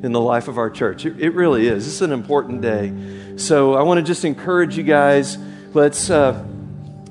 in 0.04 0.12
the 0.12 0.20
life 0.20 0.50
of 0.50 0.58
our 0.58 0.70
church. 0.70 1.06
It, 1.06 1.20
it 1.20 1.34
really 1.34 1.66
is. 1.66 1.86
This 1.86 1.96
is 1.96 2.02
an 2.02 2.12
important 2.12 2.62
day. 2.62 2.94
So 3.38 3.74
I 3.74 3.84
want 3.84 4.00
to 4.00 4.04
just 4.04 4.26
encourage 4.26 4.78
you 4.78 4.84
guys. 4.84 5.38
Let's 5.74 6.10
uh, 6.10 6.46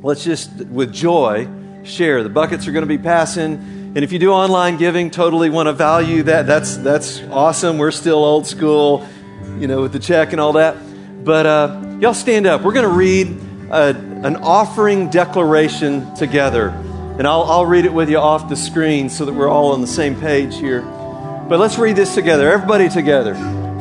let's 0.03 0.23
just 0.23 0.55
with 0.67 0.93
joy 0.93 1.49
share. 1.85 2.23
The 2.23 2.29
buckets 2.29 2.69
are 2.69 2.73
going 2.73 2.87
to 2.87 2.87
be 2.87 3.03
passing, 3.03 3.55
and 3.55 3.99
if 3.99 4.13
you 4.13 4.19
do 4.19 4.31
online 4.31 4.77
giving, 4.77 5.11
totally 5.11 5.51
want 5.51 5.69
to 5.69 5.73
value 5.73 6.23
that. 6.25 6.47
That's 6.47 6.77
that's 6.77 7.23
awesome. 7.31 7.79
We're 7.79 7.91
still 7.91 8.23
old 8.23 8.47
school, 8.47 9.09
you 9.59 9.67
know, 9.67 9.81
with 9.81 9.93
the 9.93 9.99
check 9.99 10.33
and 10.33 10.41
all 10.41 10.53
that. 10.53 10.77
But 11.25 11.47
uh, 11.47 11.97
y'all 11.99 12.15
stand 12.15 12.47
up. 12.47 12.63
We're 12.63 12.75
going 12.75 12.89
to 12.89 12.95
read 12.95 13.29
a, 13.71 13.97
an 14.23 14.37
offering 14.37 15.09
declaration 15.09 16.15
together, 16.15 16.69
and 16.69 17.27
I'll 17.27 17.45
I'll 17.45 17.67
read 17.67 17.87
it 17.87 17.93
with 17.93 18.11
you 18.11 18.19
off 18.19 18.51
the 18.51 18.57
screen 18.57 19.09
so 19.09 19.25
that 19.25 19.33
we're 19.33 19.49
all 19.49 19.73
on 19.73 19.81
the 19.81 19.87
same 19.87 20.15
page 20.21 20.57
here. 20.57 20.85
But 21.49 21.59
let's 21.59 21.79
read 21.79 21.97
this 21.97 22.15
together. 22.15 22.51
Everybody 22.51 22.89
together. 22.89 23.35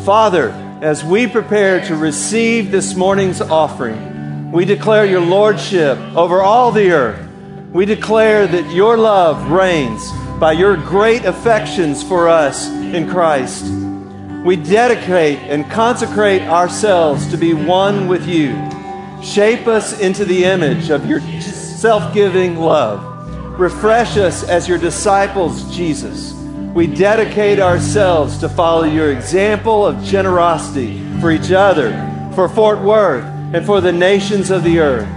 Father 0.03 0.49
as 0.82 1.03
we 1.03 1.28
prepare 1.28 1.80
to 1.86 1.95
receive 1.95 2.72
this 2.72 2.95
morning's 2.95 3.39
offering, 3.39 4.51
we 4.51 4.66
declare 4.66 5.05
your 5.05 5.22
lordship 5.22 5.95
over 6.16 6.41
all 6.41 6.72
the 6.72 6.91
earth. 6.91 7.24
We 7.72 7.86
declare 7.86 8.47
that 8.47 8.74
your 8.74 8.97
love 8.97 9.51
reigns 9.51 10.12
by 10.39 10.53
your 10.53 10.76
great 10.76 11.24
affections 11.24 12.01
for 12.01 12.28
us 12.28 12.68
in 12.68 13.07
Christ. 13.07 13.64
We 14.43 14.55
dedicate 14.55 15.38
and 15.38 15.70
consecrate 15.70 16.41
ourselves 16.41 17.30
to 17.30 17.38
be 17.38 17.53
one 17.53 18.07
with 18.07 18.28
you. 18.28 18.55
Shape 19.24 19.68
us 19.68 19.99
into 19.99 20.26
the 20.26 20.45
image 20.45 20.89
of 20.89 21.05
your 21.05 21.22
self 21.41 22.12
giving 22.12 22.57
love. 22.57 23.59
Refresh 23.59 24.18
us 24.18 24.43
as 24.43 24.68
your 24.68 24.80
disciples, 24.80 25.74
Jesus 25.74 26.40
we 26.74 26.88
dedicate 26.88 27.59
ourselves 27.59 28.38
to 28.38 28.47
follow 28.47 28.84
your 28.84 29.11
example 29.11 29.86
of 29.86 30.01
generosity 30.03 31.01
for 31.19 31.32
each 31.32 31.51
other, 31.51 31.91
for 32.34 32.47
Fort 32.47 32.80
Worth, 32.80 33.26
and 33.53 33.65
for 33.65 33.82
the 33.82 33.91
nations 33.91 34.51
of 34.51 34.63
the 34.63 34.80
earth. 34.80 35.09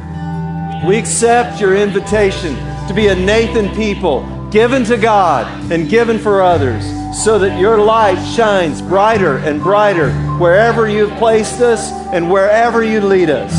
We 0.84 0.96
accept 0.96 1.60
your 1.60 1.76
invitation 1.76 2.56
to 2.88 2.92
be 2.94 3.06
a 3.06 3.14
Nathan 3.14 3.74
people, 3.76 4.26
given 4.50 4.84
to 4.84 4.96
God 4.96 5.72
and 5.72 5.88
given 5.88 6.18
for 6.18 6.42
others, 6.42 6.84
so 7.24 7.38
that 7.38 7.60
your 7.60 7.78
light 7.78 8.22
shines 8.34 8.82
brighter 8.82 9.38
and 9.38 9.62
brighter 9.62 10.12
wherever 10.38 10.88
you've 10.88 11.16
placed 11.18 11.60
us 11.60 11.92
and 12.12 12.30
wherever 12.30 12.82
you 12.82 13.00
lead 13.00 13.30
us. 13.30 13.54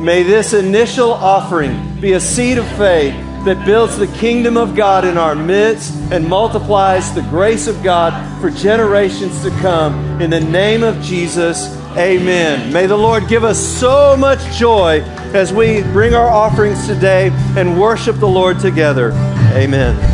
May 0.00 0.22
this 0.22 0.54
initial 0.54 1.12
offering 1.12 2.00
be 2.00 2.12
a 2.12 2.20
seed 2.20 2.56
of 2.56 2.66
faith 2.78 3.14
that 3.44 3.64
builds 3.66 3.98
the 3.98 4.06
kingdom 4.06 4.56
of 4.56 4.74
God 4.74 5.04
in 5.04 5.18
our 5.18 5.34
midst 5.34 5.94
and 6.10 6.26
multiplies 6.26 7.14
the 7.14 7.22
grace 7.22 7.66
of 7.66 7.82
God 7.82 8.40
for 8.40 8.50
generations 8.50 9.42
to 9.42 9.50
come. 9.60 10.20
In 10.20 10.30
the 10.30 10.40
name 10.40 10.82
of 10.82 11.00
Jesus, 11.02 11.68
amen. 11.96 12.72
May 12.72 12.86
the 12.86 12.96
Lord 12.96 13.28
give 13.28 13.44
us 13.44 13.58
so 13.58 14.16
much 14.16 14.40
joy 14.56 15.00
as 15.34 15.52
we 15.52 15.82
bring 15.82 16.14
our 16.14 16.28
offerings 16.28 16.86
today 16.86 17.30
and 17.56 17.78
worship 17.78 18.16
the 18.16 18.28
Lord 18.28 18.60
together. 18.60 19.12
Amen. 19.52 20.13